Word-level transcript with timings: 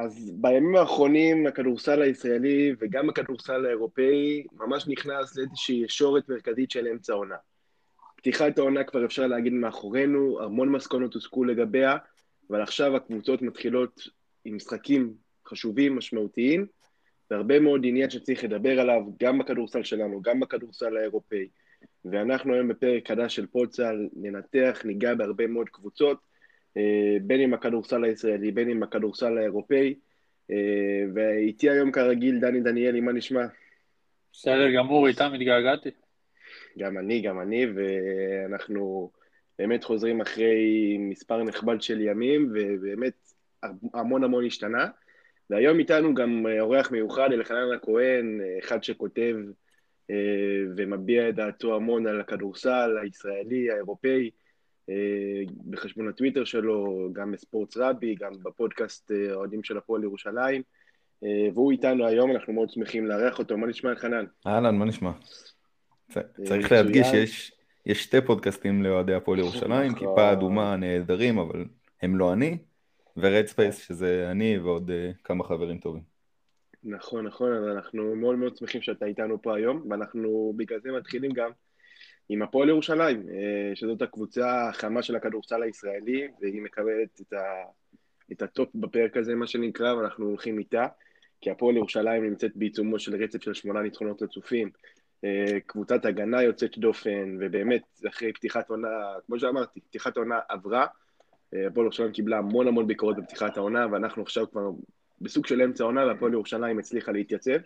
אז 0.00 0.32
בימים 0.34 0.76
האחרונים 0.76 1.46
הכדורסל 1.46 2.02
הישראלי 2.02 2.74
וגם 2.78 3.08
הכדורסל 3.08 3.66
האירופאי 3.66 4.44
ממש 4.52 4.84
נכנס 4.88 5.36
לאיזושהי 5.36 5.76
ישורת 5.76 6.28
מרכזית 6.28 6.70
של 6.70 6.86
אמצע 6.86 7.12
העונה. 7.12 7.34
פתיחת 8.16 8.58
העונה 8.58 8.84
כבר 8.84 9.04
אפשר 9.04 9.26
להגיד 9.26 9.52
מאחורינו, 9.52 10.42
המון 10.42 10.68
מסקנות 10.68 11.14
הוסקו 11.14 11.44
לגביה, 11.44 11.96
אבל 12.50 12.62
עכשיו 12.62 12.96
הקבוצות 12.96 13.42
מתחילות 13.42 14.00
עם 14.44 14.56
משחקים 14.56 15.14
חשובים, 15.48 15.96
משמעותיים, 15.96 16.66
והרבה 17.30 17.60
מאוד 17.60 17.80
עניין 17.84 18.10
שצריך 18.10 18.44
לדבר 18.44 18.80
עליו, 18.80 19.02
גם 19.22 19.38
בכדורסל 19.38 19.82
שלנו, 19.82 20.22
גם 20.22 20.40
בכדורסל 20.40 20.96
האירופאי. 20.96 21.48
ואנחנו 22.04 22.54
היום 22.54 22.68
בפרק 22.68 23.08
חדש 23.08 23.36
של 23.36 23.46
פולצל 23.46 24.08
ננתח, 24.12 24.82
ניגע 24.84 25.14
בהרבה 25.14 25.46
מאוד 25.46 25.68
קבוצות, 25.68 26.29
בין 27.22 27.40
עם 27.40 27.54
הכדורסל 27.54 28.04
הישראלי, 28.04 28.50
בין 28.50 28.68
עם 28.70 28.82
הכדורסל 28.82 29.38
האירופאי. 29.38 29.94
אה, 30.50 31.04
ואיתי 31.14 31.70
היום 31.70 31.92
כרגיל 31.92 32.40
דני 32.40 32.60
דניאלי, 32.60 33.00
מה 33.00 33.12
נשמע? 33.12 33.46
בסדר 34.32 34.70
גמור, 34.76 35.08
איתם 35.08 35.32
התגעגעתי. 35.34 35.90
גם 36.78 36.98
אני, 36.98 37.20
גם 37.20 37.40
אני, 37.40 37.66
ואנחנו 37.74 39.10
באמת 39.58 39.84
חוזרים 39.84 40.20
אחרי 40.20 40.96
מספר 41.00 41.42
נכבד 41.42 41.82
של 41.82 42.00
ימים, 42.00 42.52
ובאמת 42.54 43.12
המון 43.94 44.24
המון 44.24 44.46
השתנה. 44.46 44.88
והיום 45.50 45.78
איתנו 45.78 46.14
גם 46.14 46.46
אורח 46.60 46.90
מיוחד, 46.90 47.32
אלחנן 47.32 47.72
הכהן, 47.76 48.40
אחד 48.58 48.84
שכותב 48.84 49.36
אה, 50.10 50.16
ומביע 50.76 51.28
את 51.28 51.34
דעתו 51.34 51.76
המון 51.76 52.06
על 52.06 52.20
הכדורסל 52.20 52.98
הישראלי, 53.02 53.70
האירופאי, 53.70 54.24
אה, 54.24 54.30
בחשבון 55.70 56.08
הטוויטר 56.08 56.44
שלו, 56.44 57.08
גם 57.12 57.32
בספורט 57.32 57.76
רבי, 57.76 58.14
גם 58.14 58.32
בפודקאסט 58.42 59.12
אה, 59.12 59.32
האוהדים 59.32 59.64
של 59.64 59.78
הפועל 59.78 60.02
ירושלים. 60.02 60.62
והוא 61.54 61.72
איתנו 61.72 62.06
היום, 62.06 62.32
אנחנו 62.32 62.52
מאוד 62.52 62.70
שמחים 62.70 63.06
לארח 63.06 63.38
אותו. 63.38 63.58
מה 63.58 63.66
נשמע, 63.66 63.90
אלחנן? 63.90 64.24
אהלן, 64.46 64.76
מה 64.76 64.84
נשמע? 64.84 65.10
צריך 66.44 66.72
להדגיש 66.72 67.06
שיש 67.06 67.52
יש 67.86 68.02
שתי 68.02 68.20
פודקאסטים 68.20 68.82
לאוהדי 68.82 69.14
הפועל 69.14 69.38
ירושלים, 69.38 69.92
נכון. 69.92 70.08
כיפה 70.08 70.32
אדומה 70.32 70.76
נהדרים, 70.76 71.38
אבל 71.38 71.64
הם 72.02 72.16
לא 72.16 72.32
אני, 72.32 72.58
ו-Red 73.16 73.52
Space 73.52 73.72
שזה 73.72 74.28
אני 74.30 74.58
ועוד 74.58 74.90
כמה 75.24 75.44
חברים 75.44 75.78
טובים. 75.78 76.02
נכון, 76.84 77.26
נכון, 77.26 77.52
אז 77.52 77.76
אנחנו 77.76 78.16
מאוד 78.16 78.36
מאוד 78.36 78.56
שמחים 78.56 78.82
שאתה 78.82 79.06
איתנו 79.06 79.42
פה 79.42 79.56
היום, 79.56 79.86
ואנחנו 79.90 80.52
בגלל 80.56 80.80
זה 80.80 80.92
מתחילים 80.92 81.32
גם 81.32 81.50
עם 82.32 82.42
הפועל 82.42 82.68
ירושלים, 82.68 83.28
אה, 83.28 83.76
שזאת 83.76 84.02
הקבוצה 84.02 84.68
החמה 84.68 85.02
של 85.02 85.16
הכדורסל 85.16 85.62
הישראלי, 85.62 86.28
והיא 86.40 86.62
מקבלת 86.62 87.20
את, 87.20 87.32
ה, 87.32 87.42
את 88.32 88.42
הטופ 88.42 88.68
בפרק 88.74 89.16
הזה, 89.16 89.34
מה 89.34 89.46
שנקרא, 89.46 89.94
ואנחנו 89.94 90.26
הולכים 90.26 90.58
איתה, 90.58 90.86
כי 91.40 91.50
הפועל 91.50 91.76
ירושלים 91.76 92.24
נמצאת 92.24 92.52
בעיצומו 92.54 92.98
של 92.98 93.22
רצף 93.22 93.42
של 93.42 93.54
שמונה 93.54 93.82
ניצחונות 93.82 94.22
רצופים, 94.22 94.70
אה, 95.24 95.60
קבוצת 95.66 96.04
הגנה 96.04 96.42
יוצאת 96.42 96.78
דופן, 96.78 97.36
ובאמת, 97.40 97.82
אחרי 98.08 98.32
פתיחת 98.32 98.70
עונה, 98.70 98.88
כמו 99.26 99.38
שאמרתי, 99.38 99.80
פתיחת 99.80 100.16
עונה 100.16 100.38
עברה, 100.48 100.86
אה, 101.54 101.66
הפועל 101.66 101.84
ירושלים 101.84 102.12
קיבלה 102.12 102.38
המון 102.38 102.68
המון 102.68 102.86
ביקורות 102.86 103.16
בפתיחת 103.16 103.56
העונה, 103.56 103.86
ואנחנו 103.92 104.22
עכשיו 104.22 104.50
כבר 104.50 104.70
בסוג 105.20 105.46
של 105.46 105.62
אמצע 105.62 105.84
העונה, 105.84 106.06
והפועל 106.06 106.32
ירושלים 106.32 106.78
הצליחה 106.78 107.12
להתייצב. 107.12 107.58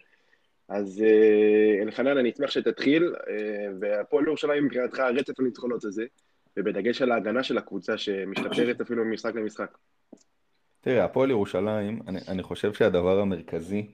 אז 0.69 1.03
אה, 1.03 1.83
אלחנן, 1.83 2.19
אני 2.19 2.31
אשמח 2.31 2.51
שתתחיל, 2.51 3.15
והפועל 3.81 4.27
ירושלים 4.27 4.65
מבחינתך 4.65 4.99
רצף 4.99 5.41
הניצחונות 5.41 5.85
הזה, 5.85 6.05
ובדגש 6.57 7.03
על 7.03 7.13
ההגנה 7.13 7.43
של 7.43 7.59
הקבוצה 7.59 7.99
שמשתפרת 7.99 8.81
אפילו 8.81 9.05
ממשחק 9.05 9.35
למשחק. 9.35 9.79
תראה, 10.81 11.05
הפועל 11.05 11.31
ירושלים, 11.31 12.01
אני, 12.09 12.19
אני 12.29 12.43
חושב 12.43 12.73
שהדבר 12.73 13.21
המרכזי 13.21 13.87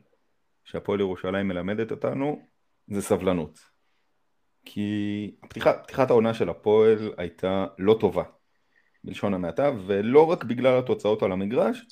שהפועל 0.65 1.01
ירושלים 1.01 1.49
מלמדת 1.49 1.91
אותנו 1.91 2.43
זה 2.89 3.03
סבלנות. 3.03 3.61
כי 4.65 5.31
פתיחת, 5.49 5.83
פתיחת 5.83 6.11
העונה 6.11 6.35
של 6.35 6.49
הפועל 6.49 7.13
הייתה 7.17 7.67
לא 7.79 7.97
טובה, 8.01 8.23
בלשון 9.05 9.35
המעטה, 9.35 9.71
ולא 9.87 10.31
רק 10.31 10.45
בגלל 10.45 10.79
התוצאות 10.79 11.23
על 11.23 11.33
המגרש, 11.33 11.87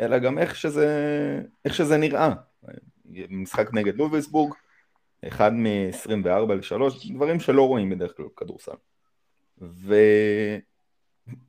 אלא 0.00 0.18
גם 0.18 0.38
איך 0.38 0.56
שזה, 0.56 0.88
איך 1.64 1.74
שזה 1.74 1.96
נראה. 1.96 2.34
משחק 3.30 3.74
נגד 3.74 3.96
לובסבורג, 3.96 4.54
אחד 5.28 5.52
מ-24 5.52 6.52
ל-3, 6.54 7.12
דברים 7.14 7.40
שלא 7.40 7.68
רואים 7.68 7.90
בדרך 7.90 8.16
כלל 8.16 8.26
כדורסל. 8.36 8.72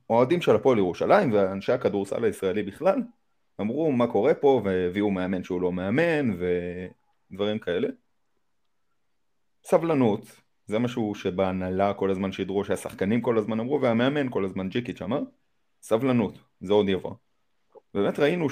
ואוהדים 0.08 0.40
של 0.40 0.56
הפועל 0.56 0.78
ירושלים 0.78 1.32
ואנשי 1.32 1.72
הכדורסל 1.72 2.24
הישראלי 2.24 2.62
בכלל 2.62 3.02
אמרו 3.60 3.92
מה 3.92 4.06
קורה 4.06 4.34
פה 4.34 4.60
והביאו 4.64 5.10
מאמן 5.10 5.44
שהוא 5.44 5.60
לא 5.60 5.72
מאמן 5.72 6.36
ודברים 7.30 7.58
כאלה. 7.58 7.88
סבלנות, 9.64 10.40
זה 10.66 10.78
משהו 10.78 11.14
שבהנהלה 11.14 11.94
כל 11.94 12.10
הזמן 12.10 12.32
שידרו, 12.32 12.64
שהשחקנים 12.64 13.20
כל 13.20 13.38
הזמן 13.38 13.60
אמרו, 13.60 13.80
והמאמן 13.80 14.30
כל 14.30 14.44
הזמן 14.44 14.68
ג'יקיץ' 14.68 15.02
אמר, 15.02 15.22
סבלנות, 15.82 16.38
זה 16.60 16.72
עוד 16.72 16.88
יבוא. 16.88 17.14
באמת 17.94 18.18
ראינו 18.18 18.48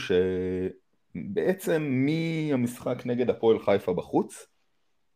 שבעצם 1.14 2.06
מהמשחק 2.06 3.06
נגד 3.06 3.30
הפועל 3.30 3.58
חיפה 3.58 3.92
בחוץ, 3.94 4.47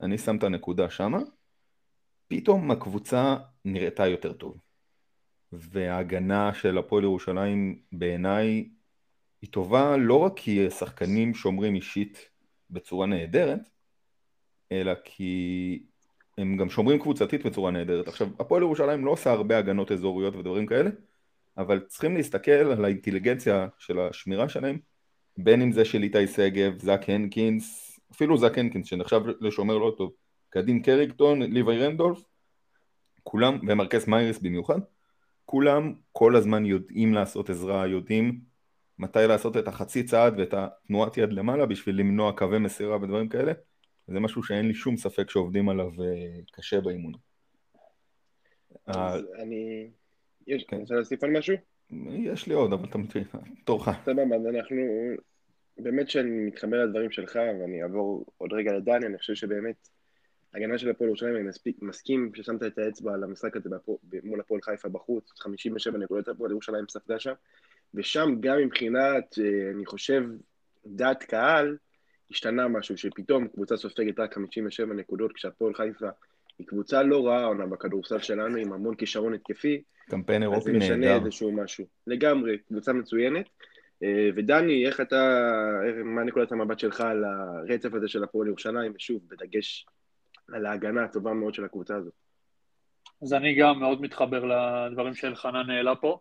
אני 0.01 0.19
שם 0.19 0.37
את 0.37 0.43
הנקודה 0.43 0.91
שמה, 0.91 1.19
פתאום 2.29 2.71
הקבוצה 2.71 3.37
נראתה 3.65 4.07
יותר 4.07 4.33
טוב. 4.33 4.61
וההגנה 5.53 6.55
של 6.55 6.79
הפועל 6.79 7.05
ירושלים 7.05 7.83
בעיניי 7.93 8.69
היא 9.43 9.51
טובה 9.51 9.97
לא 9.97 10.19
רק 10.19 10.33
כי 10.37 10.71
שחקנים 10.71 11.35
שומרים 11.35 11.75
אישית 11.75 12.29
בצורה 12.71 13.07
נהדרת, 13.07 13.61
אלא 14.73 14.93
כי 15.05 15.83
הם 16.39 16.57
גם 16.57 16.71
שומרים 16.71 16.99
קבוצתית 16.99 17.47
בצורה 17.47 17.71
נהדרת. 17.71 18.09
עכשיו, 18.09 18.29
הפועל 18.39 18.63
ירושלים 18.63 19.05
לא 19.05 19.11
עושה 19.11 19.31
הרבה 19.31 19.59
הגנות 19.59 19.93
אזוריות 19.93 20.37
ודברים 20.37 20.67
כאלה, 20.67 20.91
אבל 21.57 21.81
צריכים 21.81 22.17
להסתכל 22.17 22.51
על 22.51 22.85
האינטליגנציה 22.85 23.69
של 23.79 24.01
השמירה 24.01 24.49
שלהם, 24.49 24.79
בין 25.39 25.63
אם 25.63 25.73
זה 25.73 25.85
של 25.85 26.03
איתי 26.03 26.27
שגב, 26.27 26.79
זאק 26.79 27.11
הנקינס, 27.11 27.99
אפילו 28.13 28.39
זאק 28.39 28.59
הנקינס 28.59 28.87
שנחשב 28.87 29.21
לשומר 29.41 29.79
לא 29.79 29.95
טוב, 29.99 30.13
קדין 30.51 30.83
קריקטון, 30.83 31.43
ליווי 31.43 31.79
רנדולף, 31.79 32.19
כולם, 33.23 33.59
ומרקס 33.69 34.09
מיירס 34.09 34.39
במיוחד, 34.39 34.79
כולם 35.45 35.95
כל 36.13 36.37
הזמן 36.37 36.67
יודעים 36.67 37.15
לעשות 37.15 37.51
עזרה, 37.51 37.87
יודעים 37.87 38.41
מתי 38.99 39.27
לעשות 39.29 39.57
את 39.57 39.69
החצי 39.69 40.05
צעד 40.05 40.39
ואת 40.39 40.55
התנועת 40.55 41.17
יד 41.17 41.33
למעלה 41.33 41.67
בשביל 41.67 41.97
למנוע 41.97 42.33
קווי 42.33 42.59
מסירה 42.59 42.97
ודברים 42.97 43.29
כאלה, 43.29 43.53
זה 44.09 44.21
משהו 44.21 44.43
שאין 44.43 44.69
לי 44.69 44.75
שום 44.75 44.97
ספק 44.97 45.31
שעובדים 45.31 45.69
עליו 45.69 46.03
אה, 46.03 46.41
קשה 46.53 46.81
באימון. 46.81 47.13
אז 48.87 49.23
אני... 49.43 49.91
יש, 50.47 50.65
כן. 50.65 50.77
רוצה 50.77 50.95
להוסיף 50.95 51.25
על 51.25 51.31
משהו? 51.31 51.57
יש 52.09 52.47
לי 52.47 52.55
עוד, 52.55 52.73
אבל 52.73 52.85
אתה 52.89 52.99
מבין, 52.99 53.25
תורך. 53.65 53.89
סבבה, 54.05 54.37
אז 54.37 54.47
אנחנו... 54.47 54.77
באמת 55.79 56.11
שאני 56.11 56.47
מתחבר 56.47 56.85
לדברים 56.85 57.11
שלך, 57.11 57.39
ואני 57.61 57.83
אעבור 57.83 58.25
עוד 58.39 58.53
רגע 58.53 58.73
לדני, 58.73 59.07
אני 59.07 59.19
חושב 59.19 59.35
שבאמת 59.35 59.89
הגנה 60.55 60.79
של 60.79 60.91
הפועל 60.91 61.09
ירושלים, 61.09 61.37
אני 61.37 61.43
מספיק, 61.43 61.77
מסכים 61.83 62.31
ששמת 62.35 62.63
את 62.63 62.79
האצבע 62.79 63.15
על 63.15 63.25
המשחק 63.25 63.57
הזה 63.57 63.71
מול 64.23 64.41
הפועל 64.41 64.61
חיפה 64.63 64.89
בחוץ, 64.89 65.31
57 65.39 65.99
נקודות 65.99 66.29
הפועל 66.29 66.51
ירושלים 66.51 66.85
ספגה 66.89 67.19
שם, 67.19 67.33
ושם 67.95 68.35
גם 68.41 68.59
מבחינת, 68.59 69.39
אה, 69.39 69.71
אני 69.75 69.87
חושב, 69.87 70.23
דעת 70.87 71.23
קהל, 71.23 71.77
השתנה 72.31 72.69
משהו, 72.69 72.99
שפתאום 72.99 73.49
קבוצה 73.49 73.77
סופגת 73.77 74.19
רק 74.19 74.35
57 74.35 74.95
נקודות, 74.95 75.33
כשהפועל 75.33 75.75
חיפה 75.75 76.09
היא 76.59 76.67
קבוצה 76.67 77.03
לא 77.03 77.27
רעה 77.27 77.45
עונה 77.45 77.67
בכדורסל 77.67 78.19
שלנו, 78.19 78.57
עם 78.57 78.73
המון 78.73 78.95
כישרון 78.95 79.35
התקפי. 79.35 79.83
קמפיין 80.09 80.43
אירופי 80.43 80.73
נהדר. 80.73 80.85
אז 80.85 80.89
זה 80.89 80.97
משנה 80.97 81.17
איזשהו 81.17 81.53
משהו. 81.53 81.85
לגמרי, 82.07 82.59
קבוצה 82.59 82.93
מצוינת. 82.93 83.49
אה, 84.03 84.29
ודני, 84.37 84.87
איך 84.87 85.01
אתה, 85.01 85.39
מה 86.05 86.25
נקודת 86.25 86.53
המבט 86.53 86.79
שלך 86.79 87.01
על 87.01 87.25
הרצף 87.25 87.95
הזה 87.95 88.09
של 88.09 88.25
הפועל 88.25 88.49
ירושלים, 88.49 88.93
ושוב, 88.97 89.23
בדגש 89.29 89.87
על 90.53 90.67
ההגנה 90.67 91.05
הטובה 91.05 91.33
מאוד 91.33 91.55
של 91.55 91.65
הקבוצה 91.65 91.97
הזאת? 91.97 92.13
אז 93.23 93.33
אני 93.33 93.55
גם 93.55 93.81
מאוד 93.81 94.01
מתחבר 94.01 94.45
לדברים 94.45 95.15
שאלחנן 95.15 95.71
העלה 95.71 95.95
פה. 95.95 96.19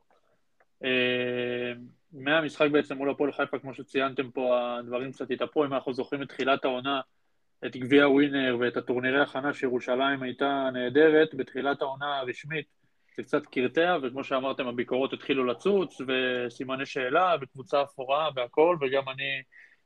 אה, 0.83 1.73
מהמשחק 2.13 2.71
בעצם 2.71 2.97
מול 2.97 3.09
הפועל 3.09 3.31
חיפה, 3.31 3.59
כמו 3.59 3.73
שציינתם 3.73 4.31
פה, 4.31 4.77
הדברים 4.79 5.11
קצת 5.11 5.31
התהפכו, 5.31 5.65
אם 5.65 5.73
אנחנו 5.73 5.93
זוכרים 5.93 6.21
את 6.21 6.29
תחילת 6.29 6.65
העונה, 6.65 7.01
את 7.65 7.77
גביע 7.77 8.07
ווינר 8.07 8.57
ואת 8.59 8.77
הטורנירי 8.77 9.21
הכנה 9.21 9.53
שירושלים 9.53 10.23
הייתה 10.23 10.69
נהדרת, 10.73 11.35
בתחילת 11.35 11.81
העונה 11.81 12.17
הרשמית 12.17 12.65
זה 13.17 13.23
קצת 13.23 13.45
קרטע, 13.45 13.97
וכמו 14.03 14.23
שאמרתם, 14.23 14.67
הביקורות 14.67 15.13
התחילו 15.13 15.45
לצוץ, 15.45 16.01
וסימני 16.07 16.85
שאלה, 16.85 17.35
וקבוצה 17.41 17.83
אפורה 17.83 18.29
והכל, 18.35 18.77
וגם 18.81 19.09
אני 19.09 19.41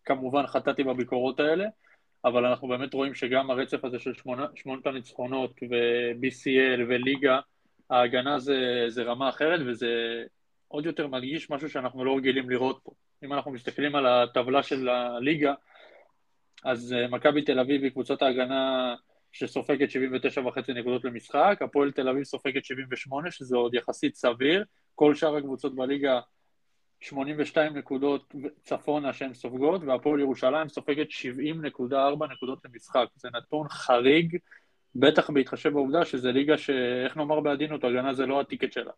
כמובן 0.05 0.47
חטאתי 0.47 0.83
בביקורות 0.83 1.39
האלה, 1.39 1.65
אבל 2.25 2.45
אנחנו 2.45 2.67
באמת 2.67 2.93
רואים 2.93 3.13
שגם 3.15 3.51
הרצף 3.51 3.85
הזה 3.85 3.99
של 3.99 4.13
שמונת 4.55 4.87
הניצחונות 4.87 5.59
ו-BCL 5.69 6.81
וליגה, 6.89 7.39
ההגנה 7.89 8.39
זה, 8.39 8.85
זה 8.87 9.03
רמה 9.03 9.29
אחרת, 9.29 9.59
וזה 9.65 10.23
עוד 10.67 10.85
יותר 10.85 11.07
מדגיש 11.07 11.49
משהו 11.49 11.69
שאנחנו 11.69 12.05
לא 12.05 12.17
רגילים 12.17 12.49
לראות 12.49 12.79
פה. 12.83 12.91
אם 13.23 13.33
אנחנו 13.33 13.51
מסתכלים 13.51 13.95
על 13.95 14.05
הטבלה 14.05 14.63
של 14.63 14.89
הליגה, 14.89 15.53
אז 16.63 16.93
אה, 16.93 17.07
מכבי 17.07 17.41
תל 17.41 17.59
אביב 17.59 17.83
היא 17.83 17.91
קבוצת 17.91 18.21
ההגנה 18.21 18.95
שסופגת 19.31 19.89
79.5 19.89 20.73
נקודות 20.73 21.05
למשחק, 21.05 21.59
הפועל 21.61 21.91
תל 21.91 22.09
אביב 22.09 22.23
סופגת 22.23 22.65
78, 22.65 23.31
שזה 23.31 23.57
עוד 23.57 23.73
יחסית 23.73 24.15
סביר, 24.15 24.63
כל 24.95 25.15
שאר 25.15 25.37
הקבוצות 25.37 25.75
בליגה 25.75 26.19
82 27.01 27.77
נקודות 27.77 28.33
צפונה 28.63 29.13
שהן 29.13 29.33
סופגות, 29.33 29.81
והפועל 29.83 30.19
ירושלים 30.19 30.69
סופגת 30.69 31.07
70.4 31.09 32.27
נקודות 32.31 32.59
למשחק. 32.65 33.05
זה 33.15 33.29
נתון 33.33 33.67
חריג, 33.69 34.37
בטח 34.95 35.29
בהתחשב 35.29 35.69
בעובדה 35.69 36.05
שזה 36.05 36.31
ליגה 36.31 36.57
שאיך 36.57 37.17
נאמר 37.17 37.39
בעדינות, 37.39 37.83
הגנה 37.83 38.13
זה 38.13 38.25
לא 38.25 38.41
הטיקט 38.41 38.71
שלה. 38.71 38.91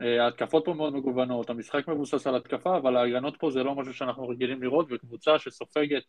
אה, 0.00 0.24
ההתקפות 0.24 0.64
פה 0.64 0.74
מאוד 0.74 0.94
מגוונות, 0.94 1.50
המשחק 1.50 1.88
מבוסס 1.88 2.26
על 2.26 2.36
התקפה, 2.36 2.76
אבל 2.76 2.96
ההגנות 2.96 3.36
פה 3.38 3.50
זה 3.50 3.62
לא 3.62 3.74
משהו 3.74 3.94
שאנחנו 3.94 4.28
רגילים 4.28 4.62
לראות, 4.62 4.86
וקבוצה 4.90 5.38
שסופגת 5.38 6.02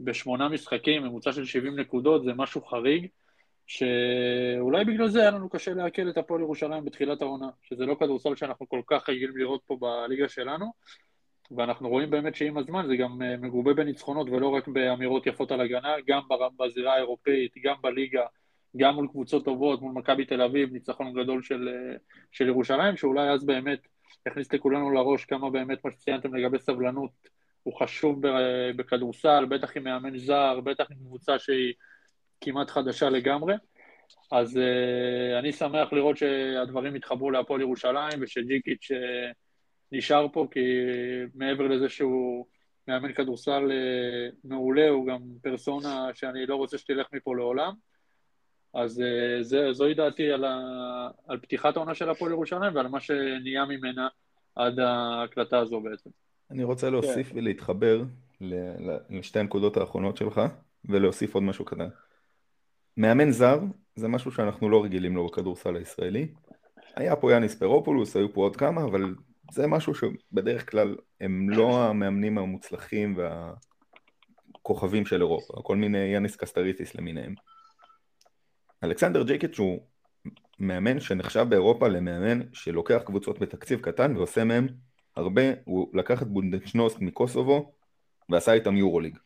בשמונה 0.00 0.48
משחקים, 0.48 1.02
ממוצע 1.02 1.32
של 1.32 1.44
70 1.44 1.80
נקודות, 1.80 2.24
זה 2.24 2.32
משהו 2.34 2.64
חריג, 2.64 3.06
שאולי 3.66 4.84
בגלל 4.84 5.08
זה 5.08 5.20
היה 5.20 5.30
לנו 5.30 5.48
קשה 5.48 5.74
לעכל 5.74 6.08
את 6.10 6.18
הפועל 6.18 6.40
ירושלים 6.40 6.84
בתחילת 6.84 7.22
העונה, 7.22 7.48
שזה 7.62 7.86
לא 7.86 7.94
כדורסל 7.94 8.36
שאנחנו 8.36 8.68
כל 8.68 8.80
כך 8.86 9.08
רגילים 9.08 9.36
לראות 9.36 9.60
פה 9.66 9.76
בליגה 9.80 10.28
שלנו, 10.28 10.72
ואנחנו 11.50 11.88
רואים 11.88 12.10
באמת 12.10 12.34
שעם 12.34 12.58
הזמן 12.58 12.86
זה 12.86 12.96
גם 12.96 13.22
אה, 13.22 13.36
מגובה 13.36 13.74
בניצחונות 13.74 14.28
ולא 14.30 14.48
רק 14.48 14.68
באמירות 14.68 15.26
יפות 15.26 15.52
על 15.52 15.60
הגנה, 15.60 15.94
גם 16.08 16.20
בזירה 16.58 16.94
האירופאית, 16.94 17.54
גם 17.64 17.74
בליגה, 17.80 18.26
גם 18.76 18.94
מול 18.94 19.08
קבוצות 19.08 19.44
טובות, 19.44 19.82
מול 19.82 19.92
מכבי 19.92 20.24
תל 20.24 20.42
אביב, 20.42 20.72
ניצחון 20.72 21.12
גדול 21.12 21.42
של, 21.42 21.68
אה, 21.68 21.96
של 22.32 22.46
ירושלים, 22.46 22.96
שאולי 22.96 23.30
אז 23.30 23.46
באמת 23.46 23.78
יכניס 24.28 24.52
לכולנו 24.52 24.90
לראש 24.90 25.24
כמה 25.24 25.50
באמת 25.50 25.84
מה 25.84 25.90
שציינתם 25.90 26.34
לגבי 26.34 26.58
סבלנות 26.58 27.10
הוא 27.62 27.74
חשוב 27.78 28.20
בכדורסל, 28.76 29.44
בטח 29.44 29.76
עם 29.76 29.84
מאמן 29.84 30.18
זר, 30.18 30.60
בטח 30.60 30.84
עם 30.90 30.96
קבוצה 30.96 31.38
שהיא 31.38 31.74
כמעט 32.40 32.70
חדשה 32.70 33.10
לגמרי. 33.10 33.54
אז 34.32 34.56
uh, 34.56 35.38
אני 35.38 35.52
שמח 35.52 35.92
לראות 35.92 36.16
שהדברים 36.16 36.94
התחברו 36.94 37.30
להפועל 37.30 37.60
ירושלים 37.60 38.18
ושג'יקיץ' 38.20 38.90
נשאר 39.92 40.26
פה, 40.32 40.46
כי 40.50 40.60
מעבר 41.34 41.66
לזה 41.66 41.88
שהוא 41.88 42.46
מאמן 42.88 43.12
כדורסל 43.12 43.70
מעולה, 44.44 44.88
הוא 44.88 45.06
גם 45.06 45.18
פרסונה 45.42 46.10
שאני 46.14 46.46
לא 46.46 46.56
רוצה 46.56 46.78
שתלך 46.78 47.06
מפה 47.12 47.36
לעולם. 47.36 47.72
אז 48.74 48.98
uh, 48.98 49.42
זה, 49.42 49.72
זוהי 49.72 49.94
דעתי 49.94 50.30
על, 50.30 50.44
ה, 50.44 50.58
על 51.28 51.38
פתיחת 51.38 51.76
העונה 51.76 51.94
של 51.94 52.10
הפועל 52.10 52.32
ירושלים 52.32 52.74
ועל 52.74 52.88
מה 52.88 53.00
שנהיה 53.00 53.64
ממנה 53.64 54.08
עד 54.56 54.78
ההקלטה 54.78 55.58
הזו 55.58 55.80
בעצם. 55.80 56.10
אני 56.50 56.64
רוצה 56.64 56.90
להוסיף 56.90 57.32
כן. 57.32 57.38
ולהתחבר 57.38 58.02
לשתי 59.10 59.38
הנקודות 59.38 59.76
האחרונות 59.76 60.16
שלך, 60.16 60.40
ולהוסיף 60.84 61.34
עוד 61.34 61.42
משהו 61.42 61.64
קטן. 61.64 61.88
מאמן 62.96 63.30
זר 63.30 63.58
זה 63.96 64.08
משהו 64.08 64.30
שאנחנו 64.30 64.68
לא 64.68 64.84
רגילים 64.84 65.16
לו 65.16 65.26
בכדורסל 65.26 65.76
הישראלי. 65.76 66.28
היה 66.96 67.16
פה 67.16 67.32
יאניס 67.32 67.54
פרופולוס, 67.54 68.16
היו 68.16 68.32
פה 68.32 68.40
עוד 68.40 68.56
כמה, 68.56 68.84
אבל 68.84 69.14
זה 69.52 69.66
משהו 69.66 69.94
שבדרך 69.94 70.70
כלל 70.70 70.96
הם 71.20 71.50
לא 71.50 71.84
המאמנים 71.84 72.38
המוצלחים 72.38 73.18
והכוכבים 74.56 75.06
של 75.06 75.20
אירופה, 75.20 75.54
כל 75.62 75.76
מיני 75.76 75.98
יאניס 75.98 76.36
קסטריטיס 76.36 76.94
למיניהם. 76.94 77.34
אלכסנדר 78.84 79.22
ג'יקיץ' 79.22 79.58
הוא 79.58 79.80
מאמן 80.58 81.00
שנחשב 81.00 81.46
באירופה 81.48 81.88
למאמן 81.88 82.40
שלוקח 82.52 83.02
קבוצות 83.06 83.38
בתקציב 83.38 83.80
קטן 83.80 84.16
ועושה 84.16 84.44
מהם 84.44 84.68
הרבה, 85.16 85.42
הוא 85.64 85.90
לקח 85.94 86.22
את 86.22 86.26
בודוצ'נוסט 86.26 87.00
מקוסובו 87.00 87.72
ועשה 88.28 88.52
איתם 88.52 88.76
יורוליג. 88.76 89.18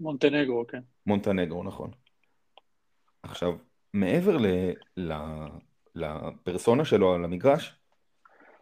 מונטנגרו, 0.00 0.66
כן. 0.66 0.80
מונטנגרו, 1.06 1.62
נכון. 1.62 1.90
עכשיו, 3.22 3.56
מעבר 3.94 4.36
ל, 4.36 4.46
ל, 4.96 5.12
לפרסונה 5.94 6.84
שלו 6.84 7.14
על 7.14 7.24
המגרש, 7.24 7.74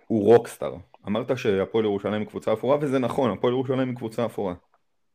הוא 0.06 0.24
רוקסטאר. 0.24 0.76
אמרת 1.06 1.38
שהפועל 1.38 1.84
ירושלים 1.84 2.20
היא 2.20 2.28
קבוצה 2.28 2.52
אפורה, 2.52 2.78
וזה 2.80 2.98
נכון, 2.98 3.30
הפועל 3.30 3.52
ירושלים 3.52 3.88
היא 3.88 3.96
קבוצה 3.96 4.26
אפורה. 4.26 4.54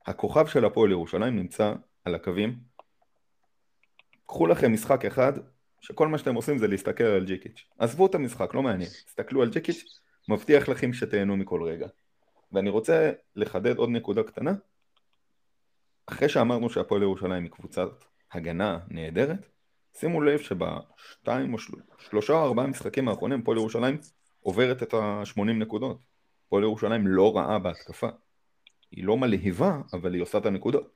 הכוכב 0.06 0.48
של 0.48 0.66
הפועל 0.66 0.92
ירושלים 0.92 1.36
נמצא 1.36 1.74
על 2.06 2.16
הקווים. 2.16 2.75
קחו 4.26 4.48
לכם 4.48 4.74
משחק 4.74 5.06
אחד, 5.06 5.34
שכל 5.82 6.08
מה 6.08 6.18
שאתם 6.18 6.36
עושים 6.36 6.58
זה 6.58 6.68
להסתכל 6.68 7.04
על 7.04 7.26
ג'יקיץ'. 7.26 7.66
עזבו 7.80 8.06
את 8.06 8.16
המשחק, 8.16 8.54
לא 8.54 8.64
מעניין. 8.64 8.90
תסתכלו 8.90 9.42
על 9.42 9.50
ג'יקיץ', 9.50 10.00
מבטיח 10.30 10.70
לכם 10.70 10.94
שתהנו 10.94 11.38
מכל 11.38 11.64
רגע. 11.64 11.88
ואני 12.52 12.70
רוצה 12.70 13.12
לחדד 13.36 13.78
עוד 13.78 13.90
נקודה 13.90 14.24
קטנה. 14.24 14.54
אחרי 16.06 16.30
שאמרנו 16.30 16.70
שהפועל 16.70 17.02
ירושלים 17.02 17.44
היא 17.44 17.52
קבוצת 17.52 17.90
הגנה 18.32 18.80
נהדרת, 18.90 19.50
שימו 19.94 20.22
לב 20.22 20.40
שבשתיים 20.40 21.54
או 21.54 21.60
של... 21.60 21.74
שלושה 21.98 22.34
או 22.34 22.44
ארבעה 22.44 22.68
משחקים 22.68 23.08
האחרונים 23.08 23.40
הפועל 23.40 23.58
ירושלים 23.58 23.98
עוברת 24.40 24.84
את 24.84 24.94
ה-80 24.94 25.42
נקודות. 25.42 26.00
הפועל 26.48 26.64
ירושלים 26.64 27.08
לא 27.08 27.38
רעה 27.38 27.60
בהתקפה. 27.60 28.08
היא 28.92 29.06
לא 29.06 29.18
מלהיבה, 29.18 29.82
אבל 29.94 30.14
היא 30.14 30.22
עושה 30.22 30.38
את 30.38 30.46
הנקודות. 30.46 30.96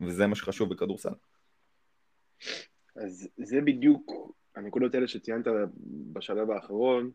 וזה 0.00 0.26
מה 0.26 0.34
שחשוב 0.34 0.70
בכדורסל. 0.70 1.12
אז 2.96 3.28
זה 3.36 3.60
בדיוק 3.60 4.12
הנקודות 4.56 4.94
האלה 4.94 5.08
שציינת 5.08 5.44
בשלב 6.12 6.50
האחרון, 6.50 7.10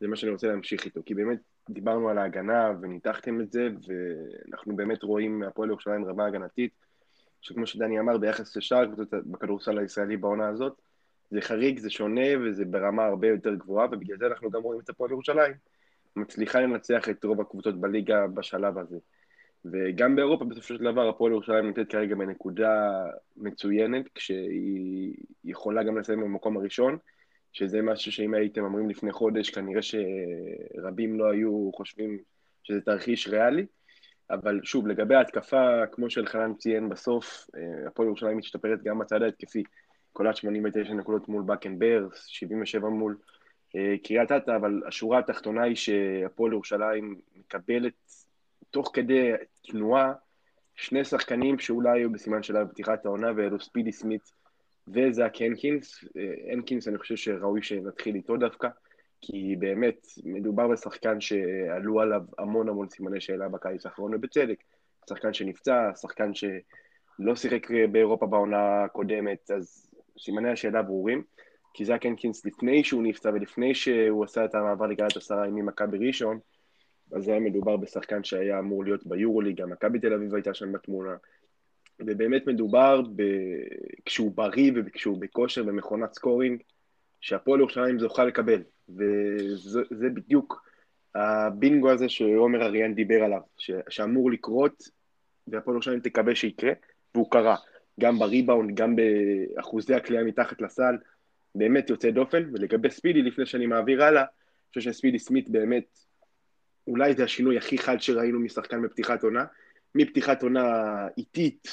זה 0.00 0.08
מה 0.08 0.16
שאני 0.16 0.32
רוצה 0.32 0.46
להמשיך 0.48 0.84
איתו, 0.84 1.00
כי 1.06 1.14
באמת 1.14 1.38
דיברנו 1.70 2.08
על 2.08 2.18
ההגנה 2.18 2.72
וניתחתם 2.80 3.40
את 3.40 3.52
זה, 3.52 3.68
ואנחנו 3.86 4.76
באמת 4.76 5.02
רואים 5.02 5.38
מהפועל 5.38 5.68
ירושלים 5.68 6.04
רמה 6.04 6.26
הגנתית, 6.26 6.72
שכמו 7.40 7.66
שדני 7.66 8.00
אמר, 8.00 8.18
ביחס 8.18 8.56
לשאר 8.56 8.82
הקבוצות 8.82 9.08
בכדורסל 9.26 9.78
הישראלי 9.78 10.16
בעונה 10.16 10.48
הזאת, 10.48 10.80
זה 11.30 11.40
חריג, 11.40 11.78
זה 11.78 11.90
שונה 11.90 12.26
וזה 12.40 12.64
ברמה 12.64 13.04
הרבה 13.04 13.28
יותר 13.28 13.54
גבוהה, 13.54 13.86
ובגלל 13.92 14.18
זה 14.18 14.26
אנחנו 14.26 14.50
גם 14.50 14.62
רואים 14.62 14.80
את 14.80 14.88
הפועל 14.88 15.10
ירושלים 15.10 15.52
מצליחה 16.16 16.60
לנצח 16.60 17.08
את 17.08 17.24
רוב 17.24 17.40
הקבוצות 17.40 17.80
בליגה 17.80 18.26
בשלב 18.26 18.78
הזה. 18.78 18.98
וגם 19.72 20.16
באירופה 20.16 20.44
בסופו 20.44 20.74
של 20.74 20.92
דבר 20.92 21.08
הפועל 21.08 21.32
ירושלים 21.32 21.66
נמצאת 21.66 21.90
כרגע 21.90 22.14
בנקודה 22.14 23.04
מצוינת, 23.36 24.08
כשהיא 24.14 25.14
יכולה 25.44 25.82
גם 25.82 25.98
לסיים 25.98 26.20
במקום 26.20 26.56
הראשון, 26.56 26.98
שזה 27.52 27.82
משהו 27.82 28.12
שאם 28.12 28.34
הייתם 28.34 28.64
אומרים 28.64 28.90
לפני 28.90 29.12
חודש, 29.12 29.50
כנראה 29.50 29.80
שרבים 29.82 31.18
לא 31.18 31.30
היו 31.30 31.70
חושבים 31.74 32.18
שזה 32.62 32.80
תרחיש 32.80 33.28
ריאלי. 33.28 33.66
אבל 34.30 34.60
שוב, 34.64 34.86
לגבי 34.86 35.14
ההתקפה, 35.14 35.86
כמו 35.92 36.10
שאלחנן 36.10 36.54
ציין 36.54 36.88
בסוף, 36.88 37.46
אה, 37.56 37.88
הפועל 37.88 38.08
ירושלים 38.08 38.38
משתפרת 38.38 38.82
גם 38.82 38.98
בצד 38.98 39.22
ההתקפי. 39.22 39.62
קולת 40.12 40.36
89 40.36 40.92
נקודות 40.92 41.28
מול 41.28 41.42
באקן 41.42 41.78
ברס, 41.78 42.26
77 42.26 42.88
מול 42.88 43.16
אה, 43.76 43.94
קריית 44.04 44.32
אתא, 44.32 44.56
אבל 44.56 44.82
השורה 44.86 45.18
התחתונה 45.18 45.62
היא 45.62 45.76
שהפועל 45.76 46.52
ירושלים 46.52 47.20
מקבלת 47.36 48.23
תוך 48.74 48.90
כדי 48.92 49.32
תנועה 49.68 50.12
שני 50.74 51.04
שחקנים 51.04 51.58
שאולי 51.58 52.00
היו 52.00 52.12
בסימן 52.12 52.42
שלה 52.42 52.64
בפתיחת 52.64 53.06
העונה, 53.06 53.32
ואלו 53.36 53.60
ספידי 53.60 53.92
סמית 53.92 54.32
וזאק 54.88 55.42
הנקינס. 55.42 56.04
אה, 56.16 56.52
הנקינס, 56.52 56.88
אני 56.88 56.98
חושב 56.98 57.16
שראוי 57.16 57.62
שנתחיל 57.62 58.14
איתו 58.14 58.36
דווקא, 58.36 58.68
כי 59.20 59.56
באמת, 59.58 60.06
מדובר 60.24 60.68
בשחקן 60.68 61.20
שעלו 61.20 62.00
עליו 62.00 62.22
המון 62.38 62.68
המון 62.68 62.88
סימני 62.88 63.20
שאלה 63.20 63.48
בקיץ 63.48 63.86
האחרון, 63.86 64.14
ובצדק. 64.14 64.62
שחקן 65.08 65.32
שנפצע, 65.34 65.90
שחקן 66.00 66.34
שלא 66.34 67.36
שיחק 67.36 67.70
באירופה 67.92 68.26
בעונה 68.26 68.84
הקודמת, 68.84 69.50
אז 69.50 69.90
סימני 70.18 70.50
השאלה 70.50 70.82
ברורים. 70.82 71.22
כי 71.74 71.84
זאק 71.84 72.06
הנקינס, 72.06 72.46
לפני 72.46 72.84
שהוא 72.84 73.02
נפצע 73.02 73.28
ולפני 73.28 73.74
שהוא 73.74 74.24
עשה 74.24 74.44
את 74.44 74.54
המעבר 74.54 74.86
לגלת 74.86 75.16
עשרה 75.16 75.46
ימים 75.46 75.64
ממכבי 75.64 76.06
ראשון, 76.06 76.38
אז 77.12 77.28
היה 77.28 77.40
מדובר 77.40 77.76
בשחקן 77.76 78.24
שהיה 78.24 78.58
אמור 78.58 78.84
להיות 78.84 79.06
ביורוליג, 79.06 79.60
גם 79.60 79.70
מכבי 79.70 79.98
תל 79.98 80.12
אביב 80.12 80.34
הייתה 80.34 80.54
שם 80.54 80.72
בתמונה, 80.72 81.16
ובאמת 82.00 82.46
מדובר, 82.46 83.02
ב... 83.16 83.22
כשהוא 84.04 84.32
בריא 84.34 84.72
וכשהוא 84.74 85.20
בכושר 85.20 85.62
במכונת 85.62 86.14
scoring, 86.14 86.62
שהפועל 87.20 87.60
ירושלים 87.60 87.98
זוכה 87.98 88.24
לקבל, 88.24 88.62
וזה 88.88 90.08
בדיוק 90.14 90.68
הבינגו 91.14 91.90
הזה 91.90 92.08
שעומר 92.08 92.62
אריאן 92.62 92.94
דיבר 92.94 93.24
עליו, 93.24 93.40
ש... 93.58 93.70
שאמור 93.88 94.30
לקרות, 94.30 94.82
והפועל 95.46 95.74
ירושלים 95.74 96.00
תקווה 96.00 96.34
שיקרה, 96.34 96.72
והוא 97.14 97.30
קרה, 97.30 97.56
גם 98.00 98.18
בריבאונד, 98.18 98.74
גם 98.74 98.96
באחוזי 98.96 99.94
הקליעה 99.94 100.24
מתחת 100.24 100.60
לסל, 100.60 100.94
באמת 101.54 101.90
יוצא 101.90 102.10
דופן, 102.10 102.50
ולגבי 102.52 102.90
ספידי, 102.90 103.22
לפני 103.22 103.46
שאני 103.46 103.66
מעביר 103.66 104.04
הלאה, 104.04 104.22
אני 104.22 104.68
חושב 104.68 104.92
שספידי 104.92 105.18
סמית 105.18 105.48
באמת, 105.48 105.98
אולי 106.86 107.14
זה 107.14 107.24
השינוי 107.24 107.58
הכי 107.58 107.78
חד 107.78 108.00
שראינו 108.00 108.40
משחקן 108.40 108.82
בפתיחת 108.82 109.22
עונה, 109.22 109.44
מפתיחת 109.94 110.42
עונה 110.42 110.64
איטית, 111.18 111.68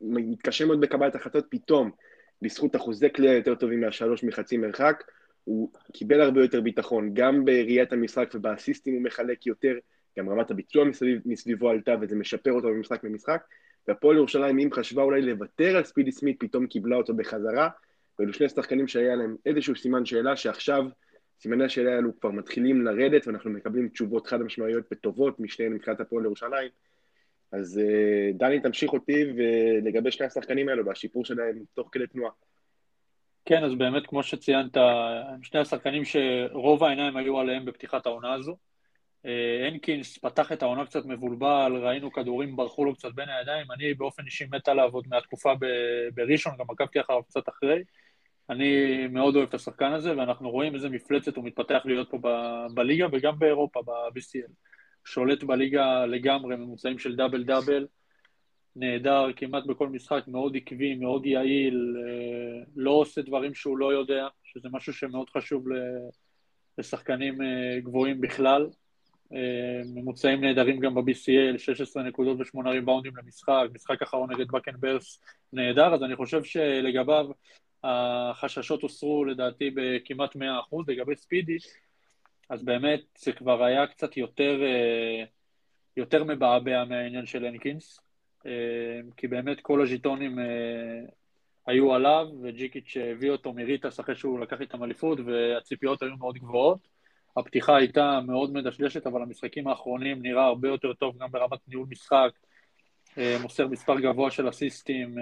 מתקשה 0.00 0.64
מאוד 0.64 0.80
בקבלת 0.80 1.14
החלטות, 1.14 1.46
פתאום, 1.50 1.90
בזכות 2.42 2.76
אחוזי 2.76 3.12
כליאה 3.12 3.34
יותר 3.34 3.54
טובים 3.54 3.80
מהשלוש 3.80 4.24
מחצי 4.24 4.56
מרחק, 4.56 5.04
הוא 5.44 5.72
קיבל 5.92 6.20
הרבה 6.20 6.42
יותר 6.42 6.60
ביטחון, 6.60 7.10
גם 7.14 7.44
בראיית 7.44 7.92
המשחק 7.92 8.30
ובאסיסטים 8.34 8.94
הוא 8.94 9.02
מחלק 9.02 9.46
יותר, 9.46 9.74
גם 10.18 10.30
רמת 10.30 10.50
הביצוע 10.50 10.84
מסביב, 10.84 11.20
מסביבו 11.26 11.68
עלתה 11.68 11.94
וזה 12.00 12.16
משפר 12.16 12.52
אותו 12.52 12.68
ממשחק 12.68 13.04
למשחק, 13.04 13.42
והפועל 13.88 14.16
ירושלים, 14.16 14.58
אם 14.58 14.68
חשבה 14.72 15.02
אולי 15.02 15.22
לוותר 15.22 15.76
על 15.76 15.84
ספידי 15.84 16.12
סמית, 16.12 16.36
פתאום 16.40 16.66
קיבלה 16.66 16.96
אותו 16.96 17.14
בחזרה, 17.14 17.68
ואלו 18.18 18.32
שני 18.32 18.48
שחקנים 18.48 18.88
שהיה 18.88 19.14
להם 19.14 19.36
איזשהו 19.46 19.76
סימן 19.76 20.04
שאלה, 20.04 20.36
שעכשיו 20.36 20.84
סימני 21.40 21.64
השאלה 21.64 21.94
האלו 21.94 22.20
כבר 22.20 22.30
מתחילים 22.30 22.84
לרדת, 22.84 23.26
ואנחנו 23.26 23.50
מקבלים 23.50 23.88
תשובות 23.88 24.26
חד 24.26 24.42
משמעיות 24.42 24.84
וטובות 24.92 25.40
משניהם 25.40 25.74
מבחינת 25.74 26.00
הפועל 26.00 26.24
ירושלים. 26.24 26.70
אז 27.52 27.78
אה, 27.78 28.32
דני, 28.34 28.60
תמשיך 28.60 28.92
אותי 28.92 29.24
ולגבי 29.36 30.10
שני 30.10 30.26
השחקנים 30.26 30.68
האלו 30.68 30.86
והשיפור 30.86 31.24
שלהם 31.24 31.58
תוך 31.74 31.88
כדי 31.92 32.06
תנועה. 32.06 32.30
כן, 33.44 33.64
אז 33.64 33.74
באמת, 33.74 34.06
כמו 34.06 34.22
שציינת, 34.22 34.76
הם 34.76 35.42
שני 35.42 35.60
השחקנים 35.60 36.02
שרוב 36.04 36.84
העיניים 36.84 37.16
היו 37.16 37.38
עליהם 37.38 37.64
בפתיחת 37.64 38.06
העונה 38.06 38.34
הזו. 38.34 38.56
אה, 39.26 39.66
הנקינס 39.66 40.18
פתח 40.18 40.52
את 40.52 40.62
העונה 40.62 40.86
קצת 40.86 41.04
מבולבל, 41.04 41.72
ראינו 41.76 42.12
כדורים 42.12 42.56
ברחו 42.56 42.84
לו 42.84 42.94
קצת 42.94 43.12
בין 43.14 43.28
הידיים, 43.28 43.66
אני 43.72 43.94
באופן 43.94 44.22
אישי 44.24 44.44
מת 44.50 44.68
עליו 44.68 44.90
עוד 44.92 45.06
מהתקופה 45.08 45.52
בראשון, 46.14 46.52
גם 46.58 46.66
עקבתי 46.70 47.00
אחריו 47.00 47.22
קצת 47.22 47.48
אחרי. 47.48 47.82
אני 48.50 49.06
מאוד 49.06 49.36
אוהב 49.36 49.48
את 49.48 49.54
השחקן 49.54 49.92
הזה, 49.92 50.16
ואנחנו 50.16 50.50
רואים 50.50 50.74
איזה 50.74 50.88
מפלצת 50.88 51.36
הוא 51.36 51.44
מתפתח 51.44 51.82
להיות 51.84 52.10
פה 52.10 52.18
ב- 52.22 52.66
בליגה 52.74 53.06
וגם 53.12 53.38
באירופה, 53.38 53.80
ב-BCL. 53.82 54.52
שולט 55.04 55.42
בליגה 55.42 56.06
לגמרי, 56.06 56.56
ממוצעים 56.56 56.98
של 56.98 57.16
דאבל 57.16 57.44
דאבל, 57.44 57.86
נהדר 58.76 59.26
כמעט 59.36 59.66
בכל 59.66 59.88
משחק, 59.88 60.22
מאוד 60.26 60.56
עקבי, 60.56 60.94
מאוד 60.94 61.26
יעיל, 61.26 61.96
אה, 61.96 62.64
לא 62.76 62.90
עושה 62.90 63.22
דברים 63.22 63.54
שהוא 63.54 63.78
לא 63.78 63.92
יודע, 63.92 64.28
שזה 64.44 64.68
משהו 64.72 64.92
שמאוד 64.92 65.30
חשוב 65.30 65.64
לשחקנים 66.78 67.42
אה, 67.42 67.80
גבוהים 67.80 68.20
בכלל. 68.20 68.66
אה, 69.34 69.80
ממוצעים 69.94 70.40
נהדרים 70.40 70.80
גם 70.80 70.94
ב-BCL, 70.94 71.58
16 71.58 72.02
נקודות 72.02 72.38
ו-8 72.40 72.68
ריבאונדים 72.68 73.12
למשחק, 73.16 73.66
משחק 73.74 74.02
אחרון 74.02 74.32
נגד 74.32 74.48
בקנברס 74.50 75.20
נהדר, 75.52 75.94
אז 75.94 76.02
אני 76.02 76.16
חושב 76.16 76.44
שלגביו 76.44 77.26
החששות 77.84 78.82
הוסרו 78.82 79.24
לדעתי 79.24 79.70
בכמעט 79.74 80.36
100%, 80.36 80.40
לגבי 80.88 81.16
ספידי, 81.16 81.58
אז 82.48 82.62
באמת 82.62 83.00
זה 83.18 83.32
כבר 83.32 83.64
היה 83.64 83.86
קצת 83.86 84.16
יותר, 84.16 84.62
אה, 84.62 85.24
יותר 85.96 86.24
מבעבע 86.24 86.84
מהעניין 86.84 87.26
של 87.26 87.44
הנקינס, 87.44 88.00
אה, 88.46 89.00
כי 89.16 89.28
באמת 89.28 89.60
כל 89.60 89.82
הז'יטונים 89.82 90.38
אה, 90.38 90.44
היו 91.66 91.94
עליו, 91.94 92.26
וג'יקיץ' 92.42 92.96
הביא 92.96 93.30
אותו 93.30 93.52
מריטס 93.52 94.00
אחרי 94.00 94.16
שהוא 94.16 94.40
לקח 94.40 94.60
איתם 94.60 94.84
אליפות, 94.84 95.18
והציפיות 95.26 96.02
היו 96.02 96.16
מאוד 96.16 96.38
גבוהות. 96.38 96.88
הפתיחה 97.36 97.76
הייתה 97.76 98.20
מאוד 98.26 98.52
מדשדשת, 98.52 99.06
אבל 99.06 99.22
המשחקים 99.22 99.68
האחרונים 99.68 100.22
נראה 100.22 100.44
הרבה 100.44 100.68
יותר 100.68 100.92
טוב 100.92 101.18
גם 101.18 101.30
ברמת 101.30 101.58
ניהול 101.68 101.86
משחק, 101.90 102.30
מוסר 103.42 103.66
מספר 103.68 104.00
גבוה 104.00 104.30
של 104.30 104.48
אסיסטים, 104.48 105.14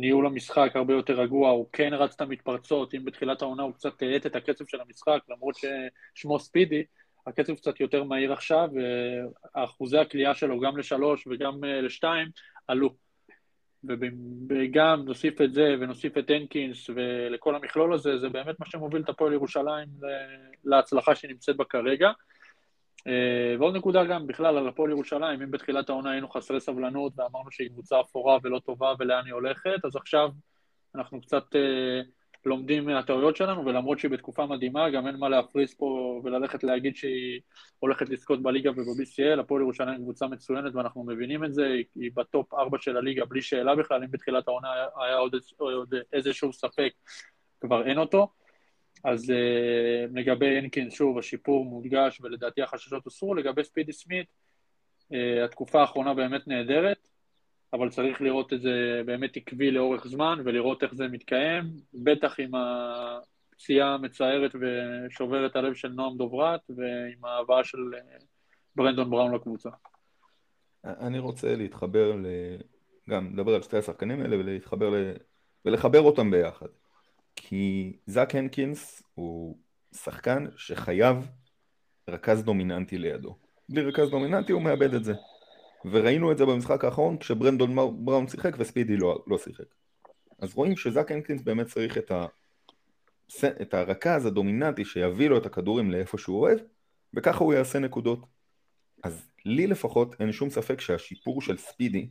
ניהול 0.00 0.26
המשחק 0.26 0.70
הרבה 0.74 0.94
יותר 0.94 1.20
רגוע, 1.20 1.50
הוא 1.50 1.66
כן 1.72 1.94
רץ 1.94 2.14
את 2.14 2.20
המתפרצות, 2.20 2.94
אם 2.94 3.04
בתחילת 3.04 3.42
העונה 3.42 3.62
הוא 3.62 3.72
קצת 3.72 4.02
האט 4.02 4.26
את 4.26 4.36
הקצב 4.36 4.64
של 4.66 4.80
המשחק, 4.80 5.18
למרות 5.28 5.56
ששמו 6.14 6.38
ספידי, 6.38 6.84
הקצב 7.26 7.54
קצת 7.54 7.80
יותר 7.80 8.04
מהיר 8.04 8.32
עכשיו, 8.32 8.68
ואחוזי 9.54 9.98
הקליעה 9.98 10.34
שלו 10.34 10.60
גם 10.60 10.76
לשלוש 10.76 11.26
וגם 11.26 11.64
אה, 11.64 11.80
לשתיים 11.80 12.28
עלו. 12.68 12.94
וגם 14.48 15.02
נוסיף 15.04 15.40
את 15.40 15.52
זה 15.52 15.74
ונוסיף 15.80 16.18
את 16.18 16.30
הנקינס 16.30 16.90
ולכל 16.94 17.54
המכלול 17.54 17.94
הזה, 17.94 18.18
זה 18.18 18.28
באמת 18.28 18.60
מה 18.60 18.66
שמוביל 18.66 19.02
את 19.02 19.08
הפועל 19.08 19.32
ירושלים 19.32 19.88
להצלחה 20.64 21.14
שהיא 21.14 21.30
נמצאת 21.30 21.56
בה 21.56 21.64
כרגע. 21.64 22.10
אה, 23.06 23.56
ועוד 23.58 23.76
נקודה 23.76 24.04
גם 24.04 24.26
בכלל 24.26 24.58
על 24.58 24.68
הפועל 24.68 24.90
ירושלים, 24.90 25.42
אם 25.42 25.50
בתחילת 25.50 25.88
העונה 25.88 26.10
היינו 26.10 26.28
חסרי 26.28 26.60
סבלנות 26.60 27.12
ואמרנו 27.16 27.50
שהיא 27.50 27.68
קבוצה 27.68 28.00
אפורה 28.00 28.38
ולא 28.42 28.58
טובה 28.58 28.92
ולאן 28.98 29.22
היא 29.24 29.34
הולכת, 29.34 29.84
אז 29.84 29.96
עכשיו 29.96 30.30
אנחנו 30.94 31.20
קצת 31.20 31.56
אה, 31.56 32.00
לומדים 32.44 32.84
מהטעויות 32.84 33.36
שלנו, 33.36 33.66
ולמרות 33.66 33.98
שהיא 33.98 34.10
בתקופה 34.10 34.46
מדהימה, 34.46 34.90
גם 34.90 35.06
אין 35.06 35.16
מה 35.16 35.28
להפריס 35.28 35.74
פה 35.74 36.20
וללכת 36.24 36.64
להגיד 36.64 36.96
שהיא 36.96 37.40
הולכת 37.78 38.08
לזכות 38.08 38.42
בליגה 38.42 38.70
וב-BCL, 38.70 39.40
הפועל 39.40 39.62
ירושלים 39.62 40.02
קבוצה 40.02 40.26
מצוינת 40.26 40.74
ואנחנו 40.74 41.04
מבינים 41.04 41.44
את 41.44 41.54
זה, 41.54 41.66
היא, 41.66 41.84
היא 41.94 42.10
בטופ 42.14 42.54
4 42.54 42.78
של 42.80 42.96
הליגה 42.96 43.24
בלי 43.24 43.42
שאלה 43.42 43.76
בכלל, 43.76 44.02
אם 44.02 44.10
בתחילת 44.10 44.48
העונה 44.48 44.68
היה 45.04 45.16
עוד, 45.16 45.36
עוד 45.58 45.94
איזשהו 46.12 46.52
ספק, 46.52 46.92
כבר 47.60 47.86
אין 47.86 47.98
אותו. 47.98 48.28
אז 49.04 49.30
uh, 49.30 49.34
לגבי 50.14 50.58
הנקין, 50.58 50.90
שוב, 50.90 51.18
השיפור 51.18 51.64
מודגש 51.64 52.20
ולדעתי 52.20 52.62
החששות 52.62 53.04
הוסרו. 53.04 53.34
לגבי 53.34 53.64
ספידי 53.64 53.92
סמית, 53.92 54.26
uh, 55.12 55.16
התקופה 55.44 55.80
האחרונה 55.80 56.14
באמת 56.14 56.48
נהדרת, 56.48 56.98
אבל 57.72 57.90
צריך 57.90 58.20
לראות 58.20 58.52
את 58.52 58.60
זה 58.60 59.02
באמת 59.06 59.36
עקבי 59.36 59.70
לאורך 59.70 60.06
זמן 60.06 60.38
ולראות 60.44 60.82
איך 60.82 60.94
זה 60.94 61.08
מתקיים, 61.08 61.64
בטח 61.94 62.40
עם 62.40 62.50
הפציעה 62.54 63.94
המצערת 63.94 64.52
ושוברת 64.60 65.56
הלב 65.56 65.74
של 65.74 65.88
נועם 65.88 66.16
דוברת 66.16 66.60
ועם 66.68 67.24
ההבאה 67.24 67.64
של 67.64 67.78
uh, 67.78 68.24
ברנדון 68.76 69.10
בראון 69.10 69.34
לקבוצה. 69.34 69.70
אני 70.84 71.18
רוצה 71.18 71.56
להתחבר, 71.56 72.16
ל... 72.16 72.26
גם 73.10 73.32
לדבר 73.32 73.54
על 73.54 73.62
שתי 73.62 73.76
השחקנים 73.76 74.20
האלה 74.20 74.36
ולהתחבר 74.36 74.90
ל... 74.90 75.12
ולחבר 75.64 76.00
אותם 76.00 76.30
ביחד. 76.30 76.66
כי 77.38 77.92
זאק 78.06 78.34
הנקינס 78.34 79.02
הוא 79.14 79.58
שחקן 79.94 80.46
שחייב 80.56 81.16
רכז 82.08 82.42
דומיננטי 82.42 82.98
לידו. 82.98 83.36
בלי 83.68 83.82
רכז 83.82 84.10
דומיננטי 84.10 84.52
הוא 84.52 84.62
מאבד 84.62 84.94
את 84.94 85.04
זה. 85.04 85.14
וראינו 85.84 86.32
את 86.32 86.38
זה 86.38 86.46
במשחק 86.46 86.84
האחרון 86.84 87.18
כשברנדון 87.18 87.74
בראון 88.04 88.28
שיחק 88.28 88.54
וספידי 88.58 88.96
לא, 88.96 89.24
לא 89.26 89.38
שיחק. 89.38 89.64
אז 90.38 90.54
רואים 90.54 90.76
שזאק 90.76 91.12
הנקינס 91.12 91.42
באמת 91.42 91.66
צריך 91.66 91.98
את, 91.98 92.10
ה... 92.10 92.26
את 93.62 93.74
הרכז 93.74 94.26
הדומיננטי 94.26 94.84
שיביא 94.84 95.28
לו 95.28 95.38
את 95.38 95.46
הכדורים 95.46 95.90
לאיפה 95.90 96.18
שהוא 96.18 96.40
אוהב, 96.40 96.58
וככה 97.14 97.44
הוא 97.44 97.54
יעשה 97.54 97.78
נקודות. 97.78 98.26
אז 99.04 99.28
לי 99.44 99.66
לפחות 99.66 100.20
אין 100.20 100.32
שום 100.32 100.50
ספק 100.50 100.80
שהשיפור 100.80 101.42
של 101.42 101.58
ספידי 101.58 102.08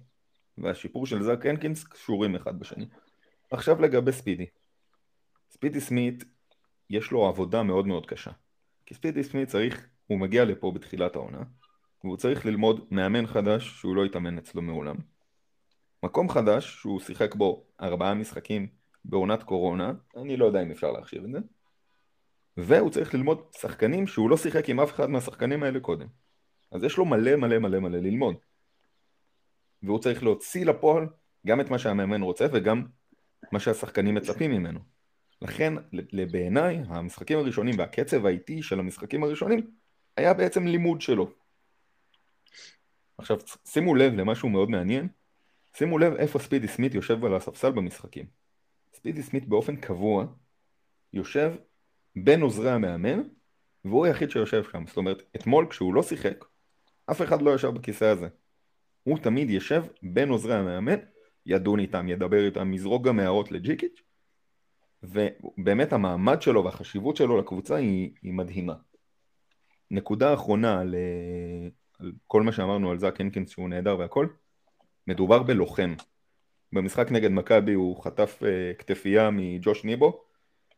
והשיפור 0.57 1.05
של 1.05 1.24
זאק 1.24 1.46
הנקינס 1.46 1.84
קשורים 1.84 2.36
אחד 2.36 2.60
בשני. 2.60 2.86
עכשיו 3.51 3.81
לגבי 3.81 4.12
ספידי. 4.12 4.46
ספידי 5.50 5.82
סמית 5.82 6.24
יש 6.89 7.12
לו 7.12 7.27
עבודה 7.27 7.63
מאוד 7.63 7.88
מאוד 7.88 8.06
קשה. 8.06 8.32
כי 8.86 8.94
ספידי 8.94 9.24
סמית 9.24 9.50
צריך, 9.50 9.88
הוא 10.08 10.20
מגיע 10.20 10.46
לפה 10.46 10.72
בתחילת 10.72 11.16
העונה, 11.16 11.44
והוא 12.04 12.18
צריך 12.18 12.46
ללמוד 12.46 12.88
מאמן 12.92 13.27
חדש 13.27 13.68
שהוא 13.68 13.96
לא 13.96 14.06
התאמן 14.06 14.38
אצלו 14.38 14.62
מעולם. 14.62 14.96
מקום 16.04 16.30
חדש 16.30 16.66
שהוא 16.66 17.00
שיחק 17.00 17.36
בו 17.36 17.66
ארבעה 17.82 18.13
משחקים 18.13 18.68
בעונת 19.06 19.44
קורונה, 19.44 19.94
אני 20.18 20.38
לא 20.38 20.46
יודע 20.46 20.62
אם 20.62 20.72
אפשר 20.72 20.92
להחשיב 20.92 21.24
את 21.24 21.32
זה, 21.32 21.39
והוא 22.58 22.89
צריך 22.89 23.13
ללמוד 23.13 23.42
שחקנים 23.58 24.08
שהוא 24.08 24.30
לא 24.30 24.38
שיחק 24.38 24.70
עם 24.70 24.80
אף 24.80 24.92
אחד 24.92 25.10
מהשחקנים 25.10 25.63
האלה 25.63 25.80
קודם. 25.80 26.08
אז 26.72 26.84
יש 26.84 26.98
לו 26.98 27.06
מלא 27.06 27.36
מלא 27.36 27.60
מלא 27.60 27.80
מלא 27.80 27.98
ללמוד. 27.98 28.36
והוא 29.84 30.00
צריך 30.00 30.24
להוציא 30.24 30.66
לפועל 30.66 31.08
גם 31.48 31.62
את 31.62 31.70
מה 31.70 31.80
שהמאמן 31.80 32.22
רוצה 32.22 32.46
וגם 32.54 32.86
מה 33.51 33.60
שהשחקנים 33.60 34.16
מצפים 34.16 34.51
ממנו. 34.51 34.97
לכן 35.41 35.74
בעיניי 36.32 36.79
המשחקים 36.88 37.38
הראשונים 37.38 37.75
והקצב 37.77 38.25
האיטי 38.25 38.62
של 38.62 38.79
המשחקים 38.79 39.24
הראשונים 39.24 39.72
היה 40.17 40.34
בעצם 40.34 40.67
לימוד 40.67 41.01
שלו. 41.01 41.32
עכשיו 43.17 43.38
שימו 43.65 43.96
לב 43.96 44.13
למשהו 44.13 44.50
מאוד 44.50 44.70
מעניין, 44.70 45.08
שימו 45.74 45.98
לב 45.98 46.13
איפה 46.13 46.39
ספידי 46.39 46.67
סמית 46.67 46.94
יושב 46.96 47.25
על 47.25 47.36
הספסל 47.36 47.72
במשחקים. 47.72 48.25
ספידי 48.94 49.24
סמית 49.24 49.48
באופן 49.48 49.75
קבוע 49.75 50.25
יושב 51.13 51.53
בין 52.15 52.41
עוזרי 52.41 52.72
המאמן 52.72 53.22
והוא 53.86 54.06
היחיד 54.06 54.32
שיושב 54.32 54.63
שם. 54.72 54.88
זאת 54.88 54.98
אומרת, 54.98 55.22
אתמול 55.36 55.67
כשהוא 55.70 55.94
לא 55.94 56.03
שיחק, 56.03 56.46
אף 57.12 57.22
אחד 57.22 57.41
לא 57.41 57.56
ישב 57.56 57.67
בכיסא 57.67 58.06
הזה. 58.06 58.27
הוא 59.03 59.17
תמיד 59.17 59.50
יושב 59.50 59.84
בין 60.03 60.29
עוזרי 60.29 60.56
המאמן, 60.56 61.00
ידון 61.46 61.79
איתם, 61.79 62.08
ידבר 62.08 62.46
איתם, 62.46 62.74
יזרוק 62.74 63.06
גם 63.06 63.20
הערות 63.20 63.51
לג'יקיץ', 63.51 64.01
ובאמת 65.04 65.94
המעמד 65.94 66.42
שלו 66.42 66.63
והחשיבות 66.63 67.16
שלו 67.16 67.38
לקבוצה 67.38 67.75
היא, 67.75 68.12
היא 68.22 68.34
מדהימה. 68.34 68.74
נקודה 69.92 70.34
אחרונה 70.34 70.80
על, 70.80 70.96
על 72.00 72.12
כל 72.27 72.42
מה 72.42 72.51
שאמרנו 72.51 72.92
על 72.92 73.00
זאק 73.00 73.22
הנקינס 73.22 73.50
שהוא 73.50 73.70
נהדר 73.70 74.00
והכל, 74.00 74.27
מדובר 75.08 75.44
בלוחם. 75.44 75.94
במשחק 76.74 77.12
נגד 77.12 77.32
מכבי 77.32 77.74
הוא 77.74 78.04
חטף 78.04 78.39
uh, 78.42 78.80
כתפייה 78.80 79.30
מג'וש 79.32 79.84
ניבו, 79.84 80.24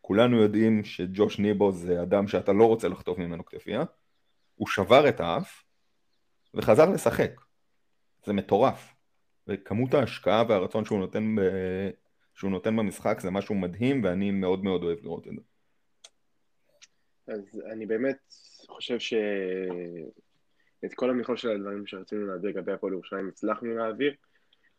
כולנו 0.02 0.42
יודעים 0.42 0.84
שג'וש 0.84 1.40
ניבו 1.40 1.72
זה 1.72 2.02
אדם 2.02 2.28
שאתה 2.28 2.54
לא 2.54 2.66
רוצה 2.66 2.88
לחטוף 2.88 3.18
ממנו 3.18 3.46
כתפייה, 3.46 3.84
הוא 4.56 4.68
שבר 4.68 5.10
את 5.10 5.20
האף 5.20 5.64
וחזר 6.54 6.90
לשחק. 6.90 7.42
זה 8.26 8.34
מטורף. 8.34 8.96
וכמות 9.48 9.94
ההשקעה 9.94 10.44
והרצון 10.48 10.86
שהוא 10.86 11.00
נותן 11.00 11.36
שהוא 12.40 12.52
נותן 12.52 12.76
במשחק 12.76 13.20
זה 13.20 13.32
משהו 13.32 13.56
מדהים 13.56 14.04
ואני 14.04 14.32
מאוד 14.32 14.64
מאוד 14.64 14.84
אוהב 14.84 15.00
לראות 15.04 15.28
את 15.28 15.34
זה. 15.36 15.42
אז 17.34 17.62
אני 17.72 17.86
באמת 17.86 18.18
חושב 18.68 18.98
את 20.86 20.94
כל 20.94 21.10
המכלול 21.10 21.38
של 21.38 21.50
הדברים 21.50 21.88
שרצינו 21.88 22.28
להעביר 22.28 22.50
לגבי 22.50 22.72
הפועל 22.72 22.94
ירושלים 22.94 23.28
הצלחנו 23.28 23.78
להעביר, 23.78 24.14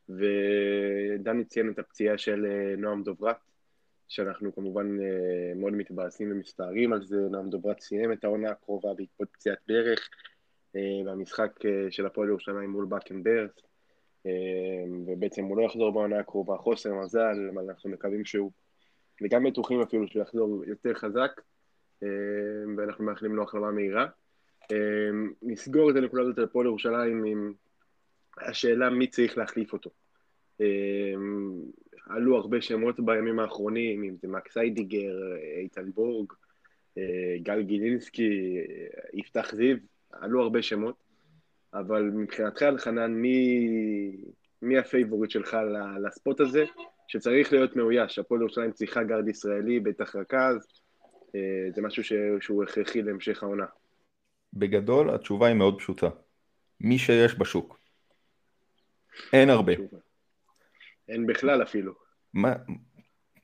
ודני 0.08 1.44
ציין 1.44 1.70
את 1.70 1.78
הפציעה 1.78 2.18
של 2.18 2.46
אה, 2.46 2.76
נועם 2.76 3.02
דוברת, 3.02 3.36
שאנחנו 4.08 4.54
כמובן 4.54 5.00
אה, 5.00 5.54
מאוד 5.56 5.72
מתבאסים 5.72 6.32
ומסתערים 6.32 6.92
על 6.92 7.06
זה, 7.06 7.16
נועם 7.30 7.50
דוברת 7.50 7.80
סיים 7.80 8.12
את 8.12 8.24
העונה 8.24 8.50
הקרובה 8.50 8.94
בעקבות 8.94 9.28
פציעת 9.32 9.58
ברך, 9.68 10.08
במשחק 11.04 11.52
של 11.90 12.06
הפועל 12.06 12.28
ירושלים 12.28 12.70
מול 12.70 12.84
באקן 12.84 13.22
ברס, 13.22 13.50
ובעצם 15.06 15.44
הוא 15.44 15.56
לא 15.56 15.62
יחזור 15.62 15.92
בעונה 15.92 16.18
הקרובה, 16.18 16.56
חוסר 16.56 16.94
מזל, 16.94 17.50
אבל 17.54 17.64
אנחנו 17.68 17.90
מקווים 17.90 18.24
שהוא, 18.24 18.50
וגם 19.22 19.44
בטוחים 19.44 19.80
אפילו 19.80 20.08
שהוא 20.08 20.22
יחזור 20.22 20.64
יותר 20.64 20.94
חזק, 20.94 21.40
ואנחנו 22.76 23.04
מאחלים 23.04 23.36
לו 23.36 23.42
החלמה 23.42 23.70
מהירה. 23.70 24.06
אמ, 24.72 25.32
נסגור 25.42 25.90
את 25.90 25.96
הנקודה 25.96 26.22
הזאת 26.22 26.38
על 26.38 26.46
פועל 26.46 26.66
ירושלים 26.66 27.24
עם 27.24 27.52
השאלה 28.38 28.90
מי 28.90 29.06
צריך 29.06 29.38
להחליף 29.38 29.72
אותו. 29.72 29.90
אמ, 30.60 31.60
עלו 32.06 32.36
הרבה 32.36 32.60
שמות 32.60 33.00
בימים 33.00 33.38
האחרונים, 33.38 34.02
אם 34.04 34.16
זה 34.22 34.28
מקס 34.28 34.56
איידיגר, 34.56 35.14
איתן 35.60 35.90
בורג, 35.90 36.32
אה, 36.98 37.36
גל 37.42 37.62
גילינסקי, 37.62 38.58
יפתח 39.12 39.54
זיו, 39.54 39.76
עלו 40.10 40.42
הרבה 40.42 40.62
שמות, 40.62 40.96
אבל 41.74 42.02
מבחינתך, 42.02 42.62
אלחנן, 42.62 43.12
מי, 43.12 43.66
מי 44.62 44.78
ה 44.78 44.84
favorite 44.84 45.30
שלך 45.30 45.56
ל 46.06 46.13
spot 46.13 46.40
הזה, 46.40 46.64
שצריך 47.08 47.52
להיות 47.52 47.76
מאויש? 47.76 48.18
הפועל 48.18 48.40
ירושלים 48.40 48.72
צריכה 48.72 49.02
גארד 49.02 49.28
ישראלי, 49.28 49.80
בטח 49.80 50.16
רכז, 50.16 50.66
אה, 51.34 51.70
זה 51.74 51.82
משהו 51.82 52.04
שהוא 52.40 52.64
הכרחי 52.64 53.02
להמשך 53.02 53.42
העונה. 53.42 53.66
בגדול 54.52 55.10
התשובה 55.10 55.46
היא 55.46 55.56
מאוד 55.56 55.78
פשוטה. 55.78 56.08
מי 56.80 56.98
שיש 56.98 57.38
בשוק. 57.38 57.78
אין 59.32 59.50
הרבה. 59.50 59.72
אין 61.08 61.26
בכלל 61.26 61.62
אפילו. 61.62 61.92
מה, 62.34 62.52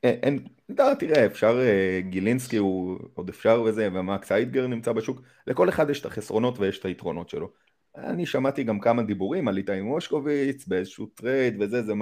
אין, 0.02 0.18
אין, 0.22 0.38
לא, 0.78 0.94
תראה, 0.98 1.26
אפשר, 1.26 1.58
אה, 1.60 2.00
גילינסקי 2.00 2.56
הוא 2.56 2.98
עוד 3.14 3.28
אפשר 3.28 3.62
וזה, 3.62 3.88
ומקס 3.92 4.32
היידגר 4.32 4.66
נמצא 4.66 4.92
בשוק, 4.92 5.20
לכל 5.46 5.68
אחד 5.68 5.90
יש 5.90 6.00
את 6.00 6.06
החסרונות 6.06 6.58
ויש 6.58 6.78
את 6.78 6.84
היתרונות 6.84 7.28
שלו. 7.28 7.52
אני 7.96 8.26
שמעתי 8.26 8.64
גם 8.64 8.80
כמה 8.80 9.02
דיבורים 9.02 9.48
על 9.48 9.56
איתי 9.56 9.80
מושקוביץ 9.80 10.66
באיזשהו 10.66 11.06
טרייד 11.06 11.62
וזה, 11.62 11.82
זה 11.82 11.92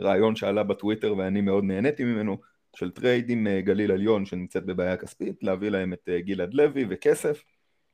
רעיון 0.00 0.36
שעלה 0.36 0.62
בטוויטר 0.62 1.14
ואני 1.16 1.40
מאוד 1.40 1.64
נהניתי 1.64 2.04
ממנו, 2.04 2.38
של 2.76 2.90
טרייד 2.90 3.30
עם 3.30 3.46
אה, 3.46 3.60
גליל 3.60 3.92
עליון 3.92 4.24
שנמצאת 4.24 4.64
בבעיה 4.64 4.96
כספית, 4.96 5.42
להביא 5.42 5.68
להם 5.68 5.92
את 5.92 6.08
אה, 6.08 6.20
גלעד 6.20 6.54
לוי 6.54 6.86
וכסף. 6.88 7.44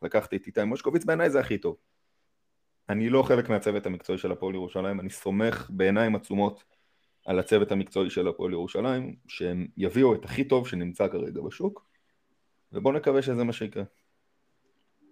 לקחתי 0.02 0.37
את 0.37 0.46
איתי 0.46 0.64
מושקוביץ, 0.64 1.04
בעיניי 1.04 1.30
זה 1.30 1.40
הכי 1.40 1.58
טוב. 1.58 1.76
אני 2.88 3.08
לא 3.08 3.23
חלק 3.23 3.49
מהצוות 3.49 3.87
המקצועי 3.87 4.18
של 4.18 4.32
הפועל 4.32 4.54
ירושלים, 4.54 5.00
אני 5.00 5.11
סומך 5.11 5.70
בעיניים 5.70 6.14
עצומות 6.14 6.64
על 7.26 7.38
הצוות 7.38 7.73
המקצועי 7.73 8.11
של 8.11 8.28
הפועל 8.28 8.52
ירושלים, 8.52 9.16
שהם 9.28 9.66
יביאו 9.76 10.14
את 10.14 10.25
הכי 10.25 10.44
טוב 10.44 10.68
שנמצא 10.68 11.08
כרגע 11.08 11.40
בשוק, 11.40 11.87
ובואו 12.73 12.94
נקווה 12.94 13.23
שזה 13.23 13.44
מה 13.44 13.52
שיקרה. 13.52 13.84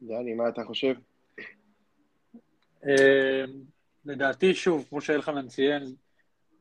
דני, 0.03 0.35
מה 0.35 0.49
אתה 0.49 0.65
חושב? 0.65 0.95
אה, 2.87 3.45
לדעתי, 4.05 4.55
שוב, 4.55 4.87
כמו 4.89 5.01
שאלחנן 5.01 5.49
ציין, 5.49 5.95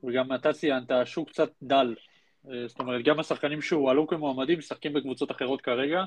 וגם 0.03 0.35
אתה 0.35 0.53
ציינת, 0.53 0.91
השוק 0.91 1.29
קצת 1.29 1.51
דל. 1.63 1.95
אה, 2.51 2.67
זאת 2.67 2.79
אומרת, 2.79 3.05
גם 3.05 3.19
השחקנים 3.19 3.61
שהועלו 3.61 4.07
כמועמדים 4.07 4.57
משחקים 4.59 4.93
בקבוצות 4.93 5.31
אחרות 5.31 5.61
כרגע, 5.61 6.03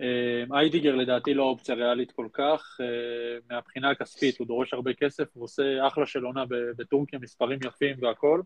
אה, 0.00 0.58
איידיגר 0.58 0.94
לדעתי 0.94 1.34
לא 1.34 1.42
אופציה 1.42 1.74
ריאלית 1.74 2.12
כל 2.12 2.26
כך, 2.32 2.78
אה, 2.80 3.38
מהבחינה 3.50 3.90
הכספית, 3.90 4.38
הוא 4.38 4.46
דורש 4.46 4.74
הרבה 4.74 4.92
כסף, 4.94 5.24
הוא 5.34 5.44
עושה 5.44 5.86
אחלה 5.86 6.06
של 6.06 6.24
עונה 6.24 6.44
בטורקיה, 6.76 7.18
מספרים 7.18 7.58
יפים 7.66 7.96
והכל. 8.00 8.40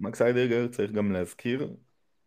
מקס 0.00 0.22
איידיגר 0.22 0.68
צריך 0.68 0.90
גם 0.90 1.12
להזכיר, 1.12 1.68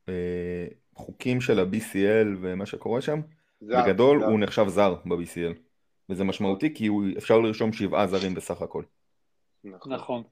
אה, 0.10 0.68
חוקים 0.96 1.42
של 1.42 1.60
ה-BCL 1.60 2.28
ומה 2.42 2.66
שקורה 2.66 3.02
שם, 3.02 3.22
בגדול 3.62 4.24
הוא 4.24 4.40
נחשב 4.40 4.66
זר 4.68 4.96
ב-BCL, 5.06 5.69
וזה 6.10 6.24
משמעותי 6.24 6.74
כי 6.74 6.90
אפשר 7.18 7.40
לרשום 7.40 7.74
שבעה 7.74 8.08
זרים 8.08 8.34
בסך 8.34 8.62
הכל. 8.62 8.84
נכון. 9.64 9.94
נכון. 9.94 10.24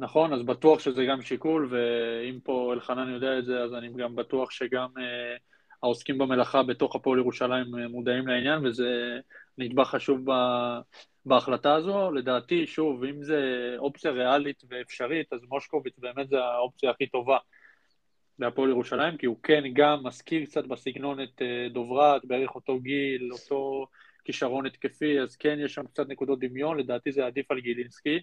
נכון, 0.00 0.32
אז 0.32 0.42
בטוח 0.42 0.80
שזה 0.80 1.04
גם 1.04 1.22
שיקול, 1.22 1.68
ואם 1.70 2.38
פה 2.44 2.72
אלחנן 2.74 3.14
יודע 3.14 3.38
את 3.38 3.44
זה, 3.44 3.62
אז 3.62 3.74
אני 3.74 3.88
גם 3.96 4.16
בטוח 4.16 4.50
שגם... 4.50 4.88
אה, 4.98 5.36
העוסקים 5.82 6.18
במלאכה 6.18 6.62
בתוך 6.62 6.96
הפועל 6.96 7.18
ירושלים 7.18 7.78
אה, 7.78 7.88
מודעים 7.88 8.26
לעניין, 8.26 8.66
וזה 8.66 9.20
נדבך 9.58 9.88
חשוב 9.88 10.20
בהחלטה 11.26 11.74
הזו. 11.74 12.10
לדעתי, 12.10 12.66
שוב, 12.66 13.04
אם 13.04 13.22
זה 13.22 13.74
אופציה 13.78 14.10
ריאלית 14.10 14.62
ואפשרית, 14.68 15.32
אז 15.32 15.40
מושקוביץ 15.48 15.98
באמת 15.98 16.28
זה 16.28 16.44
האופציה 16.44 16.90
הכי 16.90 17.06
טובה 17.06 17.38
להפועל 18.38 18.70
ירושלים, 18.70 19.16
כי 19.16 19.26
הוא 19.26 19.36
כן 19.42 19.64
גם 19.72 20.06
מזכיר 20.06 20.44
קצת 20.44 20.64
בסגנון 20.64 21.22
את 21.22 21.42
אה, 21.42 21.68
דוברת, 21.72 22.24
בערך 22.24 22.54
אותו 22.54 22.80
גיל, 22.80 23.32
אותו 23.32 23.86
כישרון 24.28 24.66
התקפי, 24.66 25.20
אז 25.20 25.36
כן 25.36 25.58
יש 25.64 25.74
שם 25.74 25.86
קצת 25.86 26.08
נקודות 26.08 26.38
דמיון, 26.38 26.78
לדעתי 26.78 27.12
זה 27.12 27.26
עדיף 27.26 27.50
על 27.50 27.60
גילינסקי. 27.60 28.18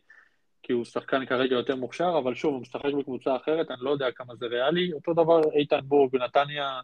כי 0.64 0.74
הוא 0.74 0.86
שחקן 0.86 1.26
כרגע 1.26 1.56
יותר 1.56 1.76
מוכשר, 1.76 2.16
אבל 2.24 2.36
שוב, 2.36 2.54
הוא 2.54 2.62
משחק 2.62 2.94
בקבוצה 3.00 3.36
אחרת, 3.36 3.72
אני 3.72 3.78
לא 3.82 3.90
יודע 3.90 4.12
כמה 4.16 4.36
זה 4.36 4.46
ריאלי. 4.46 4.94
אותו 4.94 5.14
דבר 5.14 5.42
איתן 5.56 5.80
בורג 5.84 6.12
בנתניה 6.12 6.80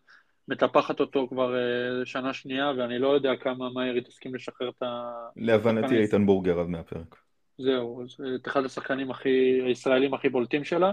מטפחת 0.47 0.99
אותו 0.99 1.27
כבר 1.27 1.53
uh, 1.53 2.05
שנה 2.05 2.33
שנייה, 2.33 2.71
ואני 2.77 2.99
לא 2.99 3.07
יודע 3.07 3.35
כמה 3.35 3.69
מהר 3.69 3.93
היא 3.93 4.03
תסכים 4.03 4.35
לשחרר 4.35 4.69
את 4.69 4.83
ה... 4.83 5.11
להבנתי 5.35 5.97
איתן 5.97 6.25
בורגר 6.25 6.59
עד 6.59 6.67
מהפרק. 6.67 7.15
זהו, 7.57 8.03
את 8.35 8.47
אחד 8.47 8.65
השחקנים 8.65 9.11
הכי, 9.11 9.61
הישראלים 9.65 10.13
הכי 10.13 10.29
בולטים 10.29 10.63
שלה. 10.63 10.91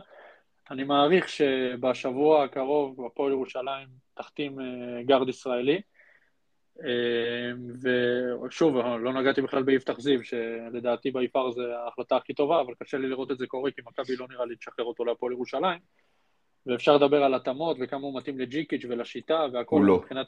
אני 0.71 0.85
מעריך 0.85 1.29
שבשבוע 1.29 2.45
הקרוב 2.45 3.07
הפועל 3.07 3.33
ירושלים 3.33 3.89
תחתים 4.15 4.59
uh, 4.59 4.63
גארד 5.07 5.29
ישראלי. 5.29 5.81
Uh, 6.79 6.85
ושוב, 8.47 8.77
לא 8.77 9.13
נגעתי 9.13 9.43
בכלל 9.43 9.63
ביפתח 9.63 10.01
זיו, 10.01 10.25
שלדעתי 10.25 11.11
ביפר 11.11 11.51
זה 11.51 11.63
ההחלטה 11.77 12.17
הכי 12.17 12.35
טובה, 12.35 12.61
אבל 12.61 12.75
קשה 12.83 12.99
לי 12.99 13.09
לראות 13.09 13.31
את 13.31 13.39
זה 13.39 13.47
קורה, 13.47 13.71
כי 13.71 13.81
מכבי 13.87 14.17
לא 14.17 14.27
נראה 14.31 14.47
לי 14.47 14.57
תשחרר 14.57 14.85
אותו 14.85 15.05
להפועל 15.05 15.33
ירושלים. 15.33 15.79
ואפשר 16.67 16.97
לדבר 16.97 17.23
על 17.25 17.35
התאמות 17.35 17.77
וכמה 17.81 18.01
הוא 18.01 18.19
מתאים 18.19 18.39
לג'יקיץ' 18.39 18.85
ולשיטה 18.89 19.47
והכל. 19.53 19.77
הוא 19.77 19.85
לא. 19.85 19.97
מבחינת... 19.97 20.27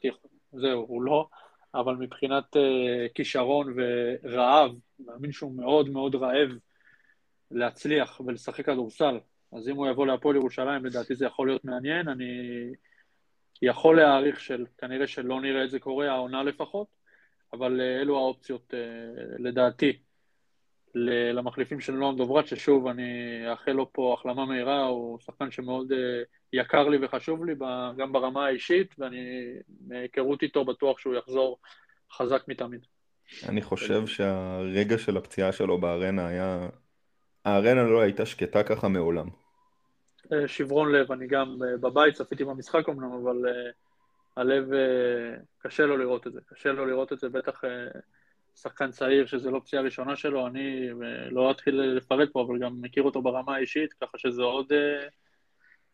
זהו, 0.52 0.84
הוא 0.88 1.02
לא, 1.02 1.28
אבל 1.74 1.96
מבחינת 1.96 2.56
uh, 2.56 3.12
כישרון 3.14 3.74
ורעב, 3.76 4.72
מאמין 5.06 5.32
שהוא 5.32 5.56
מאוד 5.56 5.88
מאוד 5.88 6.14
רעב 6.14 6.50
להצליח 7.50 8.20
ולשחק 8.26 8.66
כדורסל. 8.66 9.18
אז 9.52 9.68
אם 9.68 9.76
הוא 9.76 9.88
יבוא 9.88 10.06
להפועל 10.06 10.36
ירושלים, 10.36 10.84
לדעתי 10.84 11.14
זה 11.14 11.26
יכול 11.26 11.48
להיות 11.48 11.64
מעניין. 11.64 12.08
אני 12.08 12.26
יכול 13.62 13.96
להעריך 13.96 14.40
של, 14.40 14.66
כנראה 14.78 15.06
שלא 15.06 15.40
נראה 15.40 15.64
את 15.64 15.70
זה 15.70 15.78
קורה, 15.78 16.10
העונה 16.10 16.42
לפחות, 16.42 16.86
אבל 17.52 17.80
uh, 17.80 18.02
אלו 18.02 18.16
האופציות 18.16 18.74
uh, 18.74 19.42
לדעתי. 19.42 19.98
למחליפים 20.94 21.80
של 21.80 21.92
נועם 21.92 22.16
דוברת, 22.16 22.46
ששוב, 22.46 22.86
אני 22.86 23.02
אאחל 23.50 23.72
לו 23.72 23.92
פה 23.92 24.16
החלמה 24.18 24.46
מהירה, 24.46 24.84
הוא 24.84 25.18
שחקן 25.18 25.50
שמאוד 25.50 25.92
אה, 25.92 25.98
יקר 26.52 26.88
לי 26.88 26.98
וחשוב 27.02 27.44
לי, 27.44 27.54
גם 27.96 28.12
ברמה 28.12 28.46
האישית, 28.46 28.94
ואני, 28.98 29.18
מהיכרות 29.86 30.42
איתו, 30.42 30.64
בטוח 30.64 30.98
שהוא 30.98 31.14
יחזור 31.14 31.58
חזק 32.12 32.42
מתמיד. 32.48 32.86
אני 33.48 33.62
חושב 33.62 34.06
שהרגע 34.06 34.98
של 34.98 35.16
הפציעה 35.16 35.52
שלו 35.52 35.78
בארנה 35.78 36.26
היה... 36.26 36.68
הארנה 37.44 37.82
לא 37.82 38.00
הייתה 38.00 38.26
שקטה 38.26 38.62
ככה 38.62 38.88
מעולם. 38.88 39.28
אה, 40.32 40.48
שברון 40.48 40.92
לב, 40.92 41.12
אני 41.12 41.26
גם 41.26 41.56
אה, 41.62 41.76
בבית 41.76 42.14
צפיתי 42.14 42.44
במשחק 42.44 42.88
אמנם, 42.88 43.12
אבל 43.12 43.36
הלב, 44.36 44.70
קשה 45.58 45.86
לו 45.86 45.96
לראות 45.96 46.26
את 46.26 46.32
זה. 46.32 46.40
קשה 46.46 46.72
לו 46.72 46.86
לראות 46.86 47.12
את 47.12 47.18
זה, 47.20 47.28
בטח 47.28 47.62
שחקן 48.56 48.90
צעיר 48.90 49.26
שזה 49.26 49.50
לא 49.50 49.60
פציעה 49.60 49.82
ראשונה 49.82 50.16
שלו, 50.16 50.46
אני 50.46 50.88
לא 51.30 51.50
אתחיל 51.50 51.80
לפרט 51.80 52.28
פה, 52.32 52.42
אבל 52.42 52.58
גם 52.58 52.80
מכיר 52.80 53.02
אותו 53.02 53.22
ברמה 53.22 53.54
האישית, 53.54 53.92
ככה 53.92 54.18
שזה 54.18 54.42
עוד 54.42 54.72
אה, 54.72 55.08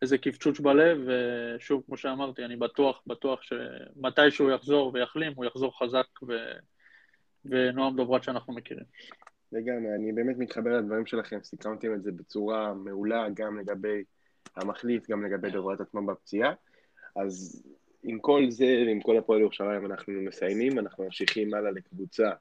איזה 0.01 0.17
קפצ'וץ' 0.17 0.59
בלב, 0.59 0.97
ושוב, 1.07 1.83
כמו 1.85 1.97
שאמרתי, 1.97 2.45
אני 2.45 2.55
בטוח, 2.55 3.01
בטוח 3.07 3.41
שמתי 3.41 4.31
שהוא 4.31 4.51
יחזור 4.51 4.91
ויחלים, 4.93 5.33
הוא 5.35 5.45
יחזור 5.45 5.79
חזק 5.79 6.07
ו... 6.27 6.33
ונועם 7.45 7.95
דוברת 7.95 8.23
שאנחנו 8.23 8.53
מכירים. 8.53 8.83
לגמרי, 9.51 9.95
אני 9.95 10.11
באמת 10.11 10.37
מתחבר 10.37 10.77
לדברים 10.77 11.05
שלכם, 11.05 11.39
סיכמתם 11.43 11.93
את 11.93 12.03
זה 12.03 12.11
בצורה 12.11 12.73
מעולה, 12.73 13.27
גם 13.33 13.59
לגבי 13.59 14.03
המחליף, 14.55 15.09
גם 15.09 15.25
לגבי 15.25 15.49
דוברת 15.49 15.81
עצמה 15.81 16.01
בפציעה. 16.01 16.53
אז 17.15 17.63
עם 18.03 18.19
כל 18.19 18.45
זה 18.49 18.83
ועם 18.85 19.01
כל 19.01 19.17
הפועל 19.17 19.41
ירושלים 19.41 19.85
אנחנו 19.85 20.13
מסיימים, 20.13 20.79
אנחנו 20.79 21.03
ממשיכים 21.03 21.53
הלאה 21.53 21.71
לקבוצה 21.71 22.31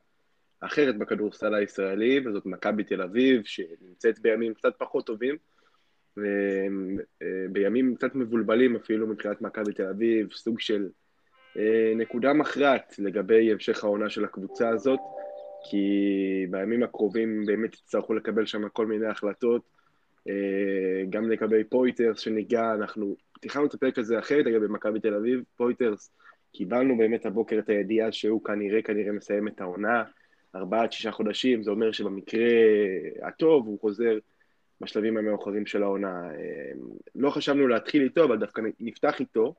אחרת 0.60 0.98
בכדורסל 0.98 1.54
הישראלי, 1.54 2.28
וזאת 2.28 2.46
מכבי 2.46 2.84
תל 2.84 3.02
אביב, 3.02 3.42
שנמצאת 3.44 4.18
בימים 4.18 4.54
קצת 4.54 4.74
פחות 4.78 5.06
טובים, 5.06 5.36
ובימים 6.16 7.94
קצת 7.94 8.14
מבולבלים 8.14 8.76
אפילו 8.76 9.06
מבחינת 9.06 9.40
מכבי 9.42 9.72
תל 9.72 9.88
אביב, 9.88 10.32
סוג 10.32 10.60
של 10.60 10.88
אה, 11.58 11.92
נקודה 11.96 12.32
מכרעת 12.32 12.94
לגבי 12.98 13.52
המשך 13.52 13.84
העונה 13.84 14.10
של 14.10 14.24
הקבוצה 14.24 14.68
הזאת. 14.68 15.00
כי 15.70 16.46
בימים 16.50 16.82
הקרובים 16.82 17.46
באמת 17.46 17.74
יצטרכו 17.74 18.14
לקבל 18.14 18.46
שם 18.46 18.68
כל 18.68 18.86
מיני 18.86 19.06
החלטות, 19.06 19.62
אה, 19.62 19.75
גם 21.10 21.30
לגבי 21.30 21.64
פויטרס 21.64 22.18
שניגע, 22.18 22.74
אנחנו 22.74 23.16
תכננו 23.40 23.66
את 23.66 23.74
הפרק 23.74 23.98
הזה 23.98 24.18
אחרת 24.18 24.46
לגבי 24.46 24.66
מכבי 24.68 25.00
תל 25.00 25.14
אביב, 25.14 25.42
פויטרס, 25.56 26.10
קיבלנו 26.52 26.96
באמת 26.96 27.26
הבוקר 27.26 27.58
את 27.58 27.68
הידיעה 27.68 28.12
שהוא 28.12 28.44
כנראה, 28.44 28.82
כנראה 28.82 29.12
מסיים 29.12 29.48
את 29.48 29.60
העונה, 29.60 30.04
ארבעה 30.54 30.82
עד 30.82 30.92
שישה 30.92 31.10
חודשים, 31.10 31.62
זה 31.62 31.70
אומר 31.70 31.92
שבמקרה 31.92 32.48
הטוב 33.22 33.66
הוא 33.66 33.80
חוזר 33.80 34.18
בשלבים 34.80 35.16
המאוחרים 35.16 35.66
של 35.66 35.82
העונה. 35.82 36.30
אה, 36.30 36.72
לא 37.14 37.30
חשבנו 37.30 37.68
להתחיל 37.68 38.02
איתו, 38.02 38.24
אבל 38.24 38.38
דווקא 38.38 38.62
נפתח 38.80 39.20
איתו. 39.20 39.54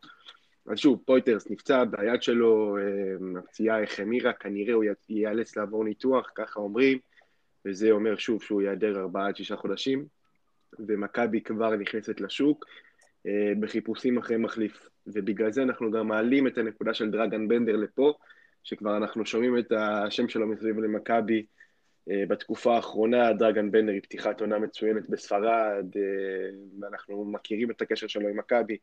אז 0.67 0.77
שוב, 0.77 1.03
פויטרס 1.05 1.51
נפצע 1.51 1.83
ביד 1.83 2.21
שלו, 2.21 2.77
אה, 2.77 3.39
הפציעה 3.39 3.83
החמירה, 3.83 4.33
כנראה 4.33 4.73
הוא 4.73 4.83
ייאלץ 5.09 5.57
לעבור 5.57 5.83
ניתוח, 5.83 6.31
ככה 6.35 6.59
אומרים, 6.59 6.99
וזה 7.65 7.91
אומר 7.91 8.15
שוב 8.15 8.43
שהוא 8.43 8.61
ייעדר 8.61 8.99
ארבעה 8.99 9.27
עד 9.27 9.35
שישה 9.35 9.55
חודשים, 9.55 10.05
ומכבי 10.87 11.41
כבר 11.41 11.75
נכנסת 11.75 12.21
לשוק 12.21 12.65
אה, 13.27 13.53
בחיפושים 13.59 14.17
אחרי 14.17 14.37
מחליף, 14.37 14.89
ובגלל 15.07 15.51
זה 15.51 15.63
אנחנו 15.63 15.91
גם 15.91 16.07
מעלים 16.07 16.47
את 16.47 16.57
הנקודה 16.57 16.93
של 16.93 17.11
דרגן 17.11 17.47
בנדר 17.47 17.75
לפה, 17.75 18.13
שכבר 18.63 18.97
אנחנו 18.97 19.25
שומעים 19.25 19.57
את 19.57 19.71
השם 19.71 20.27
שלו 20.27 20.47
מסביב 20.47 20.79
למכבי 20.79 21.45
אה, 22.09 22.23
בתקופה 22.27 22.75
האחרונה, 22.75 23.33
דרגן 23.33 23.71
בנדר 23.71 23.91
היא 23.91 24.01
פתיחת 24.01 24.41
עונה 24.41 24.59
מצוינת 24.59 25.09
בספרד, 25.09 25.85
ואנחנו 26.81 27.25
מכירים 27.25 27.71
את 27.71 27.81
הקשר 27.81 28.07
שלו 28.07 28.27
עם 28.27 28.37
מכבי. 28.37 28.77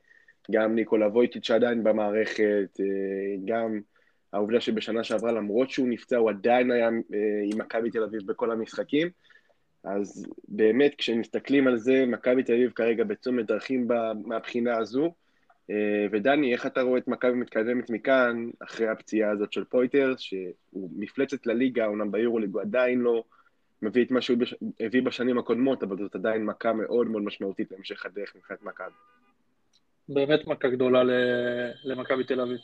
גם 0.51 0.75
ניקולה 0.75 1.09
וויטיץ' 1.09 1.51
עדיין 1.51 1.85
במערכת, 1.85 2.81
אה, 2.81 3.37
גם 3.45 3.81
העובדה 4.33 4.61
שבשנה 4.61 5.05
שעברה 5.05 5.33
למרות 5.33 5.71
שהוא 5.71 5.89
נפצע 5.89 6.17
הוא 6.17 6.31
עדיין 6.31 6.71
היה 6.71 6.87
אה, 6.89 6.91
עם 7.53 7.59
מכבי 7.59 7.91
תל 7.91 8.03
אביב 8.03 8.21
בכל 8.27 8.51
המשחקים, 8.51 9.09
אז 9.85 10.27
באמת 10.49 10.95
כשמסתכלים 10.95 11.67
על 11.67 11.77
זה, 11.77 12.07
מכבי 12.07 12.43
תל 12.43 12.53
אביב 12.53 12.71
כרגע 12.71 13.05
בצומת 13.05 13.47
דרכים 13.47 13.89
מהבחינה 14.25 14.79
הזו, 14.79 15.15
אה, 15.71 16.07
ודני, 16.13 16.53
איך 16.53 16.67
אתה 16.67 16.83
רואה 16.83 16.99
את 16.99 17.09
מכבי 17.09 17.33
מתקדמת 17.33 17.91
מכאן, 17.91 18.49
אחרי 18.63 18.89
הפציעה 18.89 19.31
הזאת 19.31 19.53
של 19.53 19.65
פויטר, 19.65 20.15
שהוא 20.19 20.91
מפלצת 20.97 21.47
לליגה, 21.47 21.87
אומנם 21.87 22.13
ביורוליג 22.13 22.55
הוא 22.55 22.61
עדיין 22.61 23.01
לא 23.01 23.25
מביא 23.83 24.05
את 24.05 24.11
מה 24.11 24.21
שהוא 24.21 24.39
הביא 24.81 25.03
בשנים 25.03 25.39
הקודמות, 25.39 25.83
אבל 25.83 25.99
זאת 25.99 26.15
עדיין 26.15 26.45
מכה 26.45 26.73
מאוד 26.73 27.07
מאוד 27.07 27.23
משמעותית 27.23 27.73
להמשך 27.73 28.07
הדרך 28.07 28.37
מבחינת 28.37 28.63
מכבי. 28.63 28.95
באמת 30.09 30.47
מכה 30.47 30.69
גדולה 30.69 31.03
למכבי 31.85 32.25
תל 32.25 32.41
אביב. 32.41 32.59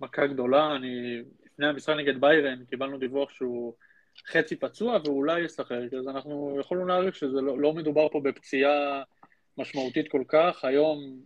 מכה 0.00 0.26
גדולה, 0.26 0.76
אני... 0.76 1.22
לפני 1.46 1.66
המשחק 1.66 1.94
נגד 1.98 2.20
ביירן 2.20 2.64
קיבלנו 2.64 2.98
דיווח 2.98 3.30
שהוא 3.30 3.74
חצי 4.26 4.56
פצוע 4.56 4.98
ואולי 5.04 5.40
ישחק, 5.40 5.94
אז 5.98 6.08
אנחנו 6.08 6.56
יכולנו 6.60 6.86
להעריך 6.86 7.14
שזה 7.14 7.40
לא, 7.40 7.58
לא 7.58 7.72
מדובר 7.72 8.08
פה 8.08 8.20
בפציעה 8.20 9.02
משמעותית 9.58 10.08
כל 10.08 10.22
כך. 10.28 10.64
היום, 10.64 11.20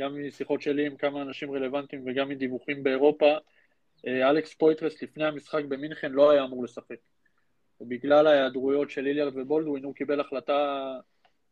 גם 0.00 0.28
משיחות 0.28 0.62
שלי 0.62 0.86
עם 0.86 0.96
כמה 0.96 1.22
אנשים 1.22 1.54
רלוונטיים 1.54 2.02
וגם 2.06 2.28
מדיווחים 2.28 2.82
באירופה, 2.82 3.36
אה, 4.06 4.30
אלכס 4.30 4.54
פויטרס 4.54 5.02
לפני 5.02 5.24
המשחק 5.24 5.64
במינכן 5.64 6.12
לא 6.12 6.30
היה 6.30 6.44
אמור 6.44 6.64
לשחק. 6.64 6.96
ובגלל 7.80 8.26
ההיעדרויות 8.26 8.90
של 8.90 9.00
ליליארד 9.00 9.36
ובולדווין 9.36 9.84
הוא 9.84 9.94
קיבל 9.94 10.20
החלטה 10.20 10.92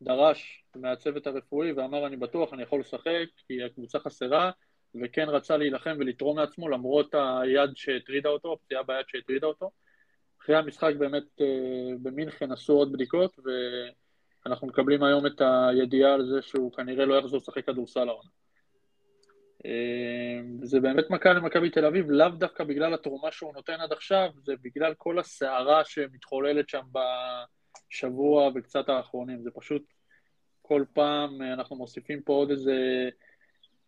דרש 0.01 0.63
מהצוות 0.75 1.27
הרפואי 1.27 1.71
ואמר 1.71 2.07
אני 2.07 2.17
בטוח 2.17 2.53
אני 2.53 2.63
יכול 2.63 2.79
לשחק 2.79 3.25
כי 3.47 3.63
הקבוצה 3.63 3.99
חסרה 3.99 4.51
וכן 5.03 5.29
רצה 5.29 5.57
להילחם 5.57 5.95
ולתרום 5.99 6.39
לעצמו 6.39 6.69
למרות 6.69 7.15
היד 7.41 7.69
שהטרידה 7.75 8.29
אותו, 8.29 8.53
הפציעה 8.53 8.83
ביד 8.83 9.05
שהטרידה 9.07 9.47
אותו. 9.47 9.71
אחרי 10.41 10.55
המשחק 10.55 10.93
באמת 10.99 11.41
אה, 11.41 11.45
במינכן 12.01 12.51
עשו 12.51 12.73
עוד 12.73 12.91
בדיקות 12.91 13.39
ואנחנו 14.45 14.67
מקבלים 14.67 15.03
היום 15.03 15.25
את 15.25 15.41
הידיעה 15.41 16.13
על 16.13 16.25
זה 16.25 16.41
שהוא 16.41 16.71
כנראה 16.73 17.05
לא 17.05 17.15
יחזור 17.15 17.37
לשחק 17.37 17.65
כדורסל 17.65 18.09
העונה. 18.09 18.29
אה, 19.65 20.41
זה 20.63 20.79
באמת 20.79 21.09
מכה 21.09 21.33
למכבי 21.33 21.69
תל 21.69 21.85
אביב, 21.85 22.11
לאו 22.11 22.29
דווקא 22.29 22.63
בגלל 22.63 22.93
התרומה 22.93 23.31
שהוא 23.31 23.53
נותן 23.53 23.73
עד 23.79 23.91
עכשיו, 23.91 24.29
זה 24.43 24.53
בגלל 24.61 24.93
כל 24.97 25.19
הסערה 25.19 25.85
שמתחוללת 25.85 26.69
שם 26.69 26.83
בשבוע 26.91 28.51
וקצת 28.55 28.89
האחרונים. 28.89 29.43
זה 29.43 29.51
פשוט 29.51 29.83
כל 30.61 30.83
פעם 30.93 31.41
אנחנו 31.41 31.75
מוסיפים 31.75 32.21
פה 32.21 32.33
עוד 32.33 32.51
איזה, 32.51 33.09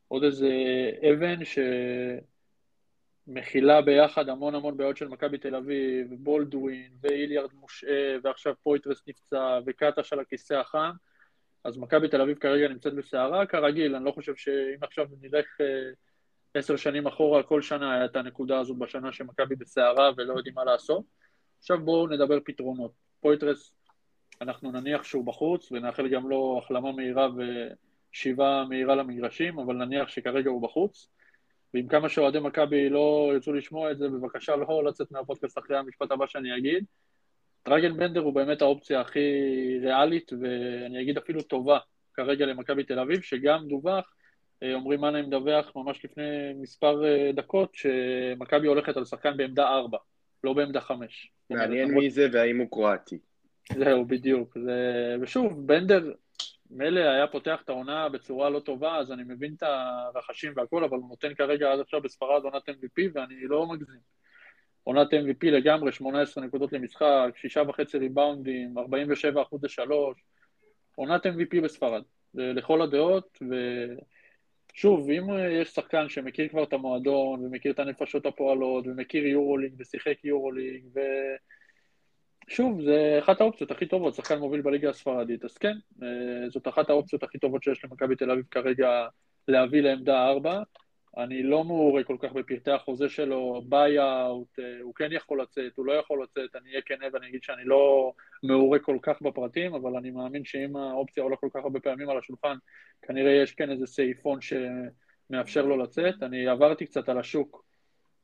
עוד 0.07 0.23
איזה 0.23 0.49
אבן 1.13 1.45
שמכילה 3.25 3.81
ביחד 3.81 4.29
המון 4.29 4.55
המון 4.55 4.77
בעיות 4.77 4.97
של 4.97 5.07
מכבי 5.07 5.38
תל 5.38 5.55
אביב, 5.55 6.13
בולדווין 6.19 6.91
ואיליארד 7.01 7.49
מושעה 7.53 8.17
ועכשיו 8.23 8.53
פויטרס 8.63 9.01
נפצע 9.07 9.59
וקטש 9.65 10.13
על 10.13 10.19
הכיסא 10.19 10.53
החם. 10.53 10.91
אז 11.63 11.77
מכבי 11.77 12.07
תל 12.07 12.21
אביב 12.21 12.38
כרגע 12.38 12.67
נמצאת 12.67 12.93
בסערה, 12.93 13.45
כרגיל, 13.45 13.95
אני 13.95 14.05
לא 14.05 14.12
חושב 14.12 14.36
שאם 14.36 14.77
עכשיו 14.81 15.07
נלך 15.21 15.45
אה, 15.62 15.91
עשר 16.53 16.75
שנים 16.75 17.07
אחורה, 17.07 17.43
כל 17.43 17.62
שנה 17.62 18.05
את 18.05 18.15
הנקודה 18.15 18.59
הזו 18.59 18.75
בשנה 18.75 19.12
שמכבי 19.12 19.55
בסערה 19.55 20.12
ולא 20.17 20.33
יודעים 20.33 20.55
מה 20.55 20.63
לעשות. 20.63 21.03
עכשיו 21.59 21.79
בואו 21.79 22.07
נדבר 22.07 22.39
פתרונות. 22.45 22.91
פויטרס, 23.19 23.73
אנחנו 24.41 24.71
נניח 24.71 25.03
שהוא 25.03 25.25
בחוץ, 25.25 25.71
ונאחל 25.71 26.07
גם 26.07 26.29
לו 26.29 26.62
החלמה 26.63 26.91
מהירה 26.91 27.27
ושיבה 28.12 28.63
מהירה 28.69 28.95
למגרשים, 28.95 29.59
אבל 29.59 29.75
נניח 29.75 30.07
שכרגע 30.07 30.49
הוא 30.49 30.62
בחוץ. 30.62 31.09
ועם 31.73 31.88
כמה 31.88 32.09
שאוהדי 32.09 32.39
מכבי 32.39 32.89
לא 32.89 33.29
ירצו 33.33 33.53
לשמוע 33.53 33.91
את 33.91 33.97
זה, 33.97 34.09
בבקשה 34.09 34.55
לא 34.55 34.83
לצאת 34.83 35.12
מהפודקאסט 35.12 35.57
אחרי 35.57 35.77
המשפט 35.77 36.12
הבא 36.12 36.27
שאני 36.27 36.57
אגיד. 36.57 36.86
דרגן 37.65 37.97
בנדר 37.97 38.21
הוא 38.21 38.33
באמת 38.33 38.62
האופציה 38.62 39.01
הכי 39.01 39.19
ריאלית, 39.81 40.31
ואני 40.33 41.01
אגיד 41.01 41.17
אפילו 41.17 41.41
טובה 41.41 41.77
כרגע 42.13 42.45
למכבי 42.45 42.83
תל 42.83 42.99
אביב, 42.99 43.21
שגם 43.21 43.67
דווח, 43.67 44.13
אה, 44.63 44.73
אומרים 44.73 45.05
אנה 45.05 45.21
מדווח 45.21 45.71
ממש 45.75 46.05
לפני 46.05 46.53
מספר 46.62 47.05
אה, 47.05 47.31
דקות, 47.33 47.75
שמכבי 47.75 48.67
הולכת 48.67 48.97
על 48.97 49.05
שחקן 49.05 49.38
בעמדה 49.38 49.67
4, 49.67 49.97
לא 50.43 50.53
בעמדה 50.53 50.81
5. 50.81 51.31
מעניין 51.49 51.91
מי 51.91 52.09
זה 52.09 52.27
והאם 52.31 52.59
הוא 52.59 52.67
קרואטי. 52.71 53.17
זהו, 53.73 54.05
בדיוק. 54.05 54.57
זה... 54.63 55.15
ושוב, 55.21 55.67
בנדר, 55.67 56.12
מילא 56.73 56.99
היה 56.99 57.27
פותח 57.27 57.62
את 57.63 57.69
העונה 57.69 58.09
בצורה 58.09 58.49
לא 58.49 58.59
טובה, 58.59 58.97
אז 58.97 59.12
אני 59.12 59.23
מבין 59.23 59.53
את 59.57 59.63
הרחשים 59.63 60.53
והכל, 60.55 60.83
אבל 60.83 60.97
הוא 60.97 61.09
נותן 61.09 61.33
כרגע 61.33 61.71
עד 61.71 61.79
עכשיו 61.79 62.01
בספרד 62.01 62.43
עונת 62.43 62.69
MVP, 62.69 63.01
ואני 63.13 63.36
לא 63.43 63.67
מגזים. 63.67 63.99
עונת 64.83 65.13
MVP 65.13 65.45
לגמרי, 65.45 65.91
18 65.91 66.43
נקודות 66.43 66.73
למשחק, 66.73 67.29
6.5 67.36 67.99
ריבאונדים, 67.99 68.77
47 68.77 69.41
אחוז 69.41 69.63
לשלוש, 69.63 70.23
עונת 70.95 71.25
MVP 71.25 71.62
בספרד, 71.63 72.01
לכל 72.33 72.81
הדעות, 72.81 73.39
ושוב, 74.73 75.09
אם 75.09 75.23
יש 75.62 75.69
שחקן 75.69 76.09
שמכיר 76.09 76.47
כבר 76.49 76.63
את 76.63 76.73
המועדון, 76.73 77.45
ומכיר 77.45 77.71
את 77.71 77.79
הנפשות 77.79 78.25
הפועלות, 78.25 78.88
ומכיר 78.88 79.27
יורוליג, 79.27 79.73
ושיחק 79.79 80.17
יורוליג, 80.23 80.86
ו... 80.95 80.99
שוב, 82.47 82.82
זה 82.82 83.19
אחת 83.19 83.41
האופציות 83.41 83.71
הכי 83.71 83.86
טובות, 83.86 84.15
שחקן 84.15 84.38
מוביל 84.38 84.62
בליגה 84.62 84.89
הספרדית, 84.89 85.45
אז 85.45 85.58
כן, 85.58 85.73
אה, 86.03 86.49
זאת 86.49 86.67
אחת 86.67 86.89
האופציות 86.89 87.23
הכי 87.23 87.38
טובות 87.38 87.63
שיש 87.63 87.86
למכבי 87.86 88.15
תל 88.15 88.32
אביב 88.32 88.45
כרגע 88.51 89.08
להביא 89.47 89.82
לעמדה 89.82 90.27
ארבע. 90.27 90.62
אני 91.17 91.43
לא 91.43 91.63
מעורה 91.63 92.03
כל 92.03 92.17
כך 92.19 92.32
בפרטי 92.32 92.71
החוזה 92.71 93.10
שלו, 93.10 93.62
buyout, 93.69 94.60
אה, 94.60 94.82
הוא 94.82 94.95
כן 94.95 95.12
יכול 95.12 95.41
לצאת, 95.41 95.77
הוא 95.77 95.86
לא 95.86 95.93
יכול 95.93 96.23
לצאת, 96.23 96.56
אני 96.56 96.69
אהיה 96.69 96.82
כנה 96.82 97.06
ואני 97.13 97.27
אגיד 97.27 97.43
שאני 97.43 97.65
לא 97.65 98.13
מעורה 98.43 98.79
כל 98.79 98.97
כך 99.01 99.21
בפרטים, 99.21 99.75
אבל 99.75 99.95
אני 99.97 100.12
מאמין 100.12 100.45
שאם 100.45 100.75
האופציה 100.75 101.23
עולה 101.23 101.36
כל 101.36 101.49
כך 101.53 101.63
הרבה 101.63 101.79
פעמים 101.79 102.10
על 102.10 102.17
השולחן, 102.17 102.56
כנראה 103.01 103.32
יש 103.32 103.51
כן 103.51 103.71
איזה 103.71 103.88
סעיפון 103.88 104.39
שמאפשר 104.41 105.65
לו 105.65 105.77
לצאת. 105.77 106.15
אני 106.21 106.47
עברתי 106.47 106.86
קצת 106.86 107.10
על 107.10 107.19
השוק 107.19 107.65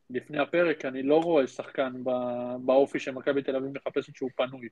לפני 0.09 0.39
הפרק, 0.39 0.85
אני 0.85 1.03
לא 1.03 1.21
רואה 1.21 1.47
שחקן 1.47 2.03
באופי 2.65 2.99
שמכבי 2.99 3.41
תל 3.41 3.55
אביב 3.55 3.69
מחפשת 3.75 4.15
שהוא 4.15 4.29
פנוי 4.35 4.67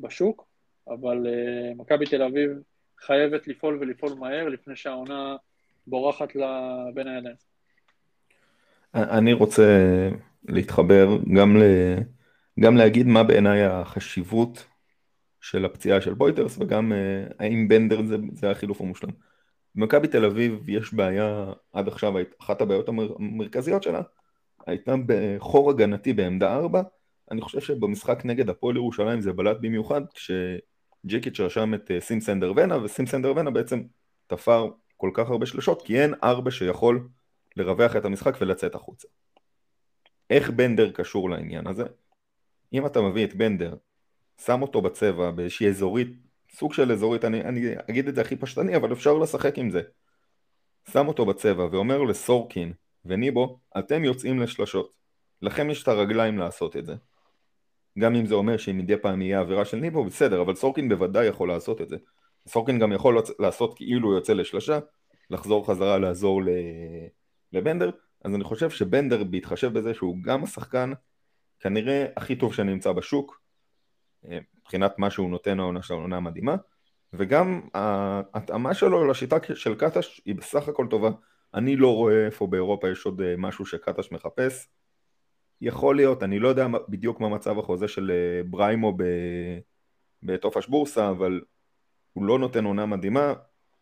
בשוק, 0.00 0.48
אבל 0.88 1.26
uh, 1.26 1.74
מכבי 1.76 2.06
תל 2.06 2.22
אביב 2.22 2.50
חייבת 3.00 3.48
לפעול 3.48 3.78
ולפעול 3.80 4.14
מהר 4.14 4.48
לפני 4.48 4.76
שהעונה 4.76 5.36
בורחת 5.86 6.36
לה 6.36 6.76
בין 6.94 7.08
הידיים. 7.08 7.36
אני 8.94 9.32
רוצה 9.32 9.62
להתחבר 10.48 11.08
גם, 11.36 11.56
ל... 11.56 11.62
גם 12.60 12.76
להגיד 12.76 13.06
מה 13.06 13.22
בעיניי 13.22 13.64
החשיבות 13.64 14.66
של 15.40 15.64
הפציעה 15.64 16.00
של 16.00 16.14
בויטרס 16.14 16.58
וגם 16.58 16.92
uh, 16.92 17.34
האם 17.38 17.68
בנדר 17.68 18.02
זה, 18.02 18.16
זה 18.32 18.50
החילוף 18.50 18.80
המושלם. 18.80 19.10
במכבי 19.74 20.08
תל 20.08 20.24
אביב 20.24 20.68
יש 20.68 20.94
בעיה, 20.94 21.52
עד 21.72 21.88
עכשיו 21.88 22.14
אחת 22.40 22.60
הבעיות 22.60 22.88
המרכזיות 22.88 23.82
שלה 23.82 24.02
הייתה 24.66 24.94
בחור 25.06 25.70
הגנתי 25.70 26.12
בעמדה 26.12 26.56
4, 26.56 26.82
אני 27.30 27.40
חושב 27.40 27.60
שבמשחק 27.60 28.24
נגד 28.24 28.50
הפועל 28.50 28.76
ירושלים 28.76 29.20
זה 29.20 29.32
בלט 29.32 29.56
במיוחד 29.60 30.00
כשג'יקיץ' 30.14 31.40
רשם 31.40 31.74
את 31.74 31.90
אה, 31.90 32.00
סים 32.00 32.20
סנדר 32.20 32.52
ונה 32.56 32.84
וסים 32.84 33.06
סנדר 33.06 33.32
ונה 33.36 33.50
בעצם 33.50 33.82
תפר 34.26 34.70
כל 34.96 35.10
כך 35.14 35.30
הרבה 35.30 35.46
שלשות 35.46 35.82
כי 35.82 36.02
אין 36.02 36.14
4 36.22 36.50
שיכול 36.50 37.08
לרווח 37.56 37.96
את 37.96 38.04
המשחק 38.04 38.36
ולצאת 38.40 38.74
החוצה. 38.74 39.08
איך 40.30 40.50
בנדר 40.50 40.90
קשור 40.90 41.30
לעניין 41.30 41.66
הזה? 41.66 41.84
אם 42.72 42.86
אתה 42.86 43.00
מביא 43.00 43.24
את 43.24 43.34
בנדר, 43.34 43.74
שם 44.44 44.62
אותו 44.62 44.82
בצבע 44.82 45.30
באיזושהי 45.30 45.68
אזורית, 45.68 46.08
סוג 46.50 46.72
של 46.72 46.92
אזורית, 46.92 47.24
אני, 47.24 47.40
אני 47.40 47.74
אגיד 47.90 48.08
את 48.08 48.14
זה 48.14 48.20
הכי 48.20 48.36
פשטני, 48.36 48.76
אבל 48.76 48.92
אפשר 48.92 49.14
לשחק 49.14 49.58
עם 49.58 49.70
זה. 49.70 49.82
שם 50.92 51.08
אותו 51.08 51.26
בצבע 51.26 51.66
ואומר 51.70 52.02
לסורקין 52.02 52.72
וניבו, 53.08 53.58
אתם 53.78 54.04
יוצאים 54.04 54.40
לשלשות. 54.40 54.92
לכם 55.42 55.70
יש 55.70 55.82
את 55.82 55.88
הרגליים 55.88 56.38
לעשות 56.38 56.76
את 56.76 56.86
זה. 56.86 56.94
גם 57.98 58.14
אם 58.14 58.26
זה 58.26 58.34
אומר 58.34 58.56
שאם 58.56 58.78
מדי 58.78 58.96
פעם 58.96 59.22
יהיה 59.22 59.40
עבירה 59.40 59.64
של 59.64 59.76
ניבו, 59.76 60.04
בסדר, 60.04 60.40
אבל 60.42 60.54
סורקין 60.54 60.88
בוודאי 60.88 61.26
יכול 61.26 61.48
לעשות 61.48 61.80
את 61.80 61.88
זה. 61.88 61.96
סורקין 62.48 62.78
גם 62.78 62.92
יכול 62.92 63.22
לעשות 63.38 63.76
כאילו 63.76 64.08
הוא 64.08 64.16
יוצא 64.16 64.32
לשלושה, 64.32 64.78
לחזור 65.30 65.66
חזרה 65.66 65.98
לעזור 65.98 66.40
לבנדר, 67.52 67.90
אז 68.24 68.34
אני 68.34 68.44
חושב 68.44 68.70
שבנדר, 68.70 69.24
בהתחשב 69.24 69.72
בזה 69.72 69.94
שהוא 69.94 70.16
גם 70.22 70.44
השחקן 70.44 70.92
כנראה 71.60 72.06
הכי 72.16 72.36
טוב 72.36 72.54
שנמצא 72.54 72.92
בשוק, 72.92 73.40
אה, 74.28 74.38
מבחינת 74.60 74.98
מה 74.98 75.10
שהוא 75.10 75.30
נותן 75.30 75.60
העונה 75.60 75.82
של 75.82 75.94
העונה 75.94 76.20
מדהימה, 76.20 76.56
וגם 77.12 77.60
ההתאמה 77.74 78.74
שלו 78.74 79.06
לשיטה 79.06 79.36
של 79.54 79.74
קטש 79.74 80.20
היא 80.24 80.34
בסך 80.34 80.68
הכל 80.68 80.86
טובה. 80.90 81.10
אני 81.56 81.76
לא 81.76 81.94
רואה 81.94 82.26
איפה 82.26 82.46
באירופה 82.46 82.90
יש 82.90 83.04
עוד 83.04 83.20
אה, 83.20 83.34
משהו 83.38 83.66
שקטש 83.66 84.12
מחפש. 84.12 84.68
יכול 85.60 85.96
להיות, 85.96 86.22
אני 86.22 86.38
לא 86.38 86.48
יודע 86.48 86.66
בדיוק 86.88 87.20
מה 87.20 87.28
מצב 87.28 87.58
החוזה 87.58 87.88
של 87.88 88.10
אה, 88.10 88.42
בריימו 88.44 88.96
בתופש 90.22 90.66
בורסה, 90.66 91.10
אבל 91.10 91.40
הוא 92.12 92.24
לא 92.24 92.38
נותן 92.38 92.64
עונה 92.64 92.86
מדהימה, 92.86 93.34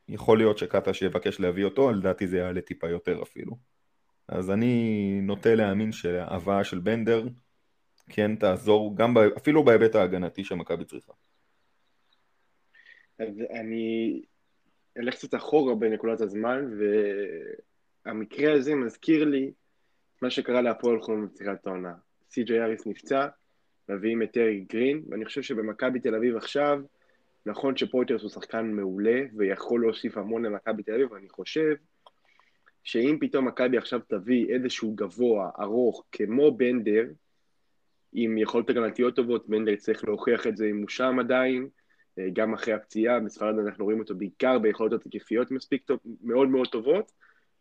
יכול 0.08 0.38
להיות 0.38 0.58
שקטש 0.58 1.02
יבקש 1.02 1.40
להביא 1.40 1.64
אותו, 1.64 1.92
לדעתי 1.92 2.26
זה 2.26 2.38
יעלה 2.38 2.60
טיפה 2.60 2.88
יותר 2.88 3.22
אפילו. 3.22 3.56
אז 4.28 4.50
אני 4.50 5.20
נוטה 5.22 5.54
להאמין 5.54 5.92
שההבאה 5.92 6.64
של 6.64 6.78
בנדר 6.78 7.28
כן 8.08 8.36
תעזור, 8.36 8.96
גם 8.96 9.14
אפילו 9.36 9.64
בהיבט 9.64 9.94
ההגנתי 9.94 10.44
שמכבי 10.44 10.84
צריכה. 10.84 11.12
אז 13.18 13.40
אני 13.50 14.22
אלך 14.98 15.14
קצת 15.14 15.34
אחורה 15.34 15.74
בנקודת 15.74 16.20
הזמן, 16.20 16.70
והמקרה 18.06 18.52
הזה 18.52 18.74
מזכיר 18.74 19.24
לי 19.24 19.52
מה 20.22 20.30
שקרה 20.30 20.62
להפועל 20.62 21.00
חולון 21.00 21.26
בצריכת 21.26 21.66
העונה. 21.66 21.94
סי.ג'יי 22.30 22.62
אריס 22.62 22.86
נפצע, 22.86 23.26
מביאים 23.88 24.22
את 24.22 24.36
אריק 24.36 24.72
גרין, 24.72 25.02
ואני 25.08 25.24
חושב 25.24 25.42
שבמכבי 25.42 26.00
תל 26.00 26.14
אביב 26.14 26.36
עכשיו, 26.36 26.80
נכון 27.46 27.76
שפויטרס 27.76 28.22
הוא 28.22 28.30
שחקן 28.30 28.66
מעולה, 28.66 29.20
ויכול 29.36 29.80
להוסיף 29.80 30.16
המון 30.16 30.44
למכבי 30.44 30.82
תל 30.82 30.94
אביב, 30.94 31.12
ואני 31.12 31.28
חושב 31.28 31.74
שאם 32.84 33.16
פתאום 33.20 33.48
מכבי 33.48 33.78
עכשיו 33.78 34.00
תביא 34.08 34.54
איזשהו 34.54 34.94
גבוה, 34.94 35.50
ארוך, 35.60 36.04
כמו 36.12 36.56
בנדר, 36.56 37.04
עם 38.12 38.38
יכולות 38.38 38.70
הגנתיות 38.70 39.16
טובות, 39.16 39.48
בנדר 39.48 39.70
יצטרך 39.70 40.04
להוכיח 40.04 40.46
את 40.46 40.56
זה 40.56 40.66
אם 40.66 40.78
הוא 40.80 40.88
שם 40.88 41.16
עדיין, 41.20 41.68
גם 42.32 42.54
אחרי 42.54 42.74
הפציעה, 42.74 43.20
בספרד 43.20 43.58
אנחנו 43.58 43.84
רואים 43.84 44.00
אותו 44.00 44.14
בעיקר 44.14 44.58
ביכולות 44.58 45.06
התקפיות 45.06 45.50
מספיק 45.50 45.82
טוב, 45.84 45.98
מאוד 46.22 46.48
מאוד 46.48 46.68
טובות, 46.68 47.12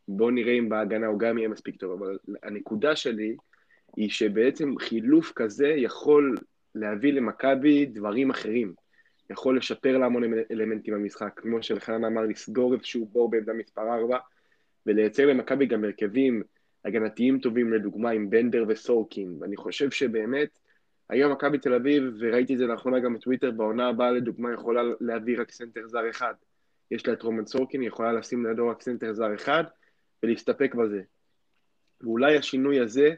בואו 0.08 0.32
נראה 0.32 0.54
אם 0.54 0.70
בהגנה 0.70 1.08
הוא 1.08 1.20
גם 1.20 1.38
יהיה 1.38 1.50
מספיק 1.50 1.76
טוב, 1.76 2.04
אבל 2.04 2.18
הנקודה 2.44 2.96
שלי 2.96 3.36
היא 3.98 4.10
שבעצם 4.10 4.74
חילוף 4.80 5.32
כזה 5.36 5.68
יכול 5.68 6.36
להביא 6.76 7.14
למכבי 7.14 7.86
דברים 7.86 8.30
אחרים, 8.30 8.74
יכול 9.30 9.58
לשפר 9.58 9.98
לה 9.98 10.06
המון 10.06 10.24
אלמנטים 10.52 10.94
במשחק, 10.94 11.32
כמו 11.36 11.64
שחנן 11.64 12.06
אמר, 12.06 12.22
לסגור 12.22 12.74
איזשהו 12.74 13.06
בור 13.06 13.32
בעמדה 13.32 13.54
מספר 13.54 13.82
4, 13.82 14.18
ולייצר 14.86 15.26
למכבי 15.26 15.66
גם 15.66 15.84
הרכבים 15.84 16.44
הגנתיים 16.86 17.40
טובים, 17.40 17.74
לדוגמה 17.74 18.10
עם 18.10 18.30
בנדר 18.30 18.66
וסורקין, 18.68 19.38
ואני 19.40 19.56
חושב 19.56 19.92
שבאמת 19.92 20.60
היום 21.10 21.32
מכבי 21.32 21.58
תל 21.58 21.74
אביב, 21.74 22.04
וראיתי 22.20 22.54
את 22.54 22.58
זה 22.58 22.66
לאחרונה 22.66 23.00
גם 23.00 23.14
בטוויטר, 23.14 23.52
בעונה 23.52 23.88
הבאה 23.88 24.12
לדוגמה 24.12 24.54
יכולה 24.54 24.82
להביא 25.00 25.42
רק 25.42 25.52
סנטר 25.52 25.88
זר 25.88 26.10
אחד. 26.10 26.34
יש 26.92 27.08
לה 27.08 27.14
את 27.14 27.22
רומן 27.22 27.46
סורקין, 27.46 27.82
היא 27.82 27.88
יכולה 27.88 28.14
לשים 28.14 28.46
לידו 28.46 28.70
רק 28.70 28.82
סנטר 28.82 29.14
זר 29.14 29.36
אחד 29.36 29.64
ולהסתפק 30.24 30.76
בזה. 30.76 31.02
ואולי 32.02 32.38
השינוי 32.38 32.80
הזה 32.80 33.10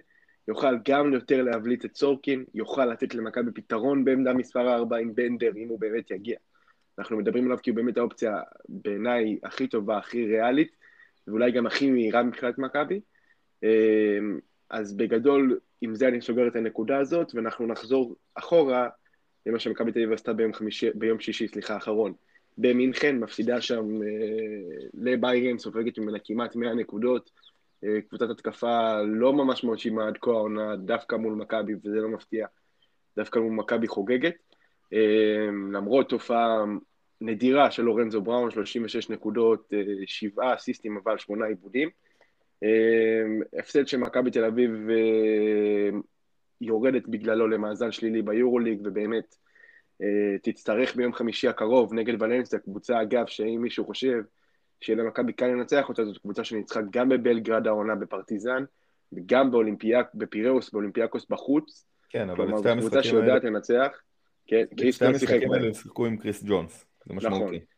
יוכל 0.48 0.78
גם 0.88 1.14
יותר 1.14 1.44
להבליט 1.44 1.86
את 1.86 1.96
סורקין, 1.96 2.46
יוכל 2.54 2.86
לתת 2.86 3.16
למכבי 3.16 3.52
פתרון 3.52 4.06
בעמדה 4.06 4.34
מספר 4.34 4.76
4 4.76 4.98
עם 4.98 5.16
בנדר, 5.16 5.52
אם 5.58 5.68
הוא 5.68 5.80
באמת 5.80 6.12
יגיע. 6.12 6.38
אנחנו 7.00 7.18
מדברים 7.18 7.46
עליו 7.46 7.58
כי 7.64 7.70
הוא 7.70 7.76
באמת 7.76 7.98
האופציה 7.98 8.40
בעיניי 8.70 9.40
הכי 9.44 9.68
טובה, 9.68 9.98
הכי 9.98 10.26
ריאלית, 10.26 10.76
ואולי 11.28 11.52
גם 11.52 11.66
הכי 11.66 11.92
מהירה 11.92 12.24
מבחינת 12.24 12.58
מכבי. 12.58 13.00
אמ, 13.64 14.40
אז 14.70 14.98
בגדול, 14.98 15.60
עם 15.82 15.96
זה 15.96 16.08
אני 16.08 16.22
סוגר 16.22 16.48
את 16.48 16.56
הנקודה 16.56 16.98
הזאת, 16.98 17.36
ואנחנו 17.36 17.68
נחזור 17.68 18.16
אחורה 18.36 18.90
למה 19.46 19.60
שמכבי 19.60 19.92
תל 19.92 20.00
אביב 20.00 20.14
עשתה 20.14 20.34
ביום, 20.34 20.52
ביום 20.96 21.20
שישי, 21.20 21.48
סליחה, 21.48 21.74
האחרון. 21.74 22.14
במינכן, 22.58 23.20
מפסידה 23.20 23.62
שם 23.62 24.02
אה, 24.04 24.08
לביירן, 24.94 25.58
סופגת 25.58 25.98
ממנה 25.98 26.18
כמעט 26.24 26.56
100 26.56 26.74
נקודות. 26.74 27.32
אה, 27.84 28.02
קבוצת 28.10 28.30
התקפה 28.30 29.02
לא 29.02 29.34
ממש 29.34 29.64
מרשימה 29.64 30.08
עד 30.08 30.18
כה 30.22 30.32
העונה, 30.32 30.76
דווקא 30.76 31.16
מול 31.16 31.34
מכבי, 31.34 31.74
וזה 31.74 32.02
לא 32.02 32.10
מפתיע, 32.10 32.48
דווקא 33.18 33.40
מול 33.40 33.54
מכבי 33.54 33.88
חוגגת. 33.88 34.36
אה, 34.94 35.46
למרות 35.72 36.10
תופעה 36.10 36.66
נדירה 37.22 37.72
של 37.72 37.84
לורנזו 37.84 38.22
בראון, 38.22 38.52
36 38.52 39.10
נקודות, 39.10 39.74
אה, 39.74 39.80
שבעה 40.06 40.56
אסיסטים, 40.56 40.98
אבל 41.04 41.18
שמונה 41.18 41.46
עיבודים. 41.46 41.90
אמ, 42.66 43.42
הפסד 43.60 43.88
שמכבי 43.88 44.32
תל 44.32 44.46
אביב 44.46 44.72
אה, 44.90 46.00
יורדת 46.62 47.08
בגללו 47.08 47.48
למאזן 47.48 47.92
שלילי 47.92 48.22
ביורוליג, 48.22 48.82
ובאמת 48.84 49.36
אה, 50.02 50.38
תצטרך 50.44 50.96
ביום 50.96 51.14
חמישי 51.14 51.48
הקרוב 51.48 51.94
נגד 51.94 52.22
ולנסיה, 52.22 52.60
קבוצה 52.60 53.02
אגב, 53.02 53.28
שאם 53.28 53.60
מישהו 53.62 53.86
חושב 53.86 54.22
שיהיה 54.82 55.04
למכבי 55.04 55.34
קל 55.34 55.48
לנצח 55.48 55.90
אותה, 55.90 56.06
זאת 56.06 56.18
קבוצה 56.18 56.44
שניצחה 56.44 56.80
גם 56.92 57.10
בבלגרד 57.10 57.68
העונה 57.68 57.96
בפרטיזן, 57.96 58.64
וגם 59.14 59.52
באולימפיאק, 59.52 60.08
בפיראוס, 60.16 60.72
באולימפיאקוס 60.72 61.26
בחוץ. 61.30 61.86
כן, 62.10 62.30
אבל 62.30 62.50
את 62.50 62.58
שתי 62.60 62.70
המשחקים 62.70 62.70
האלה... 62.70 62.82
קבוצה 62.82 63.04
שיודעת 63.04 63.44
לנצח. 63.44 64.02
כן, 64.48 64.64
קריס 64.78 65.04
ג'ונס 65.04 65.20
שיחק 65.20 65.32
בהם. 65.32 65.40
שתי 65.40 65.46
המשחקים 65.46 65.52
האלה 65.52 65.74
שיחקו 65.74 66.06
עם 66.06 66.18
קריס 66.18 66.44
ג'ונס, 66.44 66.86
זה 67.06 67.14
משמעותי. 67.14 67.44
נכון. 67.44 67.75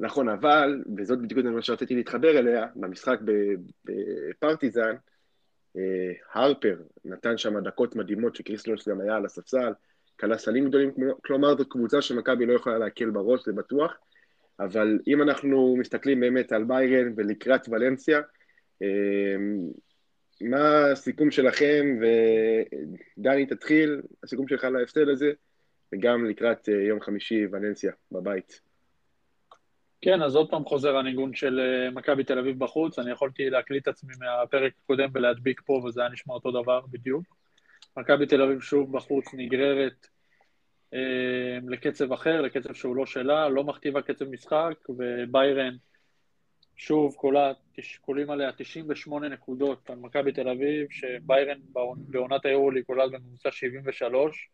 נכון, 0.00 0.28
אבל, 0.28 0.82
וזאת 0.96 1.18
בדיוק 1.18 1.46
מה 1.46 1.62
שרציתי 1.62 1.94
להתחבר 1.94 2.38
אליה, 2.38 2.66
במשחק 2.76 3.18
בפרטיזן, 3.84 4.94
אה, 5.76 6.12
הרפר 6.32 6.76
נתן 7.04 7.38
שם 7.38 7.60
דקות 7.60 7.96
מדהימות 7.96 8.36
שקריסלוס 8.36 8.88
גם 8.88 9.00
היה 9.00 9.16
על 9.16 9.24
הספסל, 9.24 9.72
כלה 10.20 10.38
סלים 10.38 10.68
גדולים, 10.68 10.90
כלומר 11.24 11.56
זאת 11.56 11.66
קבוצה 11.70 12.02
שמכבי 12.02 12.46
לא 12.46 12.52
יכולה 12.52 12.78
להקל 12.78 13.10
בראש, 13.10 13.44
זה 13.44 13.52
בטוח, 13.52 13.96
אבל 14.60 14.98
אם 15.06 15.22
אנחנו 15.22 15.76
מסתכלים 15.78 16.20
באמת 16.20 16.52
על 16.52 16.64
ביירן 16.64 17.12
ולקראת 17.16 17.68
ולנסיה, 17.68 18.20
אה, 18.82 19.36
מה 20.40 20.90
הסיכום 20.92 21.30
שלכם, 21.30 21.98
ודני 23.18 23.46
תתחיל, 23.46 24.02
הסיכום 24.24 24.48
שלך 24.48 24.64
להפסד 24.64 25.08
הזה, 25.08 25.32
וגם 25.94 26.24
לקראת 26.24 26.68
אה, 26.68 26.74
יום 26.74 27.00
חמישי 27.00 27.46
ולנסיה 27.52 27.92
בבית. 28.12 28.69
כן, 30.02 30.22
אז 30.22 30.36
עוד 30.36 30.50
פעם 30.50 30.64
חוזר 30.64 30.96
הניגון 30.96 31.34
של 31.34 31.60
אה, 31.60 31.90
מכבי 31.90 32.24
תל 32.24 32.38
אביב 32.38 32.58
בחוץ, 32.58 32.98
אני 32.98 33.10
יכולתי 33.10 33.50
להקליט 33.50 33.82
את 33.82 33.88
עצמי 33.88 34.14
מהפרק 34.18 34.72
הקודם 34.84 35.08
ולהדביק 35.14 35.60
פה, 35.64 35.72
וזה 35.72 36.00
היה 36.00 36.10
נשמע 36.10 36.34
אותו 36.34 36.62
דבר 36.62 36.80
בדיוק. 36.90 37.24
מכבי 37.96 38.26
תל 38.26 38.42
אביב 38.42 38.60
שוב 38.60 38.92
בחוץ 38.96 39.24
נגררת 39.32 40.06
אה, 40.94 41.58
לקצב 41.68 42.12
אחר, 42.12 42.40
לקצב 42.40 42.74
שהוא 42.74 42.96
לא 42.96 43.06
שלה, 43.06 43.48
לא 43.48 43.64
מכתיבה 43.64 44.02
קצב 44.02 44.28
משחק, 44.28 44.74
וביירן 44.88 45.76
שוב 46.76 47.14
קולה, 47.14 47.52
קולים 48.00 48.30
עליה 48.30 48.52
98 48.52 49.28
נקודות 49.28 49.90
על 49.90 49.96
מכבי 49.96 50.32
תל 50.32 50.48
אביב, 50.48 50.86
שביירן 50.90 51.58
בעונת 51.98 52.44
היורולי 52.44 52.82
קולה 52.82 53.08
בממוצע 53.08 53.50
73, 53.50 54.48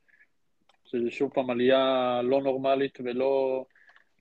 שזה 0.85 1.11
שוב 1.11 1.31
פעם 1.35 1.51
עלייה 1.51 2.21
לא 2.25 2.43
נורמלית 2.43 2.99
ולא... 3.05 3.65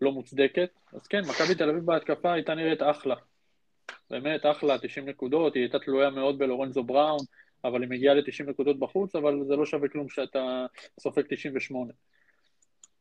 לא 0.01 0.11
מוצדקת. 0.11 0.69
אז 0.93 1.07
כן, 1.07 1.21
מכבי 1.21 1.55
תל 1.55 1.69
אביב 1.69 1.85
בהתקפה 1.85 2.33
הייתה 2.33 2.55
נראית 2.55 2.81
אחלה. 2.81 3.15
באמת, 4.09 4.45
אחלה, 4.45 4.77
90 4.77 5.09
נקודות, 5.09 5.53
היא 5.53 5.63
הייתה 5.63 5.79
תלויה 5.79 6.09
מאוד 6.09 6.37
בלורנזו 6.37 6.83
בראון, 6.83 7.19
אבל 7.63 7.81
היא 7.81 7.89
מגיעה 7.89 8.13
ל-90 8.13 8.49
נקודות 8.49 8.79
בחוץ, 8.79 9.15
אבל 9.15 9.43
זה 9.47 9.55
לא 9.55 9.65
שווה 9.65 9.89
כלום 9.89 10.09
שאתה 10.09 10.65
סופג 10.99 11.21
98. 11.29 11.93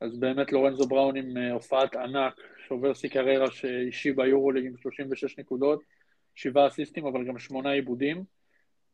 אז 0.00 0.16
באמת 0.16 0.52
לורנזו 0.52 0.86
בראון 0.86 1.16
עם 1.16 1.36
אה, 1.36 1.52
הופעת 1.52 1.96
ענק, 1.96 2.34
שובר 2.68 2.94
שיא 2.94 3.08
קריירה 3.08 3.50
שאישי 3.50 4.12
ביורוליג 4.12 4.66
עם 4.66 4.76
36 4.76 5.38
נקודות, 5.38 5.80
שבעה 6.34 6.68
אסיסטים, 6.68 7.06
אבל 7.06 7.24
גם 7.24 7.38
שמונה 7.38 7.70
עיבודים. 7.70 8.24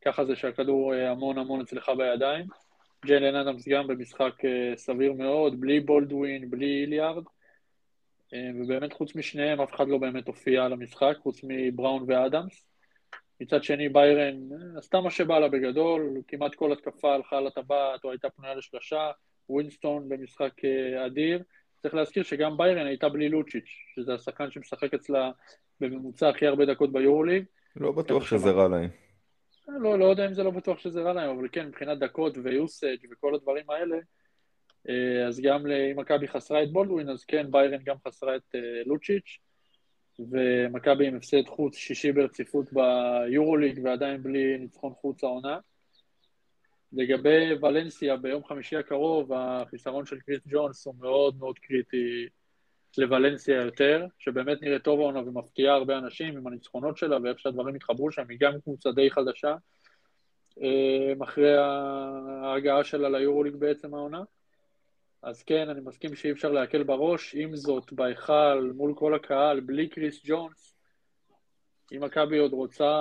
ככה 0.05 0.25
זה 0.25 0.37
שהכדור 0.37 0.95
אה, 0.95 1.11
המון 1.11 1.39
המון 1.39 1.61
אצלך 1.61 1.91
בידיים. 1.99 2.47
ג'יילן 3.07 3.35
אדמס 3.35 3.69
גם 3.69 3.87
במשחק 3.87 4.45
אה, 4.45 4.77
סביר 4.77 5.13
מאוד, 5.13 5.61
בלי 5.61 5.81
בולדווין, 5.81 6.51
בלי 6.51 6.83
איליארד. 6.83 7.25
אה, 8.35 8.51
ובאמת 8.55 8.93
חוץ 8.93 9.15
משניהם 9.15 9.61
אף 9.61 9.75
אחד 9.75 9.89
לא 9.89 9.99
באמת 9.99 10.27
הופיע 10.27 10.65
על 10.65 10.73
המשחק, 10.73 11.15
חוץ 11.23 11.41
מבראון 11.45 12.05
ואדמס. 12.09 12.67
מצד 13.41 13.65
שני 13.65 13.89
ביירן 13.89 14.37
עשתה 14.77 15.01
מה 15.01 15.11
שבא 15.11 15.39
לה 15.39 15.49
בגדול, 15.49 16.17
כמעט 16.29 16.55
כל 16.55 16.73
התקפה 16.73 17.15
הלכה 17.15 17.39
על 17.39 17.47
הטבעת 17.47 18.05
או 18.05 18.11
הייתה 18.11 18.31
פנויה 18.31 18.55
לשלושה, 18.55 19.11
ווינסטון 19.49 20.09
במשחק 20.09 20.53
אדיר. 21.07 21.43
צריך 21.83 21.95
להזכיר 21.95 22.23
שגם 22.23 22.57
ביירן 22.57 22.87
הייתה 22.87 23.09
בלי 23.09 23.29
לוצ'יץ', 23.29 23.69
שזה 23.95 24.15
השחקן 24.15 24.51
שמשחק 24.51 24.95
אצלה 24.95 25.31
בממוצע 25.81 26.29
הכי 26.29 26.47
הרבה 26.47 26.67
דקות 26.67 26.93
ביורוליג. 26.93 27.45
לא 27.77 27.93
בטוח 27.93 28.27
שזה 28.27 28.51
רע 28.51 28.69
להם. 28.69 28.89
לא, 29.69 29.99
לא 29.99 30.05
יודע 30.05 30.27
אם 30.27 30.35
זה 30.35 30.43
לא 30.43 30.51
בטוח 30.51 30.79
שזה 30.79 31.03
רע 31.03 31.13
להם, 31.13 31.39
אבל 31.39 31.49
כן, 31.53 31.67
מבחינת 31.67 31.99
דקות 31.99 32.39
ו 32.43 32.52
usage 32.52 32.99
וכל 33.13 33.35
הדברים 33.35 33.71
האלה, 33.71 33.97
אה, 33.97 34.01
אז 35.29 35.41
גם 35.41 35.67
אם 35.67 36.01
מכבי 36.01 36.29
חסרה 36.29 36.63
את 36.63 36.73
בולדווין, 36.73 37.09
אז 37.09 37.25
כן, 37.25 37.51
ביירן 37.51 37.83
גם 37.85 37.97
חסרה 38.09 38.37
את 38.37 38.55
אה, 38.55 38.61
לוצ'יץ', 38.87 39.39
ומכבי 40.19 41.07
עם 41.07 41.17
הפסד 41.17 41.47
חוץ 41.47 41.77
שישי 41.77 42.13
ברציפות 42.13 42.67
ביורוליג 42.73 43.81
ועדיין 43.85 44.23
בלי 44.23 44.59
ניצחון 44.59 44.93
חוץ 45.01 45.25
העונה. 45.25 45.59
לגבי 46.93 47.55
ולנסיה, 47.63 48.17
ביום 48.17 48.45
חמישי 48.45 48.77
הקרוב, 48.77 49.33
החיסרון 49.33 50.07
של 50.07 50.21
קריס 50.21 50.41
ג'ונס 50.47 50.87
הוא 50.87 50.95
מאוד 50.99 51.39
מאוד 51.39 51.59
קריטי 51.59 52.27
לוולנסיה 52.99 53.57
יותר, 53.57 54.07
שבאמת 54.19 54.63
נראית 54.63 54.85
טוב 54.85 55.01
העונה 55.01 55.21
ומפתיעה 55.21 55.75
הרבה 55.75 55.99
אנשים 55.99 56.37
עם 56.37 56.47
הניצחונות 56.47 56.97
שלה 56.97 57.17
ואיך 57.23 57.39
שהדברים 57.39 57.75
התחברו 57.75 58.13
שם, 58.13 58.25
היא 58.29 58.39
גם 58.41 58.53
קבוצה 58.61 58.93
די 58.93 59.11
חדשה, 59.11 59.55
אה, 60.63 61.13
אחרי 61.25 61.57
ההגעה 61.59 62.85
שלה 62.85 63.09
ליורוליג 63.09 63.55
בעצם 63.57 63.95
העונה. 63.95 64.23
אז 65.23 65.43
כן, 65.43 65.69
אני 65.69 65.81
מסכים 65.81 66.15
שאי 66.15 66.33
אפשר 66.33 66.53
להקל 66.53 66.83
בראש, 66.83 67.35
עם 67.35 67.57
זאת, 67.57 67.93
בהיכל, 67.93 68.73
מול 68.75 68.95
כל 68.95 69.15
הקהל, 69.15 69.61
בלי 69.61 69.89
קריס 69.89 70.21
ג'ונס, 70.25 70.77
אם 71.93 72.05
מכבי 72.05 72.39
עוד 72.39 72.53
רוצה 72.53 72.93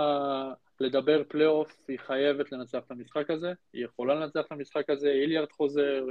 לדבר 0.79 1.23
פלייאוף, 1.27 1.85
היא 1.87 1.99
חייבת 1.99 2.51
לנצח 2.51 2.79
את 2.85 2.91
המשחק 2.91 3.29
הזה, 3.29 3.53
היא 3.73 3.85
יכולה 3.85 4.15
לנצח 4.15 4.45
את 4.45 4.51
המשחק 4.51 4.89
הזה, 4.89 5.09
היליארד 5.09 5.51
חוזר, 5.51 6.05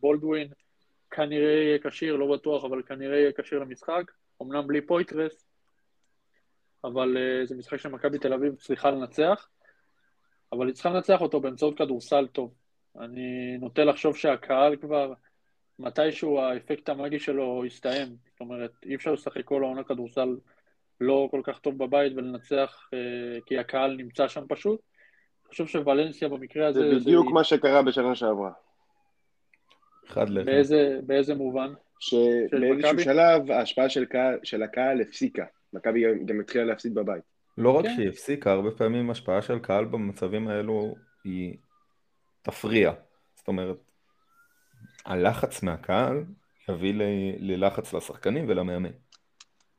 בולדווין 0.00 0.48
כנראה 1.10 1.52
יהיה 1.52 1.78
כשיר, 1.78 2.16
לא 2.16 2.36
בטוח, 2.36 2.64
אבל 2.64 2.82
כנראה 2.82 3.16
יהיה 3.16 3.32
כשיר 3.32 3.58
למשחק, 3.58 4.10
אמנם 4.42 4.66
בלי 4.66 4.80
פויטרס, 4.80 5.48
אבל 6.84 7.16
uh, 7.16 7.46
זה 7.46 7.56
משחק 7.56 7.76
שמכבי 7.76 8.18
תל 8.18 8.32
אביב 8.32 8.54
צריכה 8.54 8.90
לנצח, 8.90 9.48
אבל 10.52 10.66
היא 10.66 10.74
צריכה 10.74 10.90
לנצח 10.90 11.20
אותו 11.20 11.40
באמצעות 11.40 11.78
כדורסל 11.78 12.26
טוב. 12.26 12.54
אני 13.00 13.58
נוטה 13.58 13.84
לחשוב 13.84 14.16
שהקהל 14.16 14.76
כבר, 14.76 15.12
מתישהו 15.82 16.40
האפקט 16.40 16.88
המאגי 16.88 17.18
שלו 17.18 17.62
יסתיים, 17.66 18.08
זאת 18.30 18.40
אומרת, 18.40 18.70
אי 18.86 18.94
אפשר 18.94 19.12
לשחק 19.12 19.44
כל 19.44 19.64
העונה 19.64 19.84
כדורסל 19.84 20.36
לא 21.00 21.28
כל 21.30 21.40
כך 21.44 21.58
טוב 21.58 21.78
בבית 21.78 22.12
ולנצח 22.16 22.88
uh, 22.94 23.42
כי 23.46 23.58
הקהל 23.58 23.96
נמצא 23.96 24.28
שם 24.28 24.44
פשוט. 24.48 24.80
אני 25.44 25.50
חושב 25.50 25.66
שוולנסיה 25.66 26.28
במקרה 26.28 26.66
הזה... 26.66 26.80
זה 26.80 27.00
בדיוק 27.00 27.28
זה... 27.28 27.34
מה 27.34 27.44
שקרה 27.44 27.82
בשנה 27.82 28.14
שעברה. 28.14 28.50
אחד 30.08 30.28
לאחד. 30.28 30.46
באיזה, 30.46 31.00
באיזה 31.06 31.34
מובן? 31.34 31.72
שבאיזשהו 32.00 33.00
שלב 33.00 33.50
ההשפעה 33.50 33.88
של, 33.88 34.04
קהל, 34.04 34.38
של 34.42 34.62
הקהל 34.62 35.00
הפסיקה. 35.00 35.44
מכבי 35.72 36.24
גם 36.24 36.40
התחילה 36.40 36.64
להפסיד 36.64 36.94
בבית. 36.94 37.22
לא 37.58 37.70
רק 37.70 37.84
כן. 37.84 37.94
שהיא 37.96 38.08
הפסיקה, 38.08 38.52
הרבה 38.52 38.70
פעמים 38.70 39.10
השפעה 39.10 39.42
של 39.42 39.58
קהל 39.58 39.84
במצבים 39.84 40.48
האלו 40.48 40.94
היא 41.24 41.56
תפריע. 42.42 42.92
זאת 43.34 43.48
אומרת, 43.48 43.91
הלחץ 45.06 45.62
מהקהל 45.62 46.24
יביא 46.68 46.94
ללחץ 47.38 47.94
לשחקנים 47.94 48.44
ולמאמן. 48.48 48.90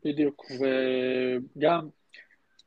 בדיוק, 0.06 0.46
וגם 1.58 1.88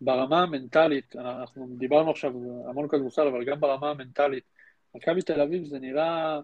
ברמה 0.01 0.42
המנטלית, 0.42 1.16
אנחנו 1.16 1.66
דיברנו 1.79 2.11
עכשיו 2.11 2.33
המון 2.69 2.88
כדורסל, 2.88 3.27
אבל 3.29 3.45
גם 3.45 3.61
ברמה 3.61 3.90
המנטלית, 3.90 4.45
מכבי 4.95 5.23
תל 5.23 5.40
אביב 5.40 5.64
זה 5.64 5.79
נראה 5.79 6.40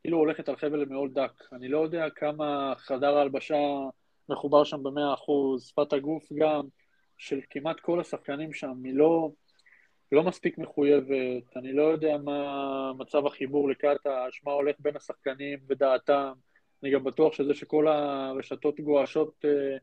כאילו 0.00 0.18
הולכת 0.18 0.48
על 0.48 0.56
חבל 0.56 0.84
מאוד 0.84 1.14
דק. 1.14 1.32
אני 1.52 1.68
לא 1.68 1.78
יודע 1.78 2.10
כמה 2.10 2.74
חדר 2.76 3.16
ההלבשה 3.16 3.58
מחובר 4.28 4.64
שם 4.64 4.82
במאה 4.82 5.14
אחוז, 5.14 5.64
שפת 5.64 5.92
הגוף 5.92 6.32
גם, 6.32 6.62
של 7.18 7.40
כמעט 7.50 7.80
כל 7.80 8.00
השחקנים 8.00 8.52
שם, 8.52 8.72
היא 8.84 8.94
לא, 8.94 9.30
לא 10.12 10.22
מספיק 10.22 10.58
מחויבת, 10.58 11.56
אני 11.56 11.72
לא 11.72 11.82
יודע 11.82 12.16
מה 12.24 12.92
מצב 12.98 13.26
החיבור 13.26 13.68
לקטש, 13.68 14.44
מה 14.44 14.52
הולך 14.52 14.76
בין 14.78 14.96
השחקנים 14.96 15.58
ודעתם. 15.68 16.32
אני 16.82 16.90
גם 16.90 17.04
בטוח 17.04 17.32
שזה 17.32 17.54
שכל 17.54 17.88
הרשתות 17.88 18.80
גועשות 18.80 19.44
אה, 19.44 19.76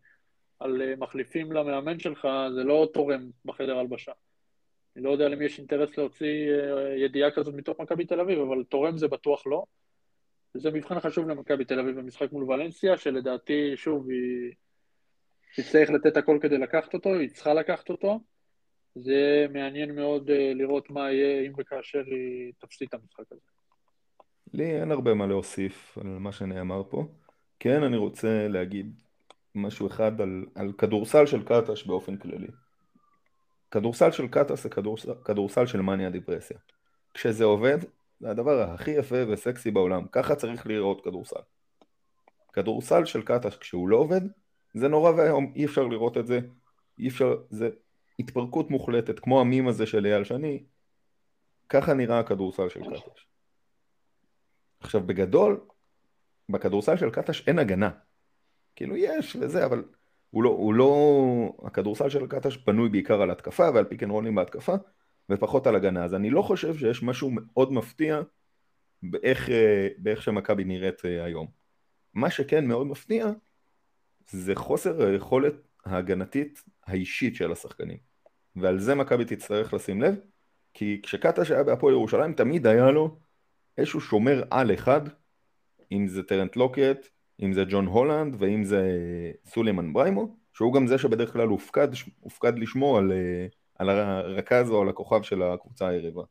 על 0.60 0.82
אה, 0.82 0.96
מחליפים 0.98 1.52
למאמן 1.52 2.00
שלך, 2.00 2.28
זה 2.56 2.64
לא 2.64 2.90
תורם 2.94 3.30
בחדר 3.46 3.78
הלבשה. 3.78 4.12
אני 4.96 5.04
לא 5.04 5.10
יודע 5.10 5.30
למי 5.30 5.46
יש 5.46 5.60
אינטרס 5.60 5.98
להוציא 5.98 6.52
אה, 6.52 6.96
ידיעה 6.98 7.32
כזאת 7.32 7.56
מתוך 7.56 7.80
מכבי 7.80 8.06
תל 8.06 8.20
אביב, 8.20 8.40
אבל 8.40 8.64
תורם 8.64 8.98
זה 8.98 9.08
בטוח 9.08 9.48
לא. 9.48 9.64
וזה 10.56 10.72
מבחן 10.72 11.00
חשוב 11.00 11.30
למכבי 11.30 11.66
תל 11.66 11.80
אביב 11.80 12.00
במשחק 12.00 12.32
מול 12.32 12.44
ולנסיה, 12.44 12.98
שלדעתי, 12.98 13.74
שוב, 13.76 14.10
היא 14.10 14.54
תצטרך 15.56 15.90
לתת 15.90 16.18
הכל 16.18 16.38
כדי 16.42 16.58
לקחת 16.58 16.94
אותו, 16.94 17.14
היא 17.14 17.30
צריכה 17.30 17.54
לקחת 17.54 17.90
אותו. 17.90 18.20
זה 19.02 19.46
מעניין 19.54 19.96
מאוד 19.96 20.30
אה, 20.30 20.52
לראות 20.56 20.90
מה 20.90 21.12
יהיה 21.12 21.48
אם 21.48 21.52
וכאשר 21.58 22.04
היא 22.06 22.54
תפסיד 22.60 22.88
את 22.88 22.94
המשחק 22.94 23.32
הזה. 23.32 23.42
לי 24.54 24.82
אין 24.82 24.92
הרבה 24.92 25.14
מה 25.14 25.28
להוסיף 25.28 25.98
על 26.02 26.08
מה 26.08 26.32
שנאמר 26.32 26.84
פה. 26.90 27.08
כן, 27.60 27.84
אני 27.84 27.98
רוצה 27.98 28.48
להגיד 28.48 29.02
משהו 29.56 29.88
אחד 29.88 30.22
על, 30.22 30.46
על 30.56 30.72
כדורסל 30.72 31.26
של 31.26 31.44
קטש 31.44 31.86
באופן 31.86 32.18
כללי. 32.18 32.48
כדורסל 33.72 34.12
של 34.12 34.28
קטש 34.28 34.60
זה 34.60 34.70
כדורסל, 34.70 35.14
כדורסל 35.26 35.66
של 35.66 35.82
מניה 35.82 36.10
דיפרסיה. 36.10 36.58
כשזה 37.14 37.44
עובד, 37.44 37.78
זה 38.20 38.30
הדבר 38.30 38.62
הכי 38.62 38.92
יפה 38.92 39.16
וסקסי 39.30 39.72
בעולם, 39.72 40.06
ככה 40.12 40.36
צריך 40.36 40.68
לראות 40.68 41.04
כדורסל. 41.04 41.40
כדורסל 42.54 43.06
של 43.06 43.22
קטש 43.22 43.58
כשהוא 43.58 43.90
לא 43.90 43.98
עובד, 43.98 44.22
זה 44.74 44.88
נורא 44.88 45.12
ואיום, 45.12 45.54
אי 45.56 45.66
אפשר 45.66 45.84
לראות 45.84 46.18
את 46.18 46.28
זה, 46.28 46.40
אי 47.00 47.08
אפשר, 47.08 47.36
זה 47.50 47.70
התפרקות 48.20 48.72
מוחלטת, 48.72 49.20
כמו 49.20 49.42
המים 49.42 49.68
הזה 49.68 49.86
של 49.86 50.06
אייל 50.06 50.24
שני, 50.24 50.64
ככה 51.70 51.94
נראה 51.94 52.20
הכדורסל 52.20 52.70
של 52.70 52.82
קטש. 52.84 53.28
עכשיו 54.80 55.02
בגדול, 55.02 55.62
בכדורסל 56.50 56.98
של 56.98 57.10
קטש 57.10 57.48
אין 57.48 57.60
הגנה. 57.60 57.90
כאילו 58.76 58.96
יש 58.96 59.36
וזה, 59.36 59.66
אבל 59.66 59.84
הוא 60.30 60.44
לא, 60.44 60.50
הוא 60.50 60.74
לא, 60.74 61.54
הכדורסל 61.64 62.10
של 62.10 62.28
קטש 62.28 62.58
בנוי 62.58 62.90
בעיקר 62.90 63.22
על 63.22 63.32
התקפה 63.32 63.70
ועל 63.74 63.86
פיק 63.86 64.04
אנד 64.04 64.12
רולים 64.12 64.36
בהתקפה, 64.36 64.74
ופחות 65.30 65.68
על 65.68 65.76
הגנה. 65.76 66.06
אז 66.06 66.14
אני 66.14 66.30
לא 66.30 66.42
חושב 66.42 66.78
שיש 66.78 67.04
משהו 67.04 67.32
מאוד 67.32 67.74
מפתיע 67.74 68.22
באיך, 69.04 69.50
אה, 69.50 69.88
באיך 69.98 70.22
שמכבי 70.22 70.64
נראית 70.64 71.06
אה, 71.06 71.24
היום. 71.24 71.48
מה 72.14 72.30
שכן 72.30 72.66
מאוד 72.66 72.88
מפתיע 72.88 73.28
זה 74.30 74.56
חוסר 74.56 75.06
היכולת 75.06 75.54
ההגנתית 75.86 76.64
האישית 76.86 77.36
של 77.36 77.52
השחקנים. 77.52 78.09
ועל 78.56 78.80
זה 78.80 78.96
מכבי 78.96 79.26
תצטרך 79.26 79.74
לשים 79.74 80.02
לב, 80.02 80.16
כי 80.74 81.00
כשקטש 81.04 81.52
היה 81.52 81.64
בהפועל 81.64 81.94
ירושלים 81.94 82.34
תמיד 82.34 82.68
היה 82.68 82.92
לו 82.92 83.18
איזשהו 83.78 84.02
שומר 84.02 84.44
על 84.52 84.74
אחד, 84.74 85.02
אם 85.92 86.08
זה 86.08 86.24
טרנט 86.24 86.56
לוקט, 86.56 87.08
אם 87.42 87.54
זה 87.54 87.64
ג'ון 87.70 87.86
הולנד 87.86 88.36
ואם 88.40 88.64
זה 88.64 88.92
סולימן 89.46 89.94
בריימו, 89.94 90.36
שהוא 90.54 90.74
גם 90.74 90.88
זה 90.88 90.98
שבדרך 90.98 91.34
כלל 91.34 91.48
הופקד, 91.48 91.88
הופקד 92.20 92.60
לשמור 92.60 92.98
על, 92.98 93.12
אה, 93.12 93.48
על 93.76 93.90
הרכז 93.90 94.72
או 94.72 94.82
על 94.82 94.90
הכוכב 94.90 95.22
של 95.22 95.44
הקבוצה 95.44 95.88
היריבה. 95.88 96.24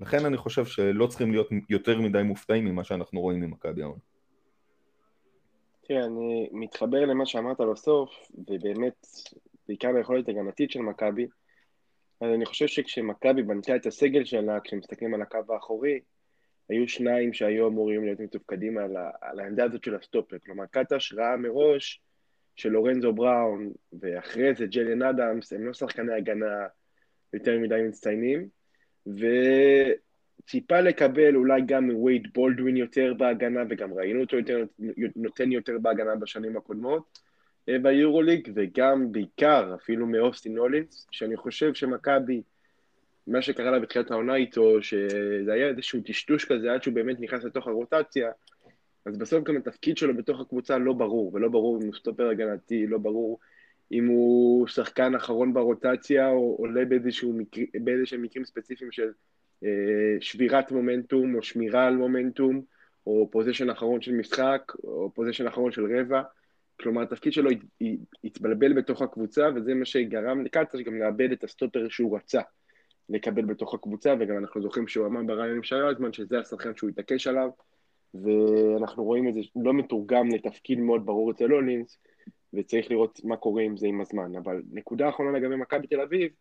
לכן 0.00 0.24
אני 0.24 0.36
חושב 0.36 0.64
שלא 0.64 1.06
צריכים 1.06 1.30
להיות 1.32 1.48
יותר 1.68 2.00
מדי 2.00 2.22
מופתעים 2.22 2.64
ממה 2.64 2.84
שאנחנו 2.84 3.20
רואים 3.20 3.40
ממכבי 3.40 3.82
העונה. 3.82 4.00
תראה, 5.88 6.04
אני 6.04 6.48
מתחבר 6.52 7.04
למה 7.04 7.26
שאמרת 7.26 7.60
בסוף, 7.72 8.10
ובאמת, 8.48 9.06
בעיקר 9.68 9.92
ביכולת 9.92 10.28
הגנתית 10.28 10.70
של 10.70 10.80
מכבי, 10.80 11.26
אז 12.20 12.28
אני 12.34 12.46
חושב 12.46 12.66
שכשמכבי 12.66 13.42
בנתה 13.42 13.76
את 13.76 13.86
הסגל 13.86 14.24
שלה, 14.24 14.60
כשמסתכלים 14.60 15.14
על 15.14 15.22
הקו 15.22 15.38
האחורי, 15.48 16.00
היו 16.68 16.88
שניים 16.88 17.32
שהיו 17.32 17.68
אמורים 17.68 18.04
להיות 18.04 18.20
מתופקדים 18.20 18.78
על, 18.78 18.96
ה, 18.96 19.10
על 19.20 19.40
העמדה 19.40 19.64
הזאת 19.64 19.84
של 19.84 19.94
הסטופר. 19.94 20.38
כלומר, 20.38 20.64
קטש 20.66 21.12
ראה 21.12 21.36
מראש 21.36 22.02
שלורנזו 22.56 23.12
בראון, 23.12 23.72
ואחרי 24.00 24.54
זה 24.54 24.66
ג'לן 24.66 25.02
אדמס, 25.02 25.52
הם 25.52 25.66
לא 25.66 25.72
שחקני 25.72 26.14
הגנה 26.14 26.66
יותר 27.32 27.58
מדי 27.58 27.82
מצטיינים, 27.88 28.48
וציפה 29.06 30.80
לקבל 30.80 31.36
אולי 31.36 31.62
גם 31.66 31.90
מווייד 31.90 32.28
בולדווין 32.34 32.76
יותר 32.76 33.14
בהגנה, 33.14 33.60
וגם 33.70 33.94
ראינו 33.94 34.20
אותו 34.20 34.36
יותר, 34.36 34.64
נותן 35.16 35.52
יותר 35.52 35.78
בהגנה 35.78 36.16
בשנים 36.16 36.56
הקודמות 36.56 37.27
ביורוליג, 37.82 38.52
וגם 38.54 39.12
בעיקר 39.12 39.74
אפילו 39.74 40.06
מאוסטין 40.06 40.58
הולינס, 40.58 41.06
שאני 41.10 41.36
חושב 41.36 41.74
שמכבי, 41.74 42.42
מה 43.26 43.42
שקרה 43.42 43.70
לה 43.70 43.78
בתחילת 43.78 44.10
העונה 44.10 44.34
איתו, 44.34 44.82
שזה 44.82 45.52
היה 45.52 45.68
איזשהו 45.68 46.00
טשטוש 46.04 46.44
כזה 46.44 46.72
עד 46.72 46.82
שהוא 46.82 46.94
באמת 46.94 47.20
נכנס 47.20 47.44
לתוך 47.44 47.66
הרוטציה, 47.66 48.30
אז 49.06 49.18
בסוף 49.18 49.44
גם 49.44 49.56
התפקיד 49.56 49.96
שלו 49.96 50.16
בתוך 50.16 50.40
הקבוצה 50.40 50.78
לא 50.78 50.92
ברור, 50.92 51.34
ולא 51.34 51.48
ברור 51.48 51.78
אם 51.78 51.86
הוא 51.86 51.94
סטופר 51.94 52.28
הגנתי, 52.28 52.86
לא 52.86 52.98
ברור 52.98 53.38
אם 53.92 54.06
הוא 54.06 54.66
שחקן 54.66 55.14
אחרון 55.14 55.52
ברוטציה, 55.52 56.28
או 56.28 56.56
עולה 56.58 56.84
באיזשהם 56.84 57.38
מקר, 57.38 58.16
מקרים 58.18 58.44
ספציפיים 58.44 58.92
של 58.92 59.10
אה, 59.64 60.16
שבירת 60.20 60.72
מומנטום, 60.72 61.34
או 61.34 61.42
שמירה 61.42 61.86
על 61.86 61.96
מומנטום, 61.96 62.62
או 63.06 63.28
possession 63.30 63.70
אחרון 63.70 64.00
של 64.00 64.12
משחק, 64.12 64.72
או 64.84 65.10
possession 65.14 65.46
אחרון 65.46 65.72
של 65.72 65.98
רבע. 65.98 66.22
כלומר, 66.80 67.02
התפקיד 67.02 67.32
שלו 67.32 67.50
התבלבל 68.24 68.72
בתוך 68.72 69.02
הקבוצה, 69.02 69.48
וזה 69.54 69.74
מה 69.74 69.84
שגרם 69.84 70.44
לקלצר 70.44 70.80
גם 70.80 70.98
לאבד 70.98 71.32
את 71.32 71.44
הסטופר 71.44 71.88
שהוא 71.88 72.16
רצה 72.16 72.40
לקבל 73.08 73.44
בתוך 73.44 73.74
הקבוצה, 73.74 74.14
וגם 74.20 74.38
אנחנו 74.38 74.62
זוכרים 74.62 74.88
שהוא 74.88 75.06
אמר 75.06 75.22
בריאיון 75.22 75.62
של 75.62 75.76
אלטמן 75.76 76.12
שזה 76.12 76.38
השחקן 76.38 76.76
שהוא 76.76 76.90
התעקש 76.90 77.26
עליו, 77.26 77.50
ואנחנו 78.14 79.04
רואים 79.04 79.28
את 79.28 79.34
זה 79.34 79.40
לא 79.56 79.74
מתורגם 79.74 80.28
לתפקיד 80.28 80.78
מאוד 80.78 81.06
ברור 81.06 81.30
אצל 81.30 81.50
הולינס, 81.50 81.98
וצריך 82.54 82.90
לראות 82.90 83.20
מה 83.24 83.36
קורה 83.36 83.62
עם 83.62 83.76
זה 83.76 83.86
עם 83.86 84.00
הזמן. 84.00 84.36
אבל 84.36 84.62
נקודה 84.72 85.08
אחרונה 85.08 85.38
לגבי 85.38 85.56
מכבי 85.56 85.86
תל 85.86 86.00
אביב, 86.00 86.32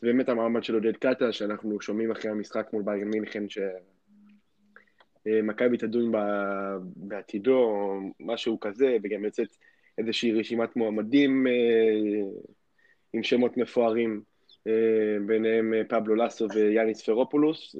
זה 0.00 0.06
באמת 0.06 0.28
המעמד 0.28 0.64
של 0.64 0.74
עודד 0.74 0.96
קאטה, 0.96 1.32
שאנחנו 1.32 1.80
שומעים 1.80 2.10
אחרי 2.10 2.30
המשחק 2.30 2.66
מול 2.72 2.82
ביירן 2.82 3.08
מינכן, 3.08 3.44
שמכבי 5.24 5.76
תדון 5.76 6.12
בעתידו, 6.96 7.58
או 7.58 7.98
משהו 8.20 8.60
כזה, 8.60 8.96
וגם 9.02 9.24
יוצאת 9.24 9.56
איזושהי 9.98 10.32
רשימת 10.32 10.76
מועמדים 10.76 11.46
אה, 11.46 11.52
עם 13.12 13.22
שמות 13.22 13.56
מפוארים, 13.56 14.22
אה, 14.66 15.16
ביניהם 15.26 15.74
אה, 15.74 15.82
פבלו 15.88 16.14
לסו 16.14 16.46
ויאניס 16.54 17.02
פרופולוס. 17.02 17.76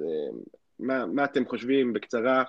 מה, 0.78 1.06
מה 1.06 1.24
אתם 1.24 1.46
חושבים 1.46 1.92
בקצרה? 1.92 2.44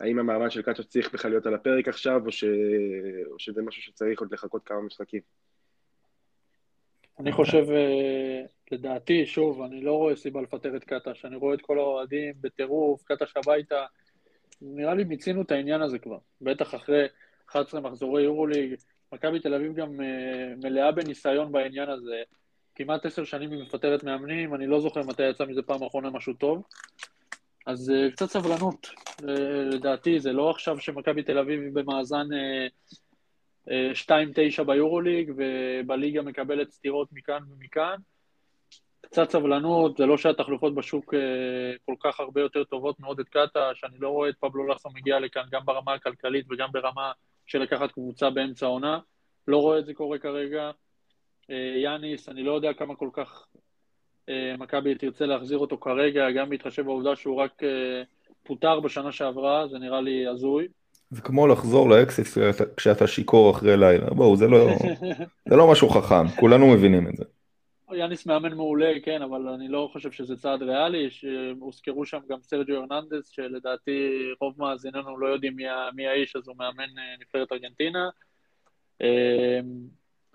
האם 0.00 0.18
המעמד 0.18 0.50
של 0.50 0.62
קאצ'ה 0.62 0.82
צריך 0.82 1.14
בכלל 1.14 1.30
להיות 1.30 1.46
על 1.46 1.54
הפרק 1.54 1.88
עכשיו, 1.88 2.26
או, 2.26 2.32
ש... 2.32 2.44
או 3.30 3.38
שזה 3.38 3.62
משהו 3.62 3.82
שצריך 3.82 4.20
עוד 4.20 4.32
לחכות 4.32 4.62
כמה 4.64 4.80
משחקים? 4.80 5.20
אני 7.18 7.32
חושב, 7.32 7.66
לדעתי, 8.72 9.26
שוב, 9.26 9.62
אני 9.62 9.80
לא 9.80 9.92
רואה 9.92 10.16
סיבה 10.16 10.42
לפטר 10.42 10.76
את 10.76 10.84
קטש, 10.84 11.24
אני 11.24 11.36
רואה 11.36 11.54
את 11.54 11.60
כל 11.60 11.78
האוהדים 11.78 12.34
בטירוף, 12.40 13.02
קטש 13.04 13.36
הביתה, 13.36 13.84
נראה 14.62 14.94
לי 14.94 15.04
מיצינו 15.04 15.42
את 15.42 15.50
העניין 15.50 15.82
הזה 15.82 15.98
כבר, 15.98 16.18
בטח 16.40 16.74
אחרי 16.74 17.06
11 17.54 17.80
מחזורי 17.80 18.22
יורוליג, 18.22 18.74
מכבי 19.12 19.40
תל 19.40 19.54
אביב 19.54 19.74
גם 19.74 20.00
uh, 20.00 20.02
מלאה 20.62 20.92
בניסיון 20.92 21.52
בעניין 21.52 21.88
הזה. 21.88 22.22
כמעט 22.74 23.06
עשר 23.06 23.24
שנים 23.24 23.50
היא 23.52 23.62
מפטרת 23.62 24.04
מאמנים, 24.04 24.54
אני 24.54 24.66
לא 24.66 24.80
זוכר 24.80 25.00
מתי 25.02 25.30
יצא 25.30 25.44
מזה 25.44 25.62
פעם 25.62 25.82
אחרונה 25.82 26.10
משהו 26.10 26.32
טוב. 26.32 26.62
אז 27.66 27.90
uh, 27.90 28.12
קצת 28.12 28.26
סבלנות, 28.26 28.86
uh, 28.86 29.24
לדעתי, 29.72 30.20
זה 30.20 30.32
לא 30.32 30.50
עכשיו 30.50 30.80
שמכבי 30.80 31.22
תל 31.22 31.38
אביב 31.38 31.60
היא 31.60 31.70
במאזן 31.72 32.26
uh, 32.30 33.68
uh, 33.68 34.60
2-9 34.60 34.64
ביורוליג, 34.64 35.32
ובליגה 35.36 36.22
מקבלת 36.22 36.70
סטירות 36.70 37.08
מכאן 37.12 37.40
ומכאן. 37.50 37.96
קצת 39.00 39.30
סבלנות, 39.30 39.96
זה 39.96 40.06
לא 40.06 40.16
שהתחלופות 40.16 40.74
בשוק 40.74 41.14
כל 41.86 41.94
כך 42.00 42.20
הרבה 42.20 42.40
יותר 42.40 42.64
טובות 42.64 43.00
מעודד 43.00 43.24
קאטה, 43.24 43.70
שאני 43.74 43.98
לא 43.98 44.08
רואה 44.08 44.28
את 44.28 44.34
פבלו 44.40 44.66
לאסו 44.66 44.88
מגיע 44.94 45.20
לכאן 45.20 45.42
גם 45.50 45.60
ברמה 45.64 45.94
הכלכלית 45.94 46.46
וגם 46.50 46.68
ברמה 46.72 47.12
של 47.46 47.58
לקחת 47.58 47.92
קבוצה 47.92 48.30
באמצע 48.30 48.66
העונה. 48.66 48.98
לא 49.48 49.56
רואה 49.56 49.78
את 49.78 49.86
זה 49.86 49.94
קורה 49.94 50.18
כרגע. 50.18 50.70
אה, 51.50 51.82
יאניס, 51.82 52.28
אני 52.28 52.42
לא 52.42 52.52
יודע 52.52 52.72
כמה 52.72 52.94
כל 52.94 53.08
כך 53.12 53.46
אה, 54.28 54.54
מכבי 54.58 54.94
תרצה 54.94 55.26
להחזיר 55.26 55.58
אותו 55.58 55.78
כרגע, 55.78 56.30
גם 56.30 56.50
בהתחשב 56.50 56.82
בעובדה 56.82 57.16
שהוא 57.16 57.36
רק 57.36 57.62
אה, 57.62 58.02
פוטר 58.42 58.80
בשנה 58.80 59.12
שעברה, 59.12 59.68
זה 59.68 59.78
נראה 59.78 60.00
לי 60.00 60.26
הזוי. 60.26 60.68
זה 61.10 61.22
כמו 61.22 61.46
לחזור 61.46 61.90
לאקסיס 61.90 62.38
כשאתה 62.76 63.06
שיכור 63.06 63.50
אחרי 63.50 63.76
לילה, 63.76 64.10
בואו, 64.10 64.36
זה 64.36 64.48
לא, 64.48 64.66
זה 65.48 65.56
לא 65.56 65.70
משהו 65.70 65.88
חכם, 65.88 66.28
כולנו 66.40 66.66
מבינים 66.66 67.08
את 67.08 67.16
זה. 67.16 67.24
יאניס 67.96 68.26
מאמן 68.26 68.54
מעולה, 68.54 68.92
כן, 69.04 69.22
אבל 69.22 69.48
אני 69.48 69.68
לא 69.68 69.88
חושב 69.92 70.12
שזה 70.12 70.36
צעד 70.36 70.62
ריאלי, 70.62 71.10
שהוזכרו 71.10 72.06
שם 72.06 72.18
גם 72.28 72.42
סרג'ו 72.42 72.74
הרננדס, 72.74 73.28
שלדעתי 73.28 74.10
רוב 74.40 74.54
מאזיננו 74.58 75.18
לא 75.18 75.26
יודעים 75.26 75.56
מי, 75.56 75.64
מי 75.94 76.06
האיש, 76.06 76.36
אז 76.36 76.48
הוא 76.48 76.56
מאמן 76.56 76.98
אה, 76.98 77.16
נבחרת 77.20 77.52
ארגנטינה. 77.52 78.08
אמ, 79.00 79.06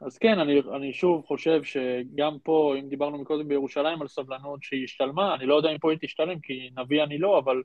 אז 0.01 0.17
כן, 0.17 0.39
אני, 0.39 0.61
אני 0.75 0.93
שוב 0.93 1.25
חושב 1.25 1.63
שגם 1.63 2.37
פה, 2.43 2.75
אם 2.79 2.89
דיברנו 2.89 3.17
מקודם 3.17 3.47
בירושלים 3.47 4.01
על 4.01 4.07
סבלנות 4.07 4.63
שהיא 4.63 4.83
השתלמה, 4.83 5.35
אני 5.35 5.45
לא 5.45 5.55
יודע 5.55 5.69
אם 5.69 5.77
פה 5.77 5.91
היא 5.91 5.99
תשתלם, 6.01 6.39
כי 6.39 6.69
נביא 6.77 7.03
אני 7.03 7.17
לא, 7.17 7.39
אבל 7.39 7.63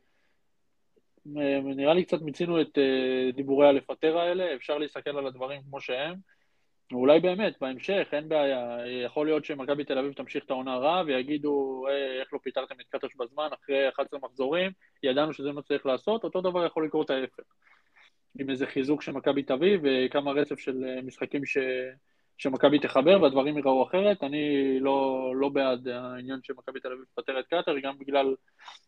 אה, 1.37 1.61
נראה 1.63 1.95
לי 1.95 2.05
קצת 2.05 2.23
מיצינו 2.23 2.61
את 2.61 2.79
אה, 2.79 3.31
דיבורי 3.33 3.69
הלפטר 3.69 4.19
האלה, 4.19 4.55
אפשר 4.55 4.79
להסתכל 4.79 5.19
על 5.19 5.27
הדברים 5.27 5.63
כמו 5.63 5.81
שהם. 5.81 6.15
אולי 6.93 7.21
באמת, 7.21 7.55
בהמשך, 7.61 8.09
אין 8.13 8.29
בעיה. 8.29 8.77
יכול 9.05 9.27
להיות 9.27 9.45
שמכבי 9.45 9.85
תל 9.85 9.99
אביב 9.99 10.13
תמשיך 10.13 10.45
את 10.45 10.51
העונה 10.51 10.77
רע 10.77 11.03
ויגידו, 11.07 11.85
אה, 11.89 12.21
איך 12.21 12.33
לא 12.33 12.39
פיטרתם 12.43 12.75
את 12.81 12.87
קטוש 12.89 13.17
בזמן, 13.17 13.49
אחרי 13.63 13.89
11 13.89 14.21
מחזורים, 14.23 14.71
ידענו 15.03 15.33
שזה 15.33 15.53
מה 15.53 15.63
צריך 15.63 15.87
לעשות, 15.87 16.25
אותו 16.25 16.41
דבר 16.41 16.67
יכול 16.67 16.87
לקרות 16.87 17.11
ההפך. 17.11 17.43
עם 18.39 18.51
איזה 18.51 18.67
חיזוק 18.67 19.03
של 19.03 19.13
מכבי 19.13 19.43
תביא 19.43 19.79
וכמה 19.83 20.33
רצף 20.33 20.59
של 20.59 20.85
אה, 20.85 21.03
משחקים 21.03 21.47
ש... 21.47 21.59
שמכבי 22.39 22.79
תחבר 22.79 23.23
והדברים 23.23 23.57
ייראו 23.57 23.83
אחרת. 23.83 24.23
אני 24.23 24.77
לא, 24.81 25.33
לא 25.37 25.49
בעד 25.49 25.89
העניין 25.89 26.41
שמכבי 26.43 26.81
תל 26.81 26.93
אביב 26.93 27.05
תפטר 27.05 27.41
את 27.41 27.47
קטר, 27.47 27.79
גם 27.79 27.99
בגלל 27.99 28.35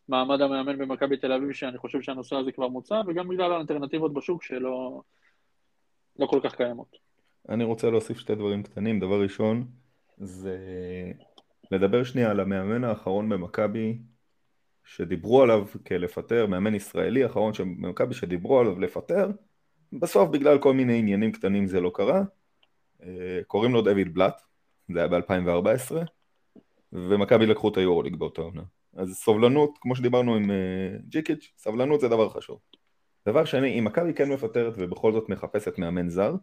מעמד 0.09 0.41
המאמן 0.41 0.79
במכבי 0.79 1.17
תל 1.17 1.33
אביב, 1.33 1.53
שאני 1.53 1.79
חושב 1.79 2.03
שהנושא 2.03 2.37
הזה 2.37 2.53
כבר 2.53 2.69
מוצע, 2.69 3.01
וגם 3.07 3.29
בגלל 3.29 3.53
האלטרנטיבות 3.53 4.15
בשוק 4.15 4.43
שלא 4.43 5.03
לא 6.19 6.27
כל 6.27 6.41
כך 6.43 6.55
קיימות. 6.55 7.07
אני 7.49 7.65
רוצה 7.65 7.91
להוסיף 7.91 8.19
שתי 8.19 8.35
דברים 8.35 8.63
קטנים. 8.63 9.01
דבר 9.01 9.23
ראשון, 9.23 9.67
זה 10.19 10.59
לדבר 11.71 12.05
שנייה 12.05 12.31
על 12.31 12.41
המאמן 12.41 12.85
האחרון 12.85 13.29
במכבי, 13.29 13.99
שדיברו 14.85 15.43
עליו 15.43 15.67
כלפטר, 15.87 16.47
מאמן 16.47 16.75
ישראלי 16.75 17.27
אחרון 17.27 17.53
במכבי 17.59 18.15
שדיברו 18.15 18.61
עליו 18.61 18.81
לפטר, 18.81 19.31
בסוף 19.93 20.29
בגלל 20.29 20.59
כל 20.59 20.75
מיני 20.75 20.99
עניינים 20.99 21.33
קטנים 21.33 21.67
זה 21.67 21.81
לא 21.81 21.91
קרה. 21.95 22.23
אה, 23.03 23.41
קוראים 23.47 23.73
לו 23.73 23.83
דויד 23.83 24.15
בלאט, 24.15 24.43
זה 24.93 24.99
היה 24.99 25.09
ב-2014, 25.09 25.95
ומכבי 26.93 27.47
לקחו 27.47 27.69
את 27.69 27.77
היורוליג 27.77 28.17
באותה 28.17 28.43
עונה. 28.43 28.63
אז 28.97 29.15
סובלנות, 29.15 29.79
כמו 29.81 29.97
שדיברנו 29.97 30.37
עם 30.37 30.51
אה, 30.51 30.57
ג'יקיץ', 31.09 31.53
סבלנות 31.59 32.01
זה 32.01 32.09
דבר 32.09 32.29
חשוב. 32.29 32.59
דבר 33.29 33.45
שני, 33.45 33.79
אם 33.79 33.85
מכבי 33.85 34.15
כן 34.15 34.33
מפטרת 34.33 34.75
ובכל 34.77 35.13
זאת 35.13 35.29
מחפשת 35.29 35.79
מאמן 35.79 36.09
זר, 36.09 36.35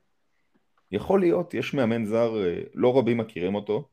יכול 0.94 1.20
להיות, 1.20 1.54
יש 1.54 1.74
מאמן 1.74 2.06
זר, 2.06 2.46
אה, 2.46 2.62
לא 2.74 2.98
רבים 2.98 3.18
מכירים 3.18 3.56
אותו, 3.56 3.88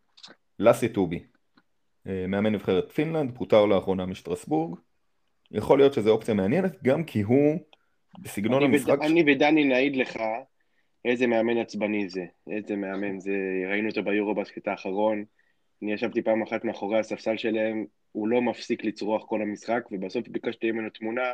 לאסי 0.58 0.88
טובי, 0.88 1.22
אה, 2.06 2.24
מאמן 2.28 2.52
נבחרת 2.52 2.92
פינלנד, 2.92 3.34
פוטר 3.34 3.66
לאחרונה 3.66 4.06
משטרסבורג, 4.06 4.78
יכול 5.50 5.78
להיות 5.78 5.92
שזו 5.92 6.10
אופציה 6.10 6.34
מעניינת, 6.34 6.82
גם 6.82 7.04
כי 7.04 7.20
הוא 7.20 7.58
בסגנון 8.18 8.62
אני 8.62 8.74
המשחק... 8.74 8.98
וד... 8.98 9.02
ש... 9.02 9.10
אני 9.10 9.24
ודני 9.26 9.64
נעיד 9.64 9.96
לך 9.96 10.16
איזה 11.04 11.26
מאמן 11.26 11.58
עצבני 11.58 12.08
זה, 12.08 12.24
איזה 12.50 12.76
מאמן 12.76 13.20
זה, 13.20 13.32
ראינו 13.70 13.88
אותו 13.88 14.02
ביורו 14.02 14.34
בסקט 14.34 14.68
האחרון, 14.68 15.24
אני 15.82 15.92
ישבתי 15.92 16.22
פעם 16.22 16.42
אחת 16.42 16.64
מאחורי 16.64 16.98
הספסל 16.98 17.36
שלהם, 17.36 17.84
הוא 18.12 18.28
לא 18.28 18.42
מפסיק 18.42 18.84
לצרוח 18.84 19.24
כל 19.26 19.42
המשחק, 19.42 19.82
ובסוף 19.92 20.28
ביקשתי 20.28 20.72
ממנו 20.72 20.90
תמונה, 20.90 21.32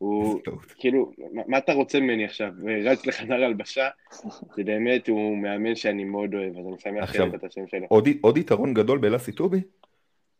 הוא 0.00 0.40
כאילו, 0.78 1.12
מה 1.46 1.58
אתה 1.58 1.72
רוצה 1.72 2.00
ממני 2.00 2.24
עכשיו? 2.24 2.52
רץ 2.84 3.06
לחדר 3.06 3.34
הלבשה, 3.34 3.88
זה 4.56 4.64
באמת, 4.64 5.08
הוא 5.08 5.38
מאמן 5.38 5.74
שאני 5.74 6.04
מאוד 6.04 6.34
אוהב, 6.34 6.58
אז 6.58 6.66
אני 6.66 6.78
שמח 6.78 7.34
את 7.34 7.44
השם 7.44 7.66
שלו. 7.66 7.86
עוד, 7.88 8.08
עוד 8.20 8.36
יתרון 8.36 8.74
גדול 8.74 8.98
באלאסי 8.98 9.32
טובי, 9.32 9.60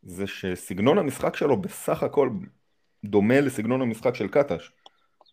זה 0.03 0.27
שסגנון 0.27 0.97
המשחק 0.97 1.35
שלו 1.35 1.57
בסך 1.57 2.03
הכל 2.03 2.29
דומה 3.03 3.41
לסגנון 3.41 3.81
המשחק 3.81 4.15
של 4.15 4.27
קטש. 4.27 4.71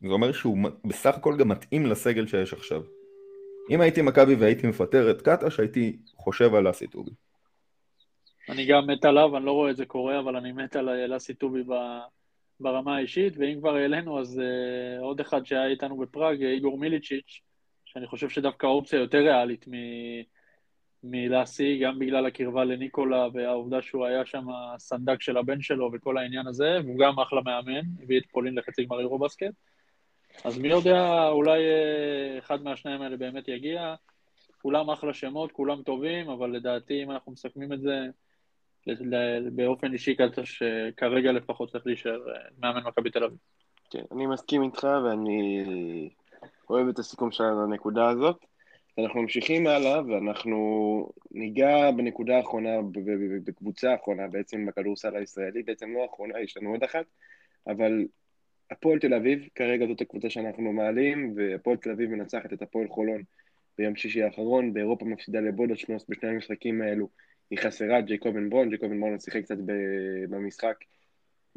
זה 0.01 0.09
אומר 0.09 0.33
שהוא 0.33 0.59
בסך 0.85 1.15
הכל 1.15 1.37
גם 1.39 1.49
מתאים 1.49 1.87
לסגל 1.87 2.27
שיש 2.27 2.53
עכשיו. 2.53 2.83
אם 3.71 3.81
הייתי 3.81 4.03
מכבי 4.03 4.35
והייתי 4.35 4.67
מפטר 4.67 5.11
את 5.11 5.23
קטש, 5.23 5.61
הייתי 5.61 5.97
חושב 6.17 6.55
על 6.55 6.67
אלאסי 6.67 6.87
טובי. 6.87 7.11
אני 8.49 8.67
גם 8.67 8.87
מת 8.87 9.05
עליו, 9.05 9.37
אני 9.37 9.45
לא 9.45 9.53
רואה 9.53 9.71
את 9.71 9.77
זה 9.77 9.87
קורה, 9.87 10.19
אבל 10.19 10.37
אני 10.37 10.53
מת 10.53 10.77
על 10.77 10.89
אלאסי 10.89 11.35
טובי 11.35 11.63
ב... 11.63 11.73
ברמה 12.61 12.97
האישית, 12.97 13.35
ואם 13.39 13.59
כבר 13.61 13.75
העלינו, 13.75 14.21
אז 14.21 14.39
uh, 14.39 15.03
עוד 15.03 15.21
אחד 15.21 15.47
שהיה 15.47 15.67
איתנו 15.67 15.97
בפראג, 15.97 16.43
איגור 16.43 16.79
מיליצ'יץ', 16.79 17.41
שאני 17.85 18.07
חושב 18.07 18.29
שדווקא 18.29 18.67
האופציה 18.67 18.99
יותר 18.99 19.19
ריאלית 19.19 19.69
מ... 19.69 19.73
מלאסי, 21.05 21.79
גם 21.79 21.99
בגלל 21.99 22.27
הקרבה 22.27 22.65
לניקולה 22.65 23.29
והעובדה 23.35 23.83
שהוא 23.83 24.07
היה 24.07 24.27
שם 24.27 24.47
הסנדק 24.51 25.23
של 25.23 25.37
הבן 25.37 25.63
שלו 25.63 25.91
וכל 25.93 26.19
העניין 26.19 26.47
הזה, 26.47 26.79
והוא 26.85 26.99
גם 26.99 27.21
אחלה 27.21 27.41
מאמן, 27.45 27.81
הביא 28.03 28.19
את 28.19 28.27
פולין 28.31 28.59
לחצי 28.59 28.85
גמר 28.85 29.01
אירו 29.01 29.19
בסקט. 29.19 29.55
אז 30.45 30.59
מי 30.59 30.69
יודע, 30.69 31.29
אולי 31.29 31.59
uh, 31.59 32.39
אחד 32.39 32.63
מהשניים 32.63 33.03
האלה 33.03 33.17
באמת 33.17 33.49
יגיע. 33.49 33.95
כולם 34.63 34.91
אחלה 34.91 35.15
שמות, 35.15 35.53
כולם 35.53 35.83
טובים, 35.83 36.29
אבל 36.29 36.51
לדעתי, 36.51 37.03
אם 37.03 37.11
אנחנו 37.11 37.33
מסכמים 37.33 37.73
את 37.73 37.81
זה, 37.81 38.07
באופן 39.53 39.93
אישי 39.93 40.15
קלטה 40.15 40.43
שכרגע 40.45 41.33
לפחות 41.33 41.73
צריך 41.73 41.87
להישאר 41.87 42.31
אה, 42.31 42.41
מאמן 42.59 42.83
מכבי 42.87 43.11
תל 43.11 43.25
אביב. 43.25 43.39
כן, 43.91 44.03
אני 44.13 44.27
מסכים 44.27 44.63
איתך 44.63 44.87
ואני 45.05 46.11
אוהב 46.71 46.89
את 46.89 46.99
הסיכום 46.99 47.31
שלנו 47.31 47.67
לנקודה 47.67 48.09
הזאת. 48.09 48.37
אנחנו 48.99 49.23
ממשיכים 49.23 49.67
הלאה, 49.67 50.07
ואנחנו 50.07 51.09
ניגע 51.31 51.91
בנקודה 51.91 52.37
האחרונה, 52.37 52.71
בקבוצה 53.45 53.93
האחרונה 53.93 54.27
בעצם 54.27 54.67
בכדורסל 54.67 55.17
הישראלי, 55.17 55.63
בעצם 55.63 55.95
לא 55.95 56.03
האחרונה, 56.03 56.41
יש 56.41 56.57
לנו 56.57 56.71
עוד 56.71 56.83
אחת, 56.83 57.05
אבל 57.67 58.05
הפועל 58.71 58.99
תל 58.99 59.15
אביב, 59.15 59.49
כרגע 59.55 59.87
זאת 59.87 60.01
הקבוצה 60.01 60.31
שאנחנו 60.31 60.73
מעלים, 60.73 61.35
והפועל 61.37 61.77
תל 61.77 61.91
אביב 61.91 62.11
מנצחת 62.11 62.53
את 62.53 62.63
הפועל 62.63 62.89
חולון 62.89 63.23
ביום 63.79 63.97
שישי 63.97 64.23
האחרון, 64.23 64.73
באירופה 64.73 65.05
מפסידה 65.05 65.41
לבודושנוס 65.41 66.05
בשני 66.09 66.29
המשחקים 66.29 66.83
האלו, 66.83 67.09
היא 67.51 67.59
חסרה 67.59 68.01
ג'ייקובן 68.01 68.51
ברון, 68.51 68.69
ג'ייקובן 68.69 69.01
ברון 69.01 69.21
שיחק 69.21 69.43
קצת 69.43 69.57
במשחק 70.29 70.77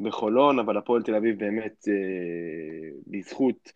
בחולון, 0.00 0.58
אבל 0.58 0.76
הפועל 0.76 1.02
תל 1.02 1.14
אביב 1.14 1.38
באמת, 1.38 1.88
אה, 1.88 2.90
בזכות 3.06 3.72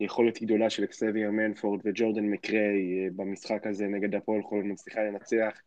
יכולת 0.00 0.42
גדולה 0.42 0.70
של 0.70 0.84
אקסבייר 0.84 1.30
מנפורד 1.30 1.80
וג'ורדן 1.84 2.24
מקריי 2.24 3.04
אה, 3.04 3.08
במשחק 3.16 3.66
הזה 3.66 3.86
נגד 3.86 4.14
הפועל 4.14 4.42
חולון, 4.42 4.72
מצליחה 4.72 5.00
לנצח, 5.00 5.60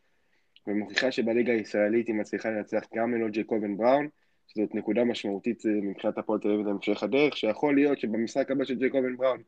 ומוכיחה 0.68 1.12
שבליגה 1.12 1.54
הישראלית 1.54 2.08
היא 2.08 2.16
מצליחה 2.16 2.50
לנצח 2.50 2.84
גם 2.96 3.14
ללא 3.14 3.28
ג'ייקובן 3.28 3.78
בראון, 3.78 4.08
שזאת 4.48 4.76
נקודה 4.76 5.04
משמעותית 5.04 5.66
אה, 5.66 5.72
מבחינת 5.72 6.18
הפועל 6.18 6.40
תל 6.40 6.52
אביב 6.52 6.68
להמשך 6.68 7.04
הדרך, 7.04 7.38
שיכול 7.38 7.76
להיות 7.76 8.00
שבמשחק 8.00 8.52
הבא 8.52 8.64
של 8.64 8.76
ג'ייקובן 8.76 9.18
בראון 9.18 9.42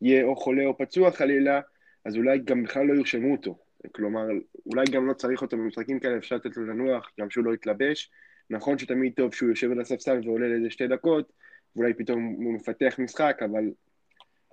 יהיה 0.00 0.24
או 0.24 0.36
חולה 0.36 0.64
או 0.66 0.78
פצוע 0.78 1.10
חלילה, 1.10 1.60
אז 2.04 2.16
אולי 2.16 2.38
גם 2.38 2.62
בכלל 2.62 2.86
לא 2.86 2.94
ירשמו 2.94 3.32
אותו. 3.32 3.63
כלומר, 3.94 4.26
אולי 4.66 4.84
גם 4.90 5.06
לא 5.06 5.12
צריך 5.12 5.42
אותו 5.42 5.56
במשחקים 5.56 6.00
כאלה, 6.00 6.16
אפשר 6.16 6.36
לתת 6.36 6.56
לו 6.56 6.66
לנוח, 6.66 7.10
גם 7.20 7.30
שהוא 7.30 7.44
לא 7.44 7.54
יתלבש. 7.54 8.10
נכון 8.50 8.78
שתמיד 8.78 9.12
טוב 9.16 9.34
שהוא 9.34 9.48
יושב 9.48 9.70
על 9.70 9.80
הספסל 9.80 10.20
ועולה 10.24 10.48
לאיזה 10.48 10.70
שתי 10.70 10.86
דקות, 10.86 11.32
ואולי 11.76 11.94
פתאום 11.94 12.22
הוא 12.24 12.54
מפתח 12.54 12.94
משחק, 12.98 13.36
אבל 13.44 13.64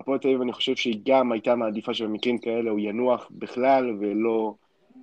הפועל 0.00 0.18
תל 0.18 0.28
אביב 0.28 0.40
אני 0.40 0.52
חושב 0.52 0.76
שהיא 0.76 1.02
גם 1.06 1.32
הייתה 1.32 1.54
מעדיפה 1.54 1.94
שבמקרים 1.94 2.38
כאלה 2.38 2.70
הוא 2.70 2.80
ינוח 2.80 3.28
בכלל 3.30 3.96
ולא 4.00 4.54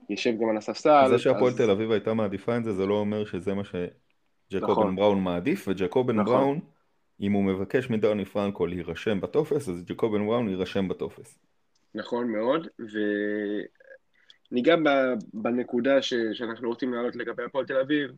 יושב 0.09 0.33
גם 0.41 0.49
על 0.49 0.57
הספסל. 0.57 1.05
זה 1.09 1.19
שהפועל 1.19 1.51
אז... 1.51 1.57
תל 1.57 1.71
אביב 1.71 1.91
הייתה 1.91 2.13
מעדיפה 2.13 2.57
את 2.57 2.63
זה, 2.63 2.73
זה 2.73 2.85
לא 2.85 2.93
אומר 2.93 3.25
שזה 3.25 3.53
מה 3.53 3.63
שג'קובן 3.63 4.71
נכון. 4.71 4.95
בראון 4.95 5.23
מעדיף, 5.23 5.67
וג'קובן 5.67 6.15
נכון. 6.15 6.35
בראון, 6.35 6.59
אם 7.21 7.31
הוא 7.31 7.43
מבקש 7.43 7.89
מדרני 7.89 8.25
פרנקו 8.25 8.67
להירשם 8.67 9.21
בטופס, 9.21 9.69
אז 9.69 9.83
ג'קובן 9.85 10.25
בראון 10.25 10.49
יירשם 10.49 10.87
בטופס. 10.87 11.39
נכון 11.95 12.31
מאוד, 12.31 12.67
וניגע 14.52 14.76
בנקודה 15.34 16.02
ש... 16.02 16.14
שאנחנו 16.34 16.70
רוצים 16.70 16.93
להעלות 16.93 17.16
לגבי 17.16 17.43
הפועל 17.43 17.66
תל 17.66 17.78
אביב. 17.78 18.12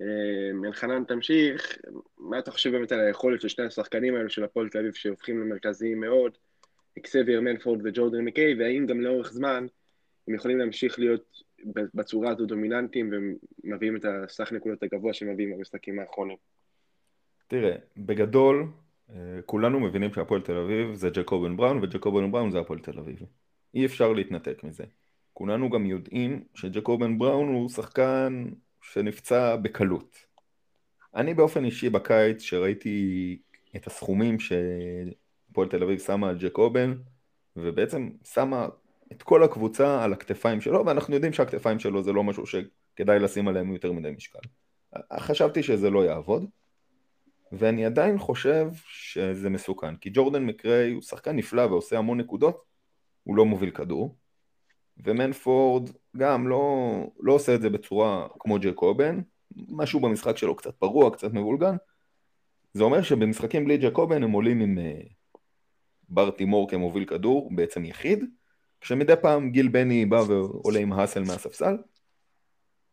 אה, 0.00 0.66
אלחנן 0.68 1.04
תמשיך, 1.04 1.78
מה 2.18 2.38
אתה 2.38 2.50
חושב 2.50 2.70
באמת 2.70 2.92
על 2.92 3.00
היכולת 3.00 3.40
של 3.40 3.48
שני 3.48 3.64
השחקנים 3.64 4.14
האלו 4.16 4.30
של 4.30 4.44
הפועל 4.44 4.68
תל 4.68 4.78
אביב 4.78 4.92
שהופכים 4.92 5.40
למרכזיים 5.40 6.00
מאוד, 6.00 6.38
אקסבייר 6.98 7.40
מנפורד 7.40 7.80
וג'ורדן 7.84 8.24
מקיי, 8.24 8.54
והאם 8.58 8.86
גם 8.86 9.00
לאורך 9.00 9.32
זמן 9.32 9.66
הם 10.28 10.34
יכולים 10.34 10.58
להמשיך 10.58 10.98
להיות 10.98 11.42
בצורה 11.94 12.30
הזו 12.30 12.46
דומיננטיים 12.46 13.10
ומביאים 13.64 13.96
את 13.96 14.04
הסך 14.04 14.52
נקודות 14.52 14.82
הגבוה 14.82 15.14
שהם 15.14 15.32
מביאים 15.32 15.56
במשחקים 15.56 15.98
האחרונים? 15.98 16.36
תראה, 17.48 17.76
בגדול, 17.96 18.66
אה, 19.10 19.42
כולנו 19.46 19.80
מבינים 19.80 20.12
שהפועל 20.12 20.40
תל 20.40 20.56
אביב 20.56 20.94
זה 20.94 21.10
ג'קובן 21.10 21.56
בראון 21.56 21.78
וג'קובן 21.82 22.32
בראון 22.32 22.50
זה 22.50 22.58
הפועל 22.58 22.78
תל 22.78 22.98
אביב. 22.98 23.22
אי 23.74 23.86
אפשר 23.86 24.12
להתנתק 24.12 24.64
מזה. 24.64 24.84
כולנו 25.40 25.70
גם 25.70 25.86
יודעים 25.86 26.44
שג'קובן 26.54 27.18
בראון 27.18 27.48
הוא 27.48 27.68
שחקן 27.68 28.44
שנפצע 28.82 29.56
בקלות. 29.56 30.16
אני 31.14 31.34
באופן 31.34 31.64
אישי 31.64 31.90
בקיץ 31.90 32.42
שראיתי 32.42 33.38
את 33.76 33.86
הסכומים 33.86 34.36
שהפועל 34.40 35.68
תל 35.68 35.82
אביב 35.82 35.98
שמה 35.98 36.28
על 36.28 36.36
ג'קובן 36.40 36.94
ובעצם 37.56 38.10
שמה 38.24 38.68
את 39.12 39.22
כל 39.22 39.42
הקבוצה 39.42 40.04
על 40.04 40.12
הכתפיים 40.12 40.60
שלו 40.60 40.86
ואנחנו 40.86 41.14
יודעים 41.14 41.32
שהכתפיים 41.32 41.78
שלו 41.78 42.02
זה 42.02 42.12
לא 42.12 42.24
משהו 42.24 42.44
שכדאי 42.46 43.18
לשים 43.18 43.48
עליהם 43.48 43.72
יותר 43.72 43.92
מדי 43.92 44.10
משקל. 44.10 44.48
חשבתי 45.18 45.62
שזה 45.62 45.90
לא 45.90 46.04
יעבוד 46.04 46.46
ואני 47.52 47.84
עדיין 47.84 48.18
חושב 48.18 48.68
שזה 48.86 49.50
מסוכן 49.50 49.96
כי 49.96 50.10
ג'ורדן 50.12 50.44
מקריי 50.44 50.92
הוא 50.92 51.02
שחקן 51.02 51.36
נפלא 51.36 51.62
ועושה 51.62 51.98
המון 51.98 52.20
נקודות 52.20 52.64
הוא 53.24 53.36
לא 53.36 53.44
מוביל 53.44 53.70
כדור 53.70 54.16
ומנפורד 55.04 55.90
גם 56.16 56.48
לא, 56.48 56.86
לא 57.20 57.32
עושה 57.32 57.54
את 57.54 57.62
זה 57.62 57.70
בצורה 57.70 58.28
כמו 58.38 58.58
ג'קובן, 58.60 59.20
משהו 59.68 60.00
במשחק 60.00 60.36
שלו 60.36 60.56
קצת 60.56 60.74
פרוע, 60.74 61.10
קצת 61.10 61.32
מבולגן. 61.32 61.76
זה 62.74 62.82
אומר 62.82 63.02
שבמשחקים 63.02 63.64
בלי 63.64 63.76
ג'קובן 63.78 64.22
הם 64.22 64.30
עולים 64.30 64.60
עם 64.60 64.78
uh, 64.78 65.08
בר 66.08 66.30
תימור 66.30 66.70
כמוביל 66.70 67.04
כדור, 67.04 67.50
בעצם 67.54 67.84
יחיד, 67.84 68.24
כשמדי 68.80 69.12
פעם 69.22 69.50
גיל 69.50 69.68
בני 69.68 70.06
בא 70.06 70.22
ועולה 70.28 70.80
עם 70.80 70.92
האסל 70.92 71.20
מהספסל. 71.20 71.76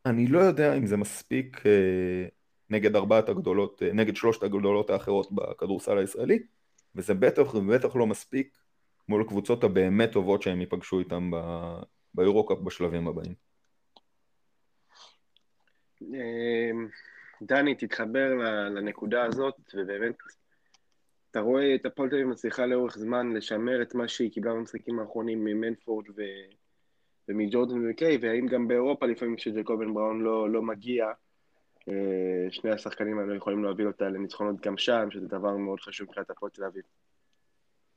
אני 0.05 0.27
לא 0.27 0.39
יודע 0.39 0.77
אם 0.77 0.85
זה 0.85 0.97
מספיק 0.97 1.57
uh, 1.57 2.29
נגד 2.69 2.95
ארבעת 2.95 3.29
הגדולות, 3.29 3.81
uh, 3.81 3.93
נגד 3.93 4.15
שלושת 4.15 4.43
הגדולות 4.43 4.89
האחרות 4.89 5.31
בכדורסל 5.31 5.97
הישראלי, 5.97 6.39
וזה 6.95 7.13
בטח 7.13 7.55
ובטח 7.55 7.95
לא 7.95 8.07
מספיק 8.07 8.57
מול 9.09 9.21
הקבוצות 9.21 9.63
הבאמת 9.63 10.11
טובות 10.11 10.41
שהם 10.41 10.59
ייפגשו 10.59 10.99
איתם 10.99 11.31
ביורוקאפ 12.17 12.57
בשלבים 12.57 13.07
הבאים. 13.07 13.33
אמ, 16.01 16.87
דני, 17.41 17.75
תתחבר 17.75 18.29
לנקודה 18.69 19.23
הזאת, 19.25 19.55
ובאמת, 19.73 20.15
אתה 21.31 21.39
רואה 21.39 21.75
את 21.75 21.85
הפועל 21.85 22.09
תל 22.09 22.15
אביב 22.15 22.27
מצליחה 22.27 22.65
לאורך 22.65 22.97
זמן 22.97 23.33
לשמר 23.33 23.81
את 23.81 23.95
מה 23.95 24.07
שהיא 24.07 24.31
קיבלה 24.31 24.53
במשחקים 24.53 24.99
האחרונים 24.99 25.43
ממנפורד 25.43 26.09
ו... 26.09 26.21
ומג'ורדן 27.29 27.89
וקיי, 27.89 28.17
והאם 28.21 28.47
גם 28.47 28.67
באירופה 28.67 29.05
לפעמים 29.05 29.35
כשג'קובן 29.35 29.93
בראון 29.93 30.21
לא, 30.21 30.49
לא 30.49 30.61
מגיע, 30.61 31.05
אה, 31.89 32.51
שני 32.51 32.71
השחקנים 32.71 33.19
האלה 33.19 33.35
יכולים 33.35 33.63
להוביל 33.63 33.87
אותה 33.87 34.09
לניצחונות 34.09 34.61
גם 34.61 34.77
שם, 34.77 35.11
שזה 35.11 35.27
דבר 35.27 35.57
מאוד 35.57 35.79
חשוב 35.79 36.07
מבחינת 36.07 36.29
הפועל 36.29 36.51
תל 36.51 36.63
אביב. 36.63 36.83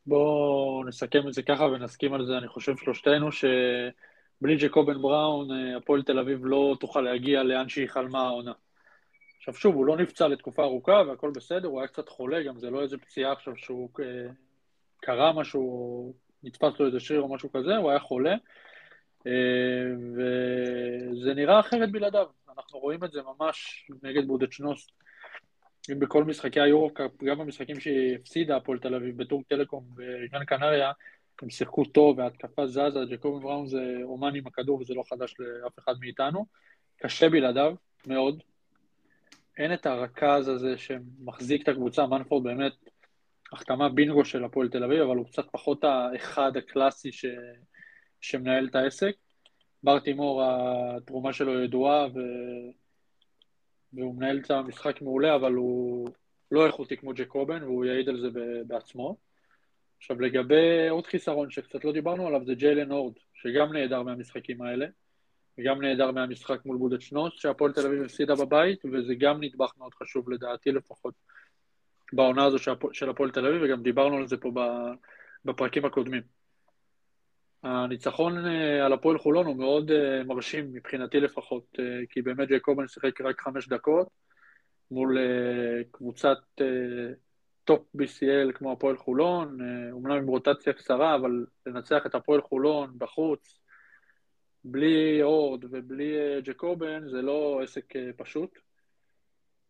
בואו 0.06 0.84
נסכם 0.84 1.28
את 1.28 1.32
זה 1.32 1.42
ככה 1.42 1.64
ונסכים 1.64 2.14
על 2.14 2.26
זה, 2.26 2.38
אני 2.38 2.48
חושב 2.48 2.76
שלושתנו, 2.76 3.32
שבלי 3.32 4.56
ג'קובן 4.56 5.02
בראון, 5.02 5.50
אה, 5.50 5.76
הפועל 5.76 6.02
תל 6.02 6.18
אביב 6.18 6.40
לא 6.42 6.76
תוכל 6.80 7.00
להגיע 7.00 7.42
לאן 7.42 7.68
שהיא 7.68 7.88
חלמה 7.88 8.22
העונה. 8.22 8.52
עכשיו 9.38 9.54
שוב, 9.54 9.74
הוא 9.74 9.86
לא 9.86 9.96
נפצע 9.96 10.28
לתקופה 10.28 10.62
ארוכה 10.62 11.02
והכל 11.08 11.30
בסדר, 11.34 11.68
הוא 11.68 11.80
היה 11.80 11.88
קצת 11.88 12.08
חולה, 12.08 12.42
גם 12.42 12.58
זה 12.58 12.70
לא 12.70 12.82
איזה 12.82 12.98
פציעה 12.98 13.32
עכשיו 13.32 13.56
שהוא 13.56 13.88
אה, 14.00 14.32
קרה 15.00 15.32
משהו, 15.32 16.14
נתפס 16.42 16.80
לו 16.80 16.86
איזה 16.86 17.00
שריר 17.00 17.20
או 17.20 17.34
משהו 17.34 17.52
כזה, 17.52 17.76
הוא 17.76 17.90
היה 17.90 17.98
חולה, 17.98 18.34
אה, 19.26 19.32
וזה 20.16 21.34
נראה 21.34 21.60
אחרת 21.60 21.92
בלעדיו. 21.92 22.26
אנחנו 22.58 22.78
רואים 22.78 23.04
את 23.04 23.12
זה 23.12 23.20
ממש 23.22 23.88
נגד 24.02 24.26
בודדשנוסט. 24.26 24.90
בכל 25.98 26.24
משחקי 26.24 26.60
היורוקאפ, 26.60 27.10
גם 27.24 27.38
במשחקים 27.38 27.80
שהפסידה 27.80 28.56
הפועל 28.56 28.78
תל 28.78 28.94
אביב, 28.94 29.16
בטורק 29.16 29.46
טלקום 29.46 29.84
וגן 29.96 30.44
קנריה, 30.44 30.92
הם 31.42 31.50
שיחקו 31.50 31.84
טוב 31.84 32.18
וההתקפה 32.18 32.66
זזה, 32.66 33.00
ג'קובי 33.10 33.42
בראון 33.42 33.66
זה 33.66 33.96
אומן 34.02 34.34
עם 34.34 34.46
הכדור 34.46 34.80
וזה 34.80 34.94
לא 34.94 35.02
חדש 35.08 35.34
לאף 35.38 35.78
אחד 35.78 35.94
מאיתנו. 36.00 36.46
קשה 37.02 37.28
בלעדיו, 37.28 37.74
מאוד. 38.06 38.42
אין 39.58 39.74
את 39.74 39.86
הרכז 39.86 40.48
הזה 40.48 40.78
שמחזיק 40.78 41.62
את 41.62 41.68
הקבוצה, 41.68 42.06
מנפורד 42.06 42.44
באמת 42.44 42.72
החתמה 43.52 43.88
בינגו 43.88 44.24
של 44.24 44.44
הפועל 44.44 44.68
תל 44.68 44.84
אביב, 44.84 45.00
אבל 45.00 45.16
הוא 45.16 45.26
קצת 45.26 45.44
פחות 45.52 45.84
האחד 45.84 46.56
הקלאסי 46.56 47.12
ש... 47.12 47.24
שמנהל 48.20 48.66
את 48.66 48.74
העסק. 48.74 49.12
בר 49.82 49.98
תימור, 49.98 50.42
התרומה 50.44 51.32
שלו 51.32 51.64
ידועה, 51.64 52.06
ו... 52.06 52.20
והוא 53.92 54.14
מנהל 54.14 54.38
את 54.38 54.50
המשחק 54.50 55.02
מעולה, 55.02 55.34
אבל 55.34 55.52
הוא 55.52 56.08
לא 56.50 56.66
איכותי 56.66 56.96
כמו 56.96 57.12
ג'קובן, 57.14 57.62
והוא 57.62 57.84
יעיד 57.84 58.08
על 58.08 58.20
זה 58.20 58.28
בעצמו. 58.66 59.16
עכשיו 59.98 60.20
לגבי 60.20 60.88
עוד 60.88 61.06
חיסרון 61.06 61.50
שקצת 61.50 61.84
לא 61.84 61.92
דיברנו 61.92 62.26
עליו, 62.26 62.44
זה 62.44 62.54
ג'יילן 62.54 62.90
הורד, 62.90 63.14
שגם 63.34 63.72
נהדר 63.72 64.02
מהמשחקים 64.02 64.62
האלה, 64.62 64.86
וגם 65.58 65.82
נהדר 65.82 66.10
מהמשחק 66.10 66.66
מול 66.66 66.76
בודד 66.76 67.00
שנוס, 67.00 67.32
שהפועל 67.36 67.72
תל 67.72 67.86
אביב 67.86 68.02
הפסידה 68.02 68.34
בבית, 68.34 68.84
וזה 68.92 69.14
גם 69.14 69.44
נדבך 69.44 69.72
מאוד 69.78 69.94
חשוב 69.94 70.30
לדעתי 70.30 70.72
לפחות 70.72 71.14
בעונה 72.12 72.44
הזו 72.44 72.58
של 72.92 73.10
הפועל 73.10 73.30
תל 73.30 73.46
אביב, 73.46 73.62
וגם 73.64 73.82
דיברנו 73.82 74.16
על 74.16 74.26
זה 74.26 74.36
פה 74.36 74.52
בפרקים 75.44 75.84
הקודמים. 75.84 76.39
הניצחון 77.62 78.46
אה, 78.46 78.86
על 78.86 78.92
הפועל 78.92 79.18
חולון 79.18 79.46
הוא 79.46 79.56
מאוד 79.56 79.90
אה, 79.90 80.24
מרשים 80.24 80.72
מבחינתי 80.72 81.20
לפחות, 81.20 81.64
אה, 81.78 81.84
כי 82.10 82.22
באמת 82.22 82.48
ג'יקובן 82.48 82.88
שיחק 82.88 83.20
רק 83.20 83.40
חמש 83.40 83.68
דקות 83.68 84.08
מול 84.90 85.18
קבוצת 85.90 86.38
טופ 87.64 87.82
BCL 87.96 88.52
כמו 88.54 88.72
הפועל 88.72 88.96
חולון, 88.96 89.58
אומנם 89.92 90.16
עם 90.16 90.26
רוטציה 90.26 90.72
קצרה, 90.72 91.14
אבל 91.14 91.46
לנצח 91.66 92.06
את 92.06 92.14
הפועל 92.14 92.42
חולון 92.42 92.92
בחוץ, 92.98 93.60
בלי 94.64 95.22
אורד 95.22 95.64
ובלי 95.64 96.40
ג'יקובן, 96.42 97.08
זה 97.08 97.22
לא 97.22 97.60
עסק 97.62 97.84
פשוט. 98.16 98.58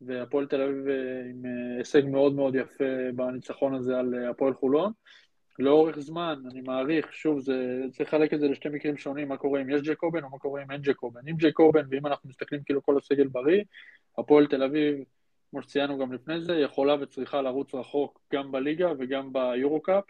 והפועל 0.00 0.46
תל 0.46 0.62
אביב 0.62 0.84
עם 1.30 1.42
הישג 1.78 2.06
מאוד 2.06 2.34
מאוד 2.34 2.54
יפה 2.54 2.84
בניצחון 3.14 3.74
הזה 3.74 3.98
על 3.98 4.14
הפועל 4.30 4.54
חולון. 4.54 4.92
לאורך 5.58 5.98
זמן, 5.98 6.42
אני 6.50 6.60
מעריך, 6.60 7.12
שוב, 7.12 7.40
זה, 7.40 7.84
צריך 7.90 8.14
לחלק 8.14 8.34
את 8.34 8.40
זה 8.40 8.48
לשתי 8.48 8.68
מקרים 8.68 8.96
שונים, 8.96 9.28
מה 9.28 9.36
קורה 9.36 9.60
אם 9.62 9.70
יש 9.70 9.82
ג'קובן 9.82 10.24
או 10.24 10.30
מה 10.30 10.38
קורה 10.38 10.62
אם 10.62 10.70
אין 10.70 10.80
ג'קובן. 10.82 11.20
אם 11.28 11.36
ג'קובן, 11.38 11.82
ואם 11.90 12.06
אנחנו 12.06 12.28
מסתכלים 12.28 12.62
כאילו 12.62 12.82
כל 12.82 12.96
הסגל 12.96 13.28
בריא, 13.28 13.62
הפועל 14.18 14.46
תל 14.46 14.62
אביב, 14.62 15.04
כמו 15.50 15.62
שציינו 15.62 15.98
גם 15.98 16.12
לפני 16.12 16.40
זה, 16.40 16.52
יכולה 16.52 16.96
וצריכה 17.00 17.42
לרוץ 17.42 17.74
רחוק 17.74 18.20
גם 18.32 18.52
בליגה 18.52 18.92
וגם 18.98 19.32
ביורו-קאפ, 19.32 20.04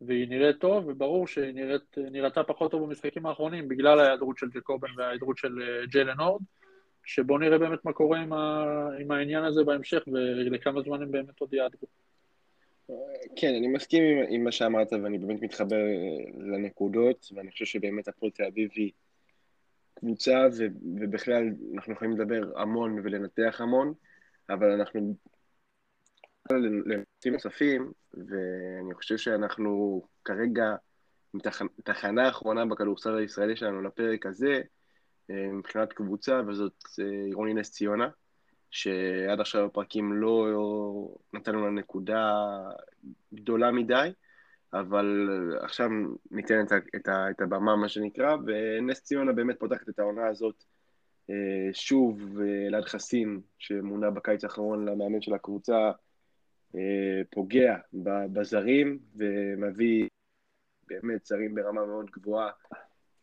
והיא 0.00 0.28
נראית 0.28 0.58
טוב, 0.60 0.84
וברור 0.88 1.26
שהיא 1.26 1.54
נראית, 1.54 1.98
נראתה 1.98 2.42
פחות 2.42 2.70
טוב 2.70 2.84
במשחקים 2.84 3.26
האחרונים 3.26 3.68
בגלל 3.68 4.00
ההיעדרות 4.00 4.38
של 4.38 4.48
ג'קובן 4.48 4.88
וההיעדרות 4.96 5.38
של 5.38 5.62
אה, 5.62 5.86
ג'יילן 5.86 6.20
הורד, 6.20 6.42
שבואו 7.04 7.38
נראה 7.38 7.58
באמת 7.58 7.84
מה 7.84 7.92
קורה 7.92 8.18
עם, 8.20 8.32
ה, 8.32 8.64
עם 9.00 9.10
העניין 9.10 9.44
הזה 9.44 9.64
בהמשך 9.64 10.02
ולכמה 10.06 10.82
זמן 10.82 11.02
הם 11.02 11.10
באמת 11.10 11.40
עוד 11.40 11.54
יעדרו. 11.54 12.07
כן, 13.36 13.54
אני 13.54 13.68
מסכים 13.68 14.04
עם, 14.04 14.24
עם 14.28 14.44
מה 14.44 14.52
שאמרת 14.52 14.92
ואני 14.92 15.18
באמת 15.18 15.42
מתחבר 15.42 15.76
אה, 15.76 16.30
לנקודות 16.38 17.26
ואני 17.34 17.50
חושב 17.50 17.64
שבאמת 17.64 18.08
הפועל 18.08 18.30
תל 18.32 18.44
אביב 18.44 18.70
היא 18.74 18.92
קבוצה 19.94 20.46
ו, 20.58 20.66
ובכלל 21.00 21.44
אנחנו 21.74 21.92
יכולים 21.92 22.12
לדבר 22.12 22.60
המון 22.60 23.00
ולנתח 23.04 23.60
המון, 23.60 23.94
אבל 24.50 24.70
אנחנו 24.70 25.14
לנושאים 26.50 27.32
נוספים 27.32 27.92
ואני 28.14 28.94
חושב 28.94 29.16
שאנחנו 29.16 30.02
כרגע 30.24 30.74
עם 31.34 31.40
תחנה 31.84 32.28
אחרונה 32.28 32.66
בכדורסל 32.66 33.16
הישראלי 33.16 33.56
שלנו 33.56 33.82
לפרק 33.82 34.26
הזה 34.26 34.60
אה, 35.30 35.52
מבחינת 35.52 35.92
קבוצה 35.92 36.40
וזאת 36.48 36.84
עירוני 37.26 37.52
אה, 37.52 37.56
נס 37.56 37.70
ציונה 37.70 38.08
שעד 38.70 39.40
עכשיו 39.40 39.64
הפרקים 39.64 40.12
לא 40.12 40.46
נתנו 41.32 41.64
לה 41.64 41.70
נקודה 41.70 42.34
גדולה 43.34 43.70
מדי, 43.70 44.12
אבל 44.72 45.28
עכשיו 45.60 45.88
ניתן 46.30 46.64
את, 46.66 46.72
את, 46.96 47.08
את 47.30 47.40
הבמה, 47.40 47.76
מה 47.76 47.88
שנקרא, 47.88 48.36
ונס 48.46 49.02
ציונה 49.02 49.32
באמת 49.32 49.58
פותחת 49.58 49.88
את 49.88 49.98
העונה 49.98 50.26
הזאת 50.26 50.64
אה, 51.30 51.72
שוב, 51.72 52.40
אלעד 52.66 52.84
חסין, 52.84 53.40
שמונה 53.58 54.10
בקיץ 54.10 54.44
האחרון 54.44 54.88
למאמן 54.88 55.20
של 55.20 55.34
הקבוצה, 55.34 55.90
אה, 56.74 57.22
פוגע 57.30 57.76
בזרים 58.32 58.98
ומביא 59.16 60.08
באמת 60.88 61.26
זרים 61.26 61.54
ברמה 61.54 61.86
מאוד 61.86 62.10
גבוהה 62.10 62.50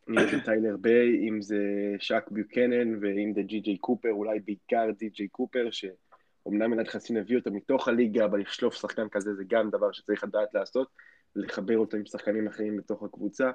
אם 0.09 0.15
זה 0.31 0.43
טיילר 0.45 0.77
ביי, 0.77 1.29
אם 1.29 1.41
זה 1.41 1.59
שאק 1.99 2.31
ביוקנן 2.31 2.97
ואם 3.01 3.31
זה 3.35 3.41
ג'י.ג'יי 3.41 3.77
קופר, 3.77 4.11
אולי 4.11 4.39
בעיקר 4.39 4.91
ג'י.ג'יי 4.99 5.27
קופר, 5.27 5.67
שאומנם 5.71 6.73
אלעד 6.73 6.87
חסין 6.87 7.17
הביא 7.17 7.37
אותה 7.37 7.49
מתוך 7.49 7.87
הליגה, 7.87 8.25
אבל 8.25 8.39
לשלוף 8.39 8.75
שחקן 8.75 9.09
כזה 9.11 9.35
זה 9.35 9.43
גם 9.47 9.69
דבר 9.69 9.91
שצריך 9.91 10.23
לדעת 10.23 10.53
לעשות, 10.53 10.87
לחבר 11.35 11.77
אותו 11.77 11.97
עם 11.97 12.05
שחקנים 12.05 12.47
אחרים 12.47 12.77
בתוך 12.77 13.03
הקבוצה. 13.03 13.51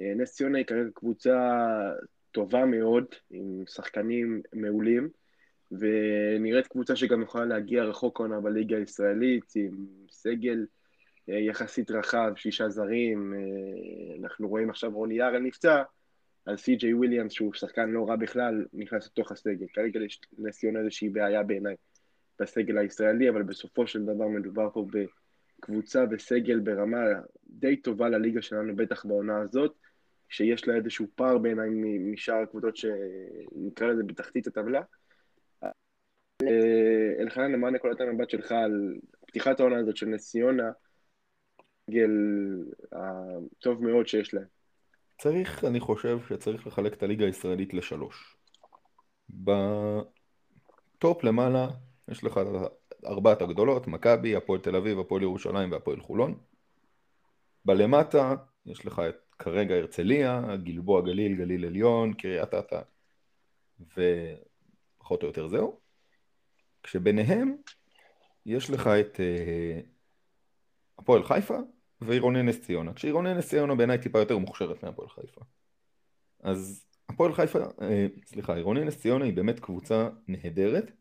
אה, 0.00 0.12
נס 0.16 0.34
ציונה 0.34 0.58
היא 0.58 0.66
כרגע 0.66 0.90
קבוצה 0.94 1.58
טובה 2.32 2.64
מאוד, 2.64 3.04
עם 3.30 3.64
שחקנים 3.66 4.42
מעולים, 4.52 5.08
ונראית 5.72 6.66
קבוצה 6.66 6.96
שגם 6.96 7.22
יכולה 7.22 7.44
להגיע 7.44 7.84
רחוק 7.84 8.18
עונה 8.18 8.40
בליגה 8.40 8.76
הישראלית, 8.76 9.52
עם 9.54 9.86
סגל 10.10 10.66
יחסית 11.38 11.90
רחב, 11.90 12.32
שישה 12.36 12.68
זרים, 12.68 13.34
אה, 13.34 14.16
אנחנו 14.22 14.48
רואים 14.48 14.70
עכשיו 14.70 14.90
רוני 14.90 15.14
יארל 15.14 15.38
נפצע, 15.38 15.82
אז 16.46 16.58
סי.ג'יי 16.58 16.94
וויליאמס, 16.94 17.32
שהוא 17.32 17.54
שחקן 17.54 17.90
לא 17.90 18.08
רע 18.08 18.16
בכלל, 18.16 18.64
נכנס 18.72 19.06
לתוך 19.06 19.32
הסגל. 19.32 19.66
כרגע 19.72 20.00
יש 20.04 20.20
לסיון 20.38 20.76
איזושהי 20.76 21.08
בעיה 21.08 21.42
בעיניי 21.42 21.74
בסגל 22.40 22.78
הישראלי, 22.78 23.30
אבל 23.30 23.42
בסופו 23.42 23.86
של 23.86 24.02
דבר 24.02 24.28
מדובר 24.28 24.70
פה 24.72 24.86
בקבוצה 25.58 26.04
וסגל 26.10 26.60
ברמה 26.60 27.04
די 27.46 27.76
טובה 27.76 28.08
לליגה 28.08 28.42
שלנו, 28.42 28.76
בטח 28.76 29.06
בעונה 29.06 29.38
הזאת, 29.38 29.74
שיש 30.28 30.68
לה 30.68 30.74
איזשהו 30.74 31.06
פער 31.14 31.38
בעיניי 31.38 31.70
משאר 32.12 32.42
הקבוצות 32.42 32.76
שנקרא 32.76 33.86
לזה 33.86 34.02
בתחתית 34.02 34.46
הטבלה. 34.46 34.82
אה, 36.42 37.22
אלחנן, 37.22 37.52
למען 37.52 37.74
נקודת 37.74 38.00
המבט 38.00 38.30
שלך 38.30 38.52
על 38.52 38.94
פתיחת 39.26 39.60
העונה 39.60 39.78
הזאת 39.78 39.96
של 39.96 40.06
נס 40.06 40.30
ציונה, 40.30 40.70
הסגל 41.90 42.10
הטוב 42.92 43.84
מאוד 43.84 44.08
שיש 44.08 44.34
להם. 44.34 44.44
צריך, 45.18 45.64
אני 45.64 45.80
חושב 45.80 46.18
שצריך 46.28 46.66
לחלק 46.66 46.92
את 46.92 47.02
הליגה 47.02 47.26
הישראלית 47.26 47.74
לשלוש. 47.74 48.36
בטופ 49.30 50.04
למעלה 51.24 51.68
יש 52.08 52.24
לך 52.24 52.40
ארבעת 53.06 53.42
הגדולות, 53.42 53.86
מכבי, 53.86 54.36
הפועל 54.36 54.60
תל 54.60 54.76
אביב, 54.76 54.98
הפועל 54.98 55.22
ירושלים 55.22 55.72
והפועל 55.72 56.00
חולון. 56.00 56.38
בלמטה 57.64 58.34
יש 58.66 58.86
לך 58.86 59.02
את 59.08 59.16
כרגע 59.38 59.74
הרצליה, 59.74 60.42
גלבוע 60.62 61.00
גליל, 61.00 61.36
גליל 61.36 61.64
עליון, 61.64 62.12
קריית 62.12 62.54
אתא 62.54 62.80
ופחות 63.80 65.22
או 65.22 65.26
יותר 65.28 65.48
זהו. 65.48 65.80
כשביניהם 66.82 67.56
יש 68.46 68.70
לך 68.70 68.86
את 68.86 69.20
אה, 69.20 69.80
הפועל 70.98 71.24
חיפה 71.24 71.58
ועירוני 72.00 72.42
נס 72.42 72.60
ציונה, 72.60 72.92
כשעירוני 72.92 73.34
נס 73.34 73.48
ציונה 73.48 73.74
בעיניי 73.74 73.98
טיפה 73.98 74.18
יותר 74.18 74.38
מוכשרת 74.38 74.84
מהפועל 74.84 75.08
חיפה. 75.08 75.40
אז 76.42 76.86
הפועל 77.08 77.32
חיפה, 77.32 77.58
אה, 77.82 78.06
סליחה, 78.26 78.54
עירוני 78.54 78.84
נס 78.84 78.98
ציונה 78.98 79.24
היא 79.24 79.32
באמת 79.32 79.60
קבוצה 79.60 80.08
נהדרת. 80.28 80.92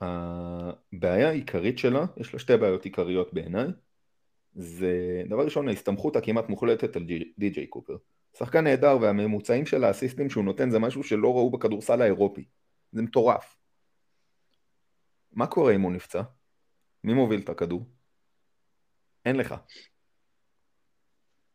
הבעיה 0.00 1.28
העיקרית 1.28 1.78
שלה, 1.78 2.04
יש 2.16 2.32
לה 2.32 2.38
שתי 2.38 2.56
בעיות 2.56 2.84
עיקריות 2.84 3.34
בעיניי. 3.34 3.66
זה 4.54 5.22
דבר 5.28 5.44
ראשון 5.44 5.68
ההסתמכות 5.68 6.16
הכמעט 6.16 6.48
מוחלטת 6.48 6.96
על 6.96 7.04
די.ג'יי 7.38 7.66
קופר. 7.66 7.96
שחקן 8.38 8.64
נהדר 8.64 8.98
והממוצעים 9.00 9.66
של 9.66 9.84
האסיסטים 9.84 10.30
שהוא 10.30 10.44
נותן 10.44 10.70
זה 10.70 10.78
משהו 10.78 11.02
שלא 11.02 11.34
ראו 11.34 11.50
בכדורסל 11.50 12.02
האירופי. 12.02 12.44
זה 12.92 13.02
מטורף. 13.02 13.56
מה 15.32 15.46
קורה 15.46 15.74
אם 15.74 15.80
הוא 15.80 15.92
נפצע? 15.92 16.22
מי 17.04 17.12
מוביל 17.14 17.40
את 17.40 17.48
הכדור? 17.48 17.86
אין 19.24 19.36
לך. 19.36 19.54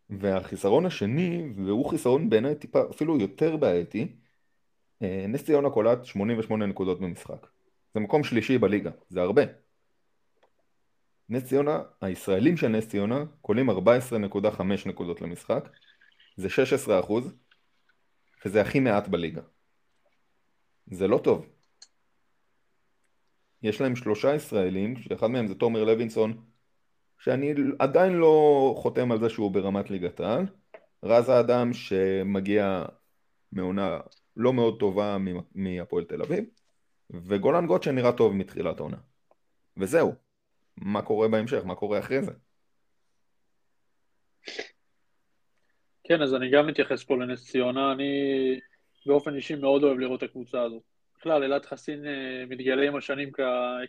והחיסרון 0.10 0.86
השני, 0.86 1.54
והוא 1.66 1.90
חיסרון 1.90 2.30
בעיניי 2.30 2.56
טיפה 2.56 2.82
אפילו 2.92 3.20
יותר 3.20 3.58
בעייתי, 3.58 4.16
אה, 5.02 5.26
נס 5.28 5.44
ציונה 5.44 5.70
קולט 5.70 6.06
88 6.06 6.66
נקודות 6.66 7.00
במשחק. 7.00 7.48
זה 7.94 8.00
מקום 8.00 8.24
שלישי 8.24 8.58
בליגה, 8.58 8.92
זה 9.10 9.22
הרבה. 9.22 9.42
נס 11.30 11.44
ציונה, 11.44 11.84
הישראלים 12.02 12.58
של 12.58 12.68
נס 12.68 12.88
ציונה 12.88 13.24
קולים 13.42 13.70
14.5 13.70 14.86
נקודות 14.86 15.22
למשחק, 15.22 15.70
זה 16.38 16.50
16 16.50 17.00
אחוז, 17.00 17.34
וזה 18.46 18.62
הכי 18.62 18.80
מעט 18.80 19.08
בליגה. 19.08 19.42
זה 20.88 21.08
לא 21.08 21.18
טוב. 21.18 21.46
יש 23.62 23.82
להם 23.82 23.96
שלושה 23.96 24.36
ישראלים, 24.36 24.98
שאחד 24.98 25.28
מהם 25.28 25.48
זה 25.48 25.56
תומר 25.56 25.84
לוינסון, 25.84 26.44
שאני 27.24 27.54
עדיין 27.80 28.14
לא 28.14 28.76
חותם 28.78 29.12
על 29.12 29.20
זה 29.20 29.30
שהוא 29.30 29.52
ברמת 29.52 29.90
ליגת 29.90 30.20
העל. 30.20 30.46
רז 31.04 31.30
האדם 31.30 31.74
שמגיע 31.74 32.86
מעונה 33.52 34.00
לא 34.38 34.54
מאוד 34.54 34.80
טובה 34.80 35.18
מהפועל 35.56 36.04
תל 36.04 36.22
אביב, 36.22 36.46
וגולן 37.10 37.68
גוט 37.68 37.84
שנראה 37.84 38.12
טוב 38.12 38.34
מתחילת 38.34 38.80
העונה. 38.80 38.98
וזהו. 39.78 40.14
מה 40.78 41.02
קורה 41.02 41.28
בהמשך? 41.28 41.66
מה 41.66 41.76
קורה 41.76 42.00
אחרי 42.00 42.24
זה? 42.24 42.32
כן, 46.04 46.22
אז 46.22 46.36
אני 46.36 46.52
גם 46.52 46.68
מתייחס 46.68 47.04
פה 47.04 47.18
לנס 47.18 47.52
ציונה. 47.52 47.92
אני 47.92 48.12
באופן 49.06 49.36
אישי 49.36 49.56
מאוד 49.56 49.84
אוהב 49.84 50.00
לראות 50.00 50.24
את 50.24 50.30
הקבוצה 50.30 50.62
הזאת. 50.62 50.82
בכלל, 51.18 51.44
אלעד 51.44 51.66
חסין 51.66 52.06
אה, 52.06 52.46
מתגלה 52.50 52.88
עם 52.88 52.96
השנים 52.96 53.32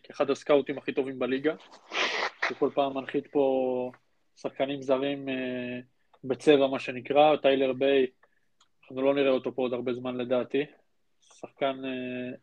כאחד 0.03 0.31
הסקאוטים 0.31 0.79
הכי 0.79 0.93
טובים 0.93 1.19
בליגה. 1.19 1.55
שכל 2.49 2.71
פעם 2.75 2.99
מנחית 2.99 3.27
פה 3.27 3.91
שחקנים 4.37 4.83
זרים 4.83 5.29
אה, 5.29 5.81
בצבע, 6.25 6.67
מה 6.67 6.79
שנקרא, 6.79 7.37
טיילר 7.37 7.73
ביי, 7.73 8.07
אנחנו 8.83 9.03
לא 9.03 9.15
נראה 9.15 9.31
אותו 9.31 9.55
פה 9.55 9.63
עוד 9.63 9.73
הרבה 9.73 9.95
זמן 9.95 10.17
לדעתי. 10.17 10.65
שחקן 11.21 11.85
אה, 11.85 12.37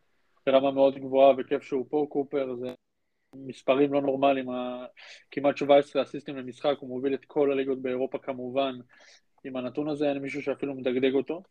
ברמה 0.46 0.72
מאוד 0.72 0.98
גבוהה 1.00 1.34
וכיף 1.38 1.64
שהוא 1.64 1.86
פה, 1.90 2.06
קופר 2.10 2.56
זה 2.56 2.74
מספרים 3.36 3.94
לא 3.94 4.02
נורמליים, 4.02 4.48
כמעט 5.32 5.58
17 5.58 6.02
אסיסטים 6.02 6.38
למשחק, 6.38 6.76
הוא 6.80 6.90
מוביל 6.90 7.14
את 7.14 7.26
כל 7.26 7.52
הליגות 7.52 7.82
באירופה 7.82 8.18
כמובן. 8.18 8.76
עם 9.44 9.56
הנתון 9.56 9.90
הזה 9.90 10.10
אין 10.10 10.18
מישהו 10.18 10.42
שאפילו 10.42 10.76
מדגדג 10.76 11.14
אותו. 11.14 11.44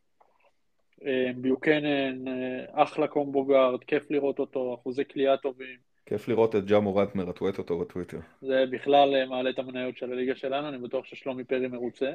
אה, 1.04 1.30
ביוקנן, 1.36 2.24
אחלה 2.72 3.08
קומבו 3.08 3.44
גארד, 3.44 3.84
כיף 3.84 4.10
לראות 4.10 4.38
אותו, 4.38 4.74
אחוזי 4.74 5.04
כליאה 5.04 5.36
טובים. 5.36 5.89
כיף 6.10 6.28
לראות 6.28 6.56
את 6.56 6.64
ג'ה 6.64 6.80
מורט 6.80 7.14
מרטווט 7.14 7.58
אותו 7.58 7.78
בטוויטר. 7.78 8.18
זה 8.42 8.64
בכלל 8.70 9.14
אה, 9.14 9.26
מעלה 9.26 9.50
את 9.50 9.58
המניות 9.58 9.96
של 9.96 10.12
הליגה 10.12 10.36
שלנו, 10.36 10.68
אני 10.68 10.78
בטוח 10.78 11.04
ששלומי 11.04 11.44
פרי 11.44 11.68
מרוצה. 11.68 12.12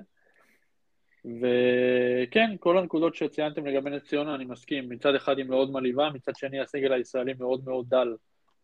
וכן, 1.25 2.55
כל 2.59 2.77
הנקודות 2.77 3.15
שציינתם 3.15 3.65
לגבי 3.65 3.89
נס 3.89 4.03
ציונה, 4.03 4.35
אני 4.35 4.45
מסכים. 4.45 4.89
מצד 4.89 5.15
אחד 5.15 5.37
היא 5.37 5.45
מאוד 5.45 5.71
מלאיבה, 5.71 6.09
מצד 6.13 6.35
שני 6.35 6.59
הסגל 6.59 6.93
הישראלי 6.93 7.33
מאוד 7.39 7.61
מאוד 7.65 7.85
דל. 7.89 8.15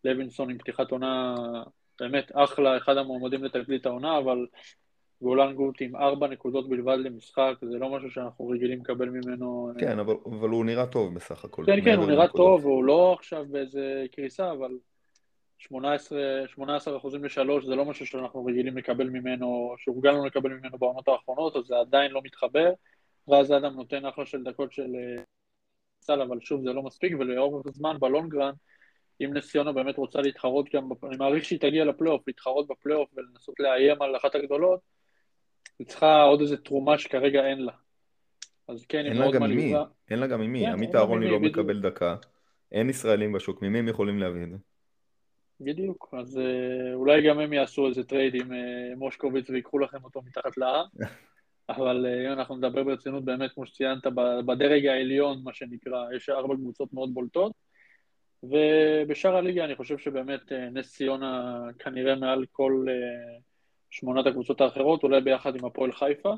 לוינסון 0.04 0.50
עם 0.50 0.58
פתיחת 0.58 0.90
עונה 0.90 1.34
באמת 2.00 2.32
אחלה, 2.34 2.76
אחד 2.76 2.96
המועמדים 2.96 3.44
לתגלית 3.44 3.86
העונה, 3.86 4.18
אבל 4.18 4.46
גולן 5.22 5.54
גוט 5.54 5.76
עם 5.80 5.96
ארבע 5.96 6.28
נקודות 6.28 6.68
בלבד 6.68 6.98
למשחק, 6.98 7.54
זה 7.60 7.78
לא 7.78 7.90
משהו 7.90 8.10
שאנחנו 8.10 8.48
רגילים 8.48 8.80
לקבל 8.80 9.08
ממנו. 9.08 9.72
כן, 9.78 9.98
אבל, 9.98 10.14
אבל 10.26 10.48
הוא 10.48 10.64
נראה 10.64 10.86
טוב 10.86 11.14
בסך 11.14 11.44
הכל. 11.44 11.62
כן, 11.66 11.84
כן, 11.84 11.98
הוא 11.98 12.06
נראה 12.06 12.28
טוב, 12.28 12.66
והוא 12.66 12.84
לא 12.84 13.16
עכשיו 13.18 13.44
באיזה 13.50 14.04
קריסה, 14.12 14.52
אבל 14.52 14.70
18, 15.68 16.20
18 16.48 16.96
אחוזים 16.96 17.24
לשלוש 17.24 17.64
זה 17.64 17.74
לא 17.74 17.84
משהו 17.84 18.06
שאנחנו 18.06 18.44
רגילים 18.44 18.76
לקבל 18.76 19.08
ממנו, 19.08 19.74
שהורגלנו 19.78 20.26
לקבל 20.26 20.50
ממנו 20.50 20.78
בעונות 20.78 21.08
האחרונות, 21.08 21.56
אז 21.56 21.64
זה 21.64 21.76
עדיין 21.76 22.10
לא 22.10 22.20
מתחבר. 22.24 22.72
ואז 23.28 23.52
אדם 23.52 23.74
נותן 23.74 24.06
אחלה 24.06 24.26
של 24.26 24.42
דקות 24.42 24.72
של 24.72 24.82
אה, 24.82 25.22
סל, 26.00 26.22
אבל 26.22 26.40
שוב 26.40 26.62
זה 26.62 26.72
לא 26.72 26.82
מספיק, 26.82 27.12
ולאורך 27.18 27.66
הזמן 27.66 27.96
ב 28.00 28.06
long 28.06 28.29
run, 28.29 28.52
אם 29.20 29.34
נס 29.34 29.50
ציונה 29.50 29.72
באמת 29.72 29.96
רוצה 29.96 30.20
להתחרות 30.20 30.68
גם, 30.74 30.88
אני 31.08 31.16
מעריך 31.16 31.44
שהיא 31.44 31.60
תגיע 31.60 31.84
לפלייאוף, 31.84 32.22
להתחרות 32.26 32.68
בפלייאוף 32.68 33.10
ולנסות 33.14 33.54
לאיים 33.60 34.02
על 34.02 34.16
אחת 34.16 34.34
הגדולות, 34.34 34.80
היא 35.78 35.86
צריכה 35.86 36.22
עוד 36.22 36.40
איזה 36.40 36.56
תרומה 36.56 36.98
שכרגע 36.98 37.46
אין 37.46 37.58
לה. 37.58 37.72
אז 38.68 38.86
כן, 38.86 39.04
היא 39.04 39.14
מאוד 39.14 39.38
מלאיבה. 39.38 39.84
אין 40.10 40.18
לה 40.18 40.26
גם 40.26 40.40
עם 40.40 40.52
מי, 40.52 40.60
כן, 40.60 40.72
עמית 40.72 40.94
אהרוני 40.94 41.30
לא 41.30 41.40
מקבל 41.40 41.80
דקה, 41.80 42.16
אין 42.72 42.90
ישראלים 42.90 43.32
בשוק, 43.32 43.62
ממי 43.62 43.78
הם 43.78 43.88
יכולים 43.88 44.18
להביא 44.18 44.44
את 44.44 44.50
זה? 44.50 44.56
בדיוק, 45.60 46.14
אז 46.18 46.38
אה, 46.38 46.94
אולי 46.94 47.28
גם 47.28 47.38
הם 47.38 47.52
יעשו 47.52 47.88
איזה 47.88 48.04
טרייד 48.04 48.34
עם 48.34 48.52
אה, 48.52 48.96
מושקוביץ 48.96 49.50
ויקחו 49.50 49.78
לכם 49.78 50.04
אותו 50.04 50.22
מתחת 50.22 50.56
לאף. 50.56 50.86
אבל 51.68 52.06
אה, 52.06 52.26
אם 52.26 52.32
אנחנו 52.32 52.56
נדבר 52.56 52.84
ברצינות, 52.84 53.24
באמת, 53.24 53.52
כמו 53.52 53.66
שציינת, 53.66 54.06
בדרג 54.46 54.86
העליון, 54.86 55.40
מה 55.44 55.52
שנקרא, 55.52 56.12
יש 56.16 56.28
ארבע 56.28 56.54
קבוצות 56.54 56.92
מאוד 56.92 57.14
בולטות, 57.14 57.52
ובשאר 58.42 59.36
הליגה 59.36 59.64
אני 59.64 59.76
חושב 59.76 59.98
שבאמת 59.98 60.52
אה, 60.52 60.70
נס 60.70 60.92
ציונה 60.92 61.60
כנראה 61.78 62.14
מעל 62.14 62.44
כל 62.52 62.84
אה, 62.88 63.38
שמונת 63.90 64.26
הקבוצות 64.26 64.60
האחרות, 64.60 65.02
אולי 65.02 65.20
ביחד 65.20 65.56
עם 65.56 65.64
הפועל 65.64 65.92
חיפה, 65.92 66.34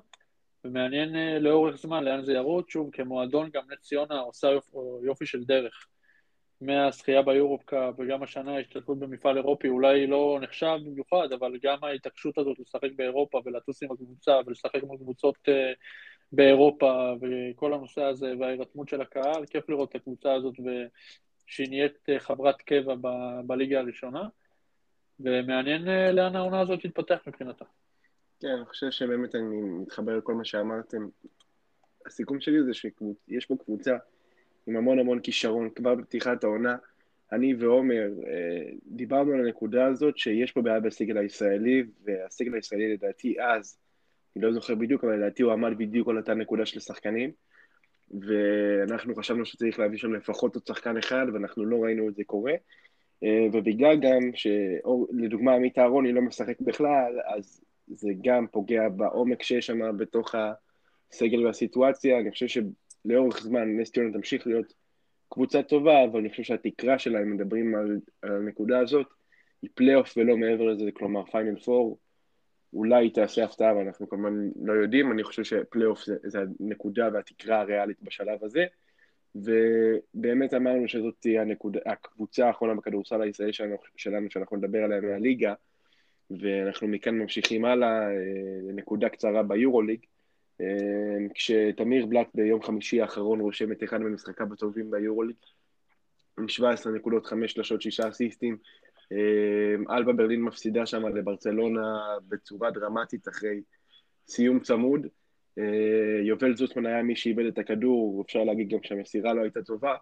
ומעניין 0.65 1.43
לאורך 1.43 1.77
זמן 1.77 2.05
לאן 2.05 2.25
זה 2.25 2.33
ירוץ, 2.33 2.69
שוב, 2.69 2.91
כמועדון 2.93 3.51
גם 3.53 3.63
נס 3.73 3.81
ציונה 3.81 4.19
עושה 4.21 4.49
יופי 5.05 5.27
של 5.27 5.45
דרך. 5.45 5.87
מהזכייה 6.61 7.23
ביורופקאפ 7.23 7.95
וגם 7.99 8.23
השנה 8.23 8.57
ההשתתפות 8.57 8.99
במפעל 8.99 9.37
אירופי 9.37 9.69
אולי 9.69 10.07
לא 10.07 10.39
נחשב 10.43 10.77
במיוחד, 10.87 11.33
אבל 11.33 11.59
גם 11.63 11.77
ההתעקשות 11.83 12.39
הזאת 12.39 12.59
לשחק 12.59 12.91
באירופה 12.97 13.41
ולטוס 13.45 13.83
עם 13.83 13.93
הקבוצה 13.93 14.33
ולשחק 14.47 14.83
עם 14.83 14.93
הקבוצות 14.95 15.39
אה, 15.49 15.73
באירופה 16.33 17.13
וכל 17.21 17.75
הנושא 17.75 18.03
הזה 18.03 18.33
וההירתמות 18.41 18.89
של 18.89 19.01
הקהל, 19.01 19.47
כיף 19.47 19.69
לראות 19.69 19.91
את 19.91 19.95
הקבוצה 19.95 20.35
הזאת 20.35 20.55
ושהיא 20.61 21.69
נהיית 21.69 21.99
אה, 22.09 22.21
חברת 22.21 22.63
קבע 22.63 22.95
ב- 23.01 23.41
בליגה 23.47 23.79
הראשונה, 23.79 24.29
ומעניין 25.21 25.89
אה, 25.89 26.13
לאן 26.13 26.37
העונה 26.37 26.61
הזאת 26.61 26.81
תתפתח 26.83 27.19
מבחינתה. 27.27 27.65
כן, 28.41 28.49
אני 28.49 28.65
חושב 28.65 28.91
שבאמת 28.91 29.35
אני 29.35 29.61
מתחבר 29.83 30.17
לכל 30.17 30.35
מה 30.35 30.45
שאמרתם. 30.45 31.09
הסיכום 32.07 32.41
שלי 32.41 32.63
זה 32.63 32.75
שיש 32.75 33.47
פה 33.47 33.55
קבוצה 33.65 33.97
עם 34.67 34.77
המון 34.77 34.99
המון 34.99 35.21
כישרון 35.21 35.71
כבר 35.71 35.95
בפתיחת 35.95 36.45
העונה. 36.45 36.77
אני 37.33 37.55
ועומר 37.55 38.09
אה, 38.27 38.71
דיברנו 38.87 39.33
על 39.33 39.41
הנקודה 39.47 39.87
הזאת 39.87 40.19
שיש 40.19 40.53
פה 40.53 40.63
בעיה 40.63 40.81
בסגל 40.81 41.19
הישראלי, 41.19 41.85
והסגל 42.05 42.55
הישראלי 42.55 42.93
לדעתי 42.95 43.37
אז, 43.41 43.79
אני 44.37 44.45
לא 44.45 44.53
זוכר 44.53 44.75
בדיוק, 44.75 45.05
אבל 45.05 45.17
לדעתי 45.17 45.43
הוא 45.43 45.53
עמד 45.53 45.79
בדיוק 45.79 46.09
על 46.09 46.17
אותה 46.17 46.35
נקודה 46.35 46.67
של 46.67 46.79
השחקנים, 46.79 47.31
ואנחנו 48.21 49.15
חשבנו 49.15 49.47
שצריך 49.47 49.79
להביא 49.79 49.99
שם 49.99 50.15
לפחות 50.15 50.55
עוד 50.55 50.67
שחקן 50.67 50.97
אחד, 50.97 51.27
ואנחנו 51.33 51.65
לא 51.65 51.85
ראינו 51.85 52.09
את 52.09 52.15
זה 52.15 52.23
קורה. 52.27 52.53
אה, 53.25 53.47
ובגלל 53.53 53.97
גם 54.01 54.31
שלדוגמה 54.35 55.55
עמית 55.55 55.79
אהרוני 55.79 56.13
לא 56.13 56.23
משחק 56.23 56.61
בכלל, 56.61 57.21
אז 57.37 57.65
זה 57.89 58.09
גם 58.25 58.47
פוגע 58.47 58.89
בעומק 58.89 59.43
שיש 59.43 59.67
שם 59.67 59.97
בתוך 59.97 60.35
הסגל 60.35 61.47
והסיטואציה. 61.47 62.21
אני 62.21 62.31
חושב 62.31 62.47
לאורך 63.05 63.43
זמן 63.43 63.77
נס 63.77 63.93
ציונה 63.93 64.13
תמשיך 64.13 64.47
להיות 64.47 64.75
קבוצה 65.29 65.63
טובה, 65.63 66.05
אבל 66.05 66.21
אני 66.21 66.31
חושב 66.31 66.43
שהתקרה 66.43 66.99
שלה, 66.99 67.23
אם 67.23 67.33
מדברים 67.33 67.75
על, 67.75 68.01
על 68.23 68.33
הנקודה 68.37 68.79
הזאת, 68.79 69.07
היא 69.63 69.71
פלייאוף 69.75 70.17
ולא 70.17 70.37
מעבר 70.37 70.65
לזה, 70.65 70.91
כלומר 70.93 71.25
פיינל 71.25 71.61
פור, 71.61 71.99
אולי 72.73 73.11
תעשה 73.11 73.45
הפתעה, 73.45 73.77
ואנחנו 73.77 74.09
כמובן 74.09 74.49
לא 74.63 74.73
יודעים, 74.73 75.13
אני 75.13 75.23
חושב 75.23 75.45
שפלייאוף 75.45 76.05
זה, 76.05 76.17
זה 76.23 76.39
הנקודה 76.61 77.09
והתקרה 77.13 77.61
הריאלית 77.61 78.03
בשלב 78.03 78.45
הזה, 78.45 78.65
ובאמת 79.35 80.55
אמרנו 80.55 80.89
שזאת 80.89 81.15
תהיה 81.21 81.43
הנקודה, 81.43 81.81
הקבוצה 81.87 82.47
האחרונה 82.47 82.75
בכדורסל 82.75 83.23
הישראלי 83.23 83.53
שלנו, 83.53 83.77
שלנו 83.97 84.31
שאנחנו 84.31 84.57
נדבר 84.57 84.79
עליה 84.79 85.01
מהליגה, 85.01 85.55
ואנחנו 86.31 86.89
מכאן 86.89 87.19
ממשיכים 87.19 87.65
הלאה, 87.65 88.11
אה, 88.11 88.73
נקודה 88.75 89.09
קצרה 89.09 89.43
ביורוליג, 89.43 90.01
כשתמיר 91.35 92.07
בלאט 92.07 92.27
ביום 92.35 92.63
חמישי 92.63 93.01
האחרון 93.01 93.41
רושם 93.41 93.73
את 93.73 93.85
אחד 93.85 94.01
ממשחקיו 94.01 94.53
הטובים 94.53 94.91
ביורוליג, 94.91 95.37
עם 96.39 96.49
17 96.49 96.93
נקודות, 96.93 97.27
5 97.27 97.53
שלשות, 97.53 97.83
6 97.83 98.01
אסיסטים. 98.01 98.57
אמ, 99.13 99.91
אלבה 99.91 100.13
ברלין 100.13 100.43
מפסידה 100.43 100.87
שם 100.87 101.07
לברצלונה 101.07 101.99
בצורה 102.29 102.71
דרמטית 102.71 103.29
אחרי 103.29 103.61
סיום 104.29 104.61
צמוד. 104.61 105.07
אה, 105.59 106.21
יובל 106.23 106.57
זוסמן 106.57 106.87
היה 106.87 107.03
מי 107.03 107.17
שאיבד 107.17 107.45
את 107.47 107.59
הכדור, 107.59 108.23
אפשר 108.27 108.45
להגיד 108.45 108.69
גם 108.69 108.79
שהמסירה 108.83 109.35
לא 109.35 109.43
הייתה 109.43 109.63
טובה, 109.63 109.95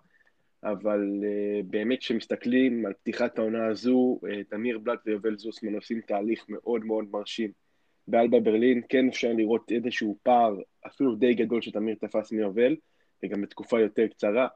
אבל 0.65 1.01
אה, 1.25 1.61
באמת 1.65 1.99
כשמסתכלים 1.99 2.87
על 2.87 2.93
פתיחת 2.93 3.39
העונה 3.39 3.67
הזו, 3.67 4.21
אה, 4.29 4.45
תמיר 4.45 4.79
בלק 4.79 4.99
ויובל 5.07 5.37
זוסמן 5.37 5.75
עושים 5.75 6.01
תהליך 6.01 6.45
מאוד 6.49 6.85
מאוד 6.85 7.05
מרשים. 7.11 7.62
באלבה 8.09 8.41
ברלין 8.41 8.83
כן 8.89 9.09
אפשר 9.09 9.33
לראות 9.33 9.73
איזשהו 9.73 10.19
פער, 10.23 10.57
אפילו 10.87 11.15
די 11.15 11.35
גדול 11.35 11.63
שתמיר 11.63 11.97
תפס 12.01 12.33
מיובל, 12.33 12.77
וגם 13.23 13.43
בתקופה 13.43 13.81
יותר 13.81 14.07
קצרה. 14.07 14.49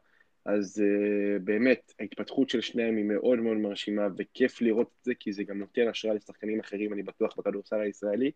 אז 0.45 0.83
uh, 0.83 1.43
באמת, 1.45 1.93
ההתפתחות 2.01 2.51
של 2.51 2.61
שניהם 2.61 2.97
היא 2.97 3.05
מאוד 3.05 3.39
מאוד 3.39 3.57
מרשימה, 3.57 4.09
וכיף 4.17 4.61
לראות 4.61 4.91
את 5.01 5.05
זה, 5.05 5.15
כי 5.15 5.33
זה 5.33 5.45
גם 5.45 5.59
נותן 5.59 5.89
השראה 5.89 6.15
לשחקנים 6.15 6.61
אחרים, 6.61 6.93
אני 6.93 7.03
בטוח, 7.03 7.39
בכדורסל 7.39 7.81
הישראלי. 7.81 8.31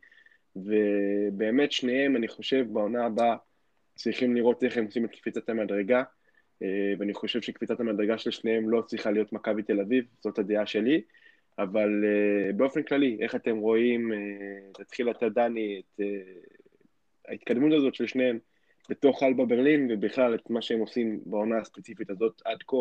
ובאמת, 0.56 1.72
שניהם, 1.72 2.16
אני 2.16 2.28
חושב, 2.28 2.66
בעונה 2.72 3.06
הבאה 3.06 3.36
צריכים 3.94 4.36
לראות 4.36 4.64
איך 4.64 4.76
הם 4.76 4.84
עושים 4.84 5.04
את 5.04 5.10
קפיצת 5.10 5.48
המדרגה, 5.48 6.02
uh, 6.02 6.66
ואני 6.98 7.14
חושב 7.14 7.40
שקפיצת 7.40 7.80
המדרגה 7.80 8.18
של 8.18 8.30
שניהם 8.30 8.70
לא 8.70 8.82
צריכה 8.82 9.10
להיות 9.10 9.32
מכבי 9.32 9.62
תל 9.62 9.80
אביב, 9.80 10.04
זאת 10.20 10.38
הדעה 10.38 10.66
שלי. 10.66 11.02
אבל 11.62 12.04
uh, 12.04 12.52
באופן 12.52 12.82
כללי, 12.82 13.16
איך 13.20 13.34
אתם 13.34 13.56
רואים, 13.56 14.12
uh, 14.12 14.82
תתחיל 14.82 15.10
אתה 15.10 15.28
דני, 15.28 15.80
את 15.80 16.00
uh, 16.00 16.04
ההתקדמות 17.28 17.72
הזאת 17.72 17.94
של 17.94 18.06
שניהם 18.06 18.38
בתוך 18.88 19.22
אלבה 19.22 19.44
ברלין, 19.44 19.88
ובכלל 19.90 20.34
את 20.34 20.50
מה 20.50 20.62
שהם 20.62 20.80
עושים 20.80 21.20
בעונה 21.26 21.58
הספציפית 21.58 22.10
הזאת 22.10 22.42
עד 22.44 22.62
כה 22.66 22.76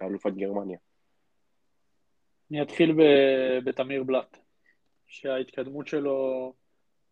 באלופת 0.00 0.32
גרמניה. 0.32 0.78
אני 2.50 2.62
אתחיל 2.62 2.96
בתמיר 3.64 4.02
בלאט, 4.02 4.38
שההתקדמות 5.06 5.86
שלו 5.86 6.52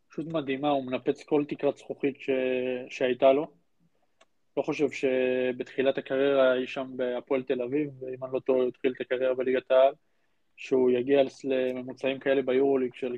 פשוט 0.09 0.27
מדהימה, 0.27 0.71
הוא 0.71 0.85
מנפץ 0.85 1.23
כל 1.23 1.45
תקרת 1.49 1.77
זכוכית 1.77 2.21
ש... 2.21 2.31
שהייתה 2.89 3.33
לו. 3.33 3.47
לא 4.57 4.63
חושב 4.63 4.91
שבתחילת 4.91 5.99
הקריירה 5.99 6.53
היא 6.53 6.67
שם 6.67 6.93
בהפועל 6.97 7.43
תל 7.43 7.63
אביב, 7.63 8.03
ואם 8.03 8.25
אני 8.25 8.33
לא 8.33 8.41
טועה, 8.41 8.61
הוא 8.61 8.69
התחיל 8.69 8.93
את 8.93 9.01
הקריירה 9.01 9.35
בליגת 9.35 9.71
העל. 9.71 9.95
שהוא 10.63 10.91
יגיע 10.91 11.23
לממוצעים 11.45 12.19
כאלה 12.19 12.43
ביורוליג 12.43 12.95
של 12.95 13.17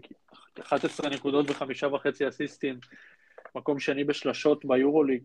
11 0.60 1.10
נקודות 1.10 1.50
וחמישה 1.50 1.86
וחצי 1.86 2.28
אסיסטים, 2.28 2.78
מקום 3.54 3.80
שני 3.80 4.04
בשלשות 4.04 4.64
ביורוליג. 4.64 5.22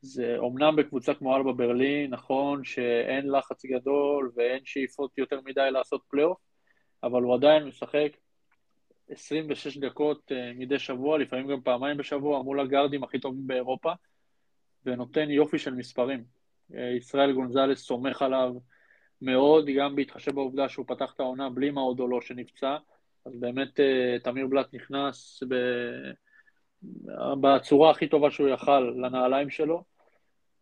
זה 0.00 0.34
אומנם 0.38 0.76
בקבוצה 0.76 1.14
כמו 1.14 1.36
אלבה 1.36 1.52
ברלין, 1.52 2.10
נכון 2.10 2.64
שאין 2.64 3.30
לחץ 3.30 3.64
גדול 3.64 4.32
ואין 4.36 4.60
שאיפות 4.64 5.18
יותר 5.18 5.40
מדי 5.44 5.70
לעשות 5.70 6.02
פלייאוף, 6.08 6.38
אבל 7.02 7.22
הוא 7.22 7.34
עדיין 7.34 7.64
משחק 7.64 8.12
26 9.08 9.76
דקות 9.78 10.32
uh, 10.32 10.58
מדי 10.58 10.78
שבוע, 10.78 11.18
לפעמים 11.18 11.48
גם 11.48 11.60
פעמיים 11.60 11.96
בשבוע, 11.96 12.42
מול 12.42 12.60
הגארדים 12.60 13.04
הכי 13.04 13.18
טובים 13.18 13.46
באירופה, 13.46 13.92
ונותן 14.86 15.30
יופי 15.30 15.58
של 15.58 15.74
מספרים. 15.74 16.24
Uh, 16.72 16.76
ישראל 16.96 17.32
גונזלס 17.32 17.78
סומך 17.78 18.22
עליו, 18.22 18.54
מאוד, 19.22 19.66
גם 19.78 19.96
בהתחשב 19.96 20.34
בעובדה 20.34 20.68
שהוא 20.68 20.86
פתח 20.88 21.12
את 21.14 21.20
העונה 21.20 21.50
בלי 21.50 21.70
מאודולו 21.70 22.22
שנפצע, 22.22 22.76
אז 23.26 23.32
באמת 23.40 23.80
אה, 23.80 24.16
תמיר 24.22 24.46
בלאט 24.46 24.74
נכנס 24.74 25.42
ב... 25.48 25.54
בצורה 27.40 27.90
הכי 27.90 28.08
טובה 28.08 28.30
שהוא 28.30 28.48
יכל 28.48 28.80
לנעליים 28.80 29.50
שלו, 29.50 29.84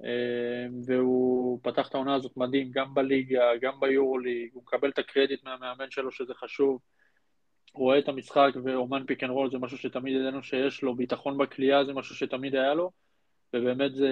אה, 0.04 0.66
והוא 0.86 1.60
פתח 1.62 1.88
את 1.88 1.94
העונה 1.94 2.14
הזאת 2.14 2.36
מדהים, 2.36 2.70
גם 2.70 2.94
בליגה, 2.94 3.42
גם 3.60 3.80
ביורוליג, 3.80 4.50
הוא 4.52 4.62
מקבל 4.62 4.88
את 4.88 4.98
הקרדיט 4.98 5.44
מהמאמן 5.44 5.90
שלו 5.90 6.12
שזה 6.12 6.34
חשוב, 6.34 6.80
רואה 7.74 7.98
את 7.98 8.08
המשחק 8.08 8.50
ואומן 8.64 9.04
pick 9.06 9.22
and 9.22 9.30
roll 9.30 9.50
זה 9.50 9.58
משהו 9.58 9.78
שתמיד 9.78 10.16
ידענו 10.16 10.42
שיש 10.42 10.82
לו, 10.82 10.94
ביטחון 10.94 11.38
בקליעה 11.38 11.84
זה 11.84 11.92
משהו 11.92 12.14
שתמיד 12.14 12.54
היה 12.54 12.74
לו, 12.74 12.90
ובאמת 13.54 13.94
זה, 13.94 14.10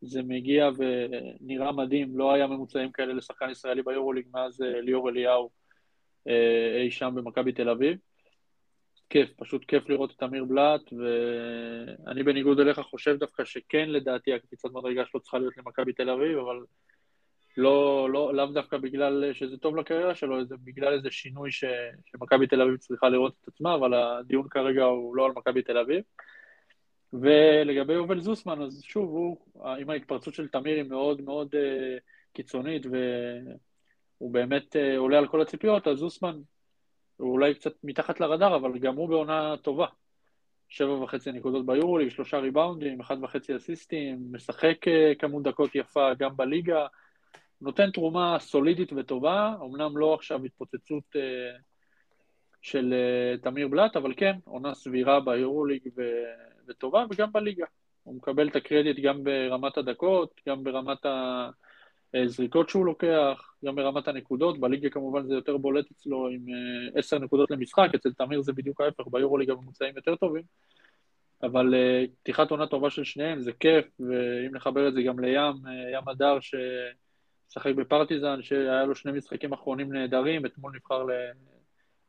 זה 0.00 0.22
מגיע 0.22 0.70
ונראה 0.76 1.72
מדהים, 1.72 2.18
לא 2.18 2.32
היה 2.32 2.46
ממוצעים 2.46 2.92
כאלה 2.92 3.12
לשחקן 3.12 3.50
ישראלי 3.50 3.82
ביורוליג 3.82 4.26
מאז 4.32 4.62
אה, 4.62 4.80
ליאור 4.80 5.08
אליהו 5.08 5.50
אה, 6.28 6.80
אי 6.82 6.90
שם 6.90 7.12
במכבי 7.14 7.52
תל 7.52 7.68
אביב. 7.68 7.98
כיף, 9.10 9.30
פשוט 9.36 9.64
כיף 9.64 9.88
לראות 9.88 10.12
את 10.16 10.22
אמיר 10.22 10.44
בלאט, 10.44 10.80
ואני 10.92 12.22
בניגוד 12.22 12.60
אליך 12.60 12.80
חושב 12.80 13.16
דווקא 13.18 13.44
שכן 13.44 13.90
לדעתי 13.90 14.34
הקפיצת 14.34 14.68
מדרגה 14.72 15.06
שלו 15.06 15.20
צריכה 15.20 15.38
להיות 15.38 15.56
למכבי 15.56 15.92
תל 15.92 16.10
אביב, 16.10 16.38
אבל 16.38 16.64
לא, 17.56 18.08
לא, 18.12 18.34
לאו 18.34 18.46
דווקא 18.46 18.76
בגלל 18.76 19.32
שזה 19.32 19.58
טוב 19.58 19.76
לקריירה 19.76 20.14
שלו, 20.14 20.44
זה 20.44 20.56
בגלל 20.64 20.92
איזה 20.92 21.10
שינוי 21.10 21.50
שמכבי 21.52 22.46
תל 22.46 22.62
אביב 22.62 22.76
צריכה 22.76 23.08
לראות 23.08 23.34
את 23.42 23.48
עצמה, 23.48 23.74
אבל 23.74 23.94
הדיון 23.94 24.48
כרגע 24.48 24.84
הוא 24.84 25.16
לא 25.16 25.26
על 25.26 25.32
מכבי 25.36 25.62
תל 25.62 25.78
אביב. 25.78 26.02
ולגבי 27.12 27.92
יובל 27.92 28.20
זוסמן, 28.20 28.62
אז 28.62 28.82
שוב, 28.82 29.10
הוא, 29.10 29.36
עם 29.78 29.90
ההתפרצות 29.90 30.34
של 30.34 30.48
תמיר 30.48 30.76
היא 30.76 30.84
מאוד 30.84 31.20
מאוד 31.20 31.54
uh, 31.54 32.00
קיצונית, 32.32 32.86
והוא 32.86 34.30
באמת 34.32 34.76
uh, 34.76 34.98
עולה 34.98 35.18
על 35.18 35.28
כל 35.28 35.42
הציפיות, 35.42 35.88
אז 35.88 35.98
זוסמן 35.98 36.40
הוא 37.16 37.32
אולי 37.32 37.54
קצת 37.54 37.72
מתחת 37.84 38.20
לרדאר, 38.20 38.56
אבל 38.56 38.78
גם 38.78 38.96
הוא 38.96 39.08
בעונה 39.08 39.54
טובה. 39.62 39.86
שבע 40.68 40.92
וחצי 40.92 41.32
נקודות 41.32 41.66
ביורוליג, 41.66 42.08
שלושה 42.08 42.38
ריבאונדים, 42.38 43.00
אחד 43.00 43.16
וחצי 43.22 43.56
אסיסטים, 43.56 44.18
משחק 44.32 44.88
uh, 44.88 45.18
כמות 45.18 45.42
דקות 45.42 45.74
יפה 45.74 46.14
גם 46.18 46.36
בליגה, 46.36 46.86
נותן 47.60 47.90
תרומה 47.90 48.36
סולידית 48.38 48.92
וטובה, 48.92 49.54
אמנם 49.60 49.98
לא 49.98 50.14
עכשיו 50.14 50.44
התפוצצות 50.44 51.16
של 52.62 52.94
תמיר 53.42 53.68
בלאט, 53.68 53.96
אבל 53.96 54.14
כן, 54.16 54.36
עונה 54.44 54.74
סבירה 54.74 55.20
ביורוליג. 55.20 55.88
וטובה, 56.68 57.04
וגם 57.10 57.32
בליגה. 57.32 57.66
הוא 58.02 58.14
מקבל 58.16 58.48
את 58.48 58.56
הקרדיט 58.56 58.98
גם 58.98 59.24
ברמת 59.24 59.78
הדקות, 59.78 60.40
גם 60.48 60.64
ברמת 60.64 61.06
הזריקות 62.14 62.68
שהוא 62.68 62.86
לוקח, 62.86 63.54
גם 63.64 63.74
ברמת 63.74 64.08
הנקודות. 64.08 64.60
בליגה 64.60 64.90
כמובן 64.90 65.26
זה 65.26 65.34
יותר 65.34 65.56
בולט 65.56 65.90
אצלו 65.90 66.28
עם 66.28 66.40
uh, 66.48 66.98
עשר 66.98 67.18
נקודות 67.18 67.50
למשחק, 67.50 67.88
אצל 67.94 68.12
תמיר 68.12 68.40
זה 68.40 68.52
בדיוק 68.52 68.80
ההפך, 68.80 69.04
ביורוליג 69.10 69.50
הממוצעים 69.50 69.96
יותר 69.96 70.16
טובים. 70.16 70.42
אבל 71.42 71.74
uh, 71.74 72.10
פתיחת 72.22 72.50
עונה 72.50 72.66
טובה 72.66 72.90
של 72.90 73.04
שניהם 73.04 73.40
זה 73.40 73.52
כיף, 73.52 73.86
ואם 74.00 74.54
נחבר 74.54 74.88
את 74.88 74.94
זה 74.94 75.02
גם 75.02 75.20
לים, 75.20 75.52
uh, 75.64 75.68
ים 75.94 76.08
הדר, 76.08 76.40
ש... 76.40 76.54
משחק 77.50 77.74
בפרטיזן, 77.74 78.42
שהיה 78.42 78.84
לו 78.84 78.94
שני 78.94 79.12
משחקים 79.12 79.52
אחרונים 79.52 79.92
נהדרים, 79.92 80.46
אתמול 80.46 80.72
נבחר 80.76 81.06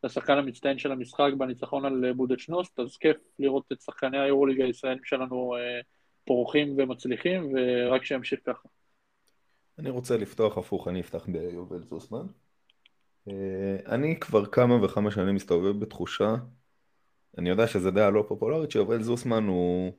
לשחקן 0.04 0.38
המצטיין 0.38 0.78
של 0.78 0.92
המשחק 0.92 1.30
בניצחון 1.38 1.86
על 1.86 2.14
בודדשנוסט, 2.14 2.80
אז 2.80 2.98
כיף 2.98 3.18
לראות 3.40 3.72
את 3.72 3.82
שחקני 3.82 4.20
היורוליג 4.20 4.62
הישראלים 4.62 5.04
שלנו 5.04 5.56
אה, 5.56 5.82
פורחים 6.26 6.76
ומצליחים, 6.78 7.54
ורק 7.56 8.06
שימשיך 8.06 8.40
ככה. 8.46 8.70
אני 9.80 9.90
רוצה 9.90 10.18
לפתוח 10.18 10.58
הפוך, 10.58 10.88
אני 10.88 11.02
אפתח 11.02 11.26
ביובל 11.28 11.84
זוסמן. 11.84 12.26
אה, 13.28 13.78
אני 13.88 14.20
כבר 14.20 14.46
כמה 14.46 14.84
וכמה 14.84 15.12
שנים 15.12 15.36
מסתובב 15.36 15.80
בתחושה, 15.80 16.36
אני 17.38 17.50
יודע 17.50 17.68
שזו 17.68 17.92
דעה 17.92 18.10
לא 18.10 18.26
פופולרית, 18.28 18.72
שיובל 18.72 19.02
זוסמן 19.02 19.44
הוא 19.44 19.92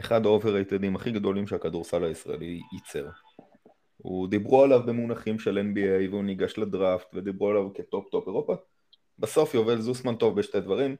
אחד 0.00 0.26
ה 0.26 0.32
overrated 0.32 0.84
ים 0.84 0.96
הכי 0.96 1.10
גדולים 1.10 1.46
שהכדורסל 1.46 2.04
הישראלי 2.04 2.60
ייצר. 2.72 3.08
הוא 3.96 4.28
דיברו 4.28 4.62
עליו 4.62 4.80
במונחים 4.86 5.38
של 5.38 5.58
NBA 5.58 6.10
והוא 6.10 6.24
ניגש 6.24 6.58
לדראפט 6.58 7.06
ודיברו 7.14 7.50
עליו 7.50 7.74
כטופ 7.74 8.08
טופ 8.10 8.26
אירופה 8.26 8.54
בסוף 9.18 9.54
יובל 9.54 9.80
זוסמן 9.80 10.16
טוב 10.16 10.38
בשתי 10.38 10.60
דברים 10.60 10.96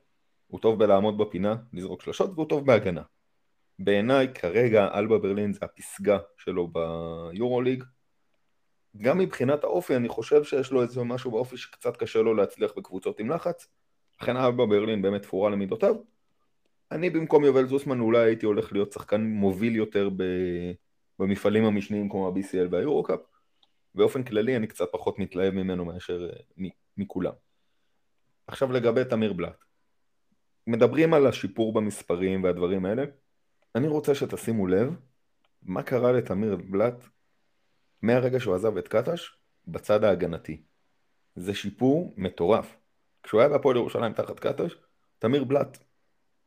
הוא 0.47 0.61
טוב 0.61 0.79
בלעמוד 0.79 1.19
בפינה, 1.19 1.57
לזרוק 1.73 2.03
שלושות 2.03 2.31
והוא 2.35 2.49
טוב 2.49 2.67
בהגנה. 2.67 3.03
בעיניי 3.79 4.35
כרגע 4.35 4.89
אלבה 4.95 5.19
ברלין 5.19 5.53
זה 5.53 5.59
הפסגה 5.63 6.19
שלו 6.37 6.69
ביורוליג. 6.69 7.85
גם 8.97 9.19
מבחינת 9.19 9.65
האופי 9.65 9.97
אני 9.97 10.09
חושב 10.09 10.45
שיש 10.45 10.73
לו 10.73 10.83
איזה 10.83 11.05
משהו 11.05 11.31
באופי 11.31 11.57
שקצת 11.57 11.97
קשה 11.97 12.19
לו 12.19 12.35
להצליח 12.35 12.73
בקבוצות 12.77 13.21
עם 13.21 13.31
לחץ. 13.31 13.69
לכן 14.23 14.37
אלבה 14.37 14.67
ברלין 14.67 15.03
באמת 15.03 15.23
תפורה 15.23 15.51
למידותיו. 15.51 15.95
אני 16.91 17.11
במקום 17.11 17.45
יובל 17.45 17.67
זוסמן 17.67 18.01
אולי 18.01 18.19
הייתי 18.19 18.47
הולך 18.47 18.73
להיות 18.73 18.93
שחקן 18.93 19.21
מוביל 19.21 19.77
יותר 19.77 20.09
ב... 20.17 20.23
במפעלים 21.19 21.65
המשניים 21.65 22.09
כמו 22.09 22.29
ה-BCL 22.29 22.69
והיורו-קאפ, 22.71 23.21
באופן 23.95 24.23
כללי 24.23 24.57
אני 24.57 24.67
קצת 24.67 24.89
פחות 24.93 25.19
מתלהב 25.19 25.55
ממנו 25.55 25.85
מאשר 25.85 26.29
אה, 26.31 26.69
מכולם. 26.97 27.33
עכשיו 28.47 28.73
לגבי 28.73 29.05
תמיר 29.05 29.33
בלאט. 29.33 29.65
מדברים 30.67 31.15
על 31.15 31.27
השיפור 31.27 31.73
במספרים 31.73 32.45
והדברים 32.45 32.85
האלה, 32.85 33.05
אני 33.75 33.89
רוצה 33.89 34.15
שתשימו 34.15 34.67
לב 34.67 34.97
מה 35.63 35.83
קרה 35.83 36.13
לתמיר 36.13 36.57
בלאט 36.57 37.05
מהרגע 38.03 38.41
שהוא 38.41 38.55
עזב 38.55 38.77
את 38.77 38.89
קטש 38.89 39.39
בצד 39.69 40.05
ההגנתי. 40.05 40.63
זה 41.37 41.55
שיפור 41.55 42.15
מטורף. 42.17 42.77
כשהוא 43.23 43.41
היה 43.41 43.49
בהפועל 43.49 43.77
ירושלים 43.77 44.13
תחת 44.13 44.41
קטש, 44.41 44.77
תמיר 45.19 45.45
בלאט, 45.45 45.79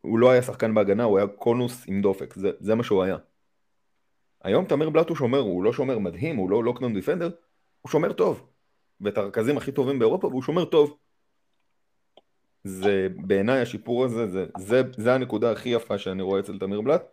הוא 0.01 0.19
לא 0.19 0.31
היה 0.31 0.41
שחקן 0.41 0.73
בהגנה, 0.73 1.03
הוא 1.03 1.17
היה 1.17 1.27
קונוס 1.27 1.83
עם 1.87 2.01
דופק, 2.01 2.33
זה, 2.33 2.51
זה 2.59 2.75
מה 2.75 2.83
שהוא 2.83 3.03
היה. 3.03 3.17
היום 4.43 4.65
תמיר 4.65 4.89
בלאט 4.89 5.09
הוא 5.09 5.17
שומר, 5.17 5.39
הוא 5.39 5.63
לא 5.63 5.73
שומר 5.73 5.99
מדהים, 5.99 6.35
הוא 6.35 6.49
לא 6.49 6.63
לוקדון 6.63 6.93
דיפנדר, 6.93 7.29
הוא 7.81 7.89
שומר 7.89 8.13
טוב. 8.13 8.49
ואת 9.01 9.17
הרכזים 9.17 9.57
הכי 9.57 9.71
טובים 9.71 9.99
באירופה, 9.99 10.27
והוא 10.27 10.41
שומר 10.41 10.65
טוב. 10.65 10.97
זה 12.67 13.07
בעיניי 13.15 13.61
השיפור 13.61 14.05
הזה, 14.05 14.27
זה, 14.27 14.45
זה, 14.57 14.81
זה 14.97 15.13
הנקודה 15.13 15.51
הכי 15.51 15.69
יפה 15.69 15.97
שאני 15.97 16.21
רואה 16.21 16.39
אצל 16.39 16.59
תמיר 16.59 16.81
בלאט, 16.81 17.03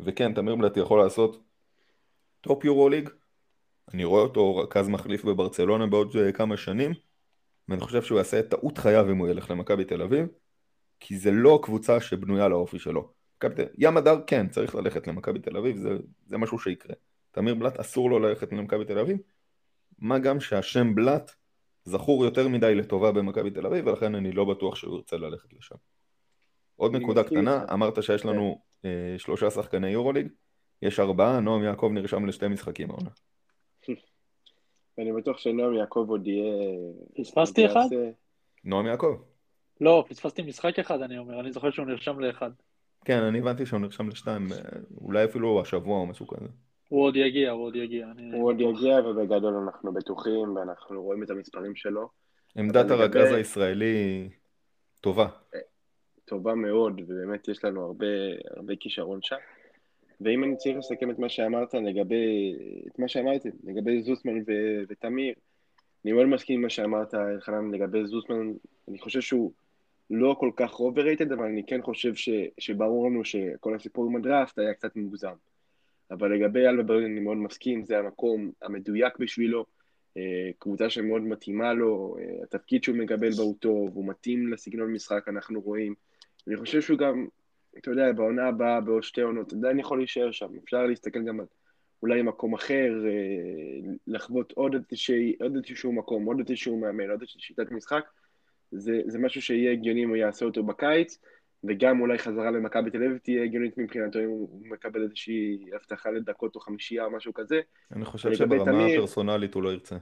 וכן, 0.00 0.34
תמיר 0.34 0.56
בלאט 0.56 0.76
יכול 0.76 0.98
לעשות 0.98 1.42
טופ 2.40 2.64
יורוליג, 2.64 3.08
אני 3.94 4.04
רואה 4.04 4.22
אותו 4.22 4.56
רכז 4.56 4.88
מחליף 4.88 5.24
בברצלונה 5.24 5.86
בעוד 5.86 6.16
כמה 6.34 6.56
שנים, 6.56 6.92
ואני 7.68 7.80
חושב 7.80 8.02
שהוא 8.02 8.18
יעשה 8.18 8.42
טעות 8.42 8.78
חייו 8.78 9.10
אם 9.10 9.18
הוא 9.18 9.28
ילך 9.28 9.50
למכבי 9.50 9.84
תל 9.84 10.02
אביב, 10.02 10.26
כי 11.00 11.18
זה 11.18 11.30
לא 11.30 11.60
קבוצה 11.62 12.00
שבנויה 12.00 12.48
לאופי 12.48 12.78
שלו. 12.78 13.12
ים 13.78 13.96
מדר 13.96 14.20
כן, 14.26 14.48
צריך 14.48 14.74
ללכת 14.74 15.06
למכבי 15.06 15.38
תל 15.38 15.56
אביב, 15.56 15.76
זה, 15.76 15.96
זה 16.26 16.38
משהו 16.38 16.58
שיקרה. 16.58 16.94
תמיר 17.30 17.54
בלאט 17.54 17.80
אסור 17.80 18.10
לו 18.10 18.18
ללכת 18.18 18.52
למכבי 18.52 18.84
תל 18.84 18.98
אביב, 18.98 19.18
מה 19.98 20.18
גם 20.18 20.40
שהשם 20.40 20.94
בלאט 20.94 21.32
זכור 21.84 22.24
יותר 22.24 22.48
מדי 22.48 22.74
לטובה 22.74 23.12
במכבי 23.12 23.50
תל 23.50 23.66
אביב, 23.66 23.86
ולכן 23.86 24.14
אני 24.14 24.32
לא 24.32 24.44
בטוח 24.44 24.74
שהוא 24.74 24.96
ירצה 24.96 25.16
ללכת 25.16 25.52
לשם. 25.52 25.74
עוד 26.76 26.96
נקודה 26.96 27.24
קטנה, 27.24 27.64
אמרת 27.72 28.02
שיש 28.02 28.24
לנו 28.24 28.58
כן. 28.82 28.88
אה, 28.88 29.18
שלושה 29.18 29.50
שחקני 29.50 29.90
יורוליג, 29.90 30.28
יש 30.82 31.00
ארבעה, 31.00 31.40
נועם 31.40 31.62
יעקב 31.62 31.90
נרשם 31.92 32.26
לשתי 32.26 32.48
משחקים 32.48 32.90
העונה. 32.90 33.10
ואני 34.98 35.12
בטוח 35.12 35.38
שנועם 35.38 35.74
יעקב 35.74 36.06
עוד 36.08 36.26
יהיה... 36.26 36.54
פספסתי 37.18 37.66
אחד? 37.66 37.86
נועם 38.64 38.86
יעקב. 38.86 39.16
לא, 39.80 40.04
פספסתי 40.08 40.42
משחק 40.42 40.78
אחד, 40.78 41.02
אני 41.02 41.18
אומר, 41.18 41.40
אני 41.40 41.52
זוכר 41.52 41.70
שהוא 41.70 41.86
נרשם 41.86 42.20
לאחד. 42.20 42.50
כן, 43.04 43.22
אני 43.22 43.38
הבנתי 43.38 43.66
שהוא 43.66 43.80
נרשם 43.80 44.08
לשתיים, 44.08 44.52
אה, 44.52 44.58
אולי 45.00 45.24
אפילו 45.24 45.60
השבוע 45.60 45.98
או 45.98 46.06
משהו 46.06 46.26
כזה. 46.26 46.48
הוא 46.92 47.02
עוד 47.02 47.16
יגיע, 47.16 47.50
הוא 47.50 47.64
עוד 47.64 47.76
יגיע. 47.76 48.06
הוא 48.32 48.46
עוד 48.46 48.60
יגיע, 48.60 49.00
ובגדול 49.00 49.54
אנחנו 49.54 49.92
בטוחים, 49.92 50.56
ואנחנו 50.56 51.02
רואים 51.02 51.22
את 51.22 51.30
המספרים 51.30 51.74
שלו. 51.74 52.08
עמדת 52.56 52.90
הרגז 52.90 53.32
הישראלי 53.32 54.28
טובה. 55.00 55.26
טובה 56.24 56.54
מאוד, 56.54 57.00
ובאמת 57.00 57.48
יש 57.48 57.64
לנו 57.64 57.84
הרבה, 57.84 58.06
הרבה 58.56 58.76
כישרון 58.76 59.18
שם. 59.22 59.36
ואם 60.20 60.44
אני 60.44 60.56
צריך 60.56 60.76
לסכם 60.76 61.10
את 61.10 61.18
מה 61.18 61.28
שאמרת 61.28 61.74
לגבי, 61.74 62.54
את 62.86 62.98
מה 62.98 63.08
שאמרתי, 63.08 63.48
לגבי 63.64 64.02
זוסמן 64.02 64.38
ו- 64.46 64.82
ותמיר, 64.88 65.34
אני 66.04 66.12
מאוד 66.12 66.26
מסכים 66.26 66.56
עם 66.56 66.62
מה 66.62 66.70
שאמרת, 66.70 67.14
אלחנן, 67.14 67.70
לגבי 67.70 68.06
זוסמן, 68.06 68.52
אני 68.88 68.98
חושב 68.98 69.20
שהוא 69.20 69.52
לא 70.10 70.36
כל 70.40 70.50
כך 70.56 70.72
overrated, 70.72 71.34
אבל 71.34 71.44
אני 71.44 71.62
כן 71.66 71.82
חושב 71.82 72.14
ש, 72.14 72.28
שברור 72.58 73.10
לנו 73.10 73.24
שכל 73.24 73.74
הסיפור 73.74 74.06
עם 74.06 74.16
הדראפט 74.16 74.58
היה 74.58 74.74
קצת 74.74 74.96
מוגזם. 74.96 75.34
אבל 76.12 76.34
לגבי 76.34 76.66
אלבה 76.66 76.82
ברלין 76.82 77.12
אני 77.12 77.20
מאוד 77.20 77.36
מסכים, 77.36 77.84
זה 77.84 77.98
המקום 77.98 78.50
המדויק 78.62 79.18
בשבילו, 79.18 79.66
אה, 80.16 80.50
קבוצה 80.58 80.90
שמאוד 80.90 81.22
מתאימה 81.22 81.72
לו, 81.72 82.16
אה, 82.18 82.42
התפקיד 82.42 82.84
שהוא 82.84 82.96
מקבל 82.96 83.30
בה 83.30 83.42
הוא 83.42 83.56
טוב, 83.60 83.90
הוא 83.94 84.08
מתאים 84.08 84.52
לסגנון 84.52 84.92
משחק, 84.92 85.28
אנחנו 85.28 85.60
רואים. 85.60 85.94
אני 86.48 86.56
חושב 86.56 86.80
שהוא 86.80 86.98
גם, 86.98 87.26
אתה 87.78 87.90
יודע, 87.90 88.12
בעונה 88.12 88.48
הבאה, 88.48 88.80
בעוד 88.80 89.02
שתי 89.02 89.20
עונות, 89.20 89.52
עדיין 89.52 89.78
יכול 89.78 89.98
להישאר 89.98 90.30
שם, 90.30 90.48
אפשר 90.64 90.86
להסתכל 90.86 91.22
גם 91.22 91.40
על 91.40 91.46
אולי 92.02 92.22
מקום 92.22 92.54
אחר, 92.54 93.04
אה, 93.06 93.90
לחוות 94.06 94.52
עוד 94.52 94.76
איזשהו 95.56 95.92
מקום, 95.92 96.24
עוד 96.24 96.38
איזשהו 96.48 96.80
מאמן, 96.80 97.10
עוד 97.10 97.20
איזושהי 97.20 97.40
שיטת 97.40 97.70
משחק. 97.70 98.04
זה, 98.72 99.00
זה 99.06 99.18
משהו 99.18 99.42
שיהיה 99.42 99.72
הגיוני 99.72 100.04
אם 100.04 100.08
הוא 100.08 100.16
יעשה 100.16 100.44
אותו 100.44 100.62
בקיץ, 100.62 101.18
וגם 101.64 102.00
אולי 102.00 102.18
חזרה 102.18 102.50
למכבי 102.50 102.90
תל 102.90 103.04
אביב 103.04 103.18
תהיה 103.18 103.44
הגיונית 103.44 103.78
מבחינתו 103.78 104.18
אם 104.18 104.28
הוא 104.28 104.66
מקבל 104.66 105.02
איזושהי 105.02 105.64
הבטחה 105.72 106.10
לדקות 106.10 106.54
או 106.54 106.60
חמישייה 106.60 107.04
או 107.04 107.10
משהו 107.10 107.34
כזה. 107.34 107.60
אני 107.92 108.04
חושב 108.04 108.34
שברמה 108.34 108.64
תמיר, 108.64 108.98
הפרסונלית 108.98 109.54
הוא 109.54 109.62
לא 109.62 109.72
ירצה. 109.72 109.96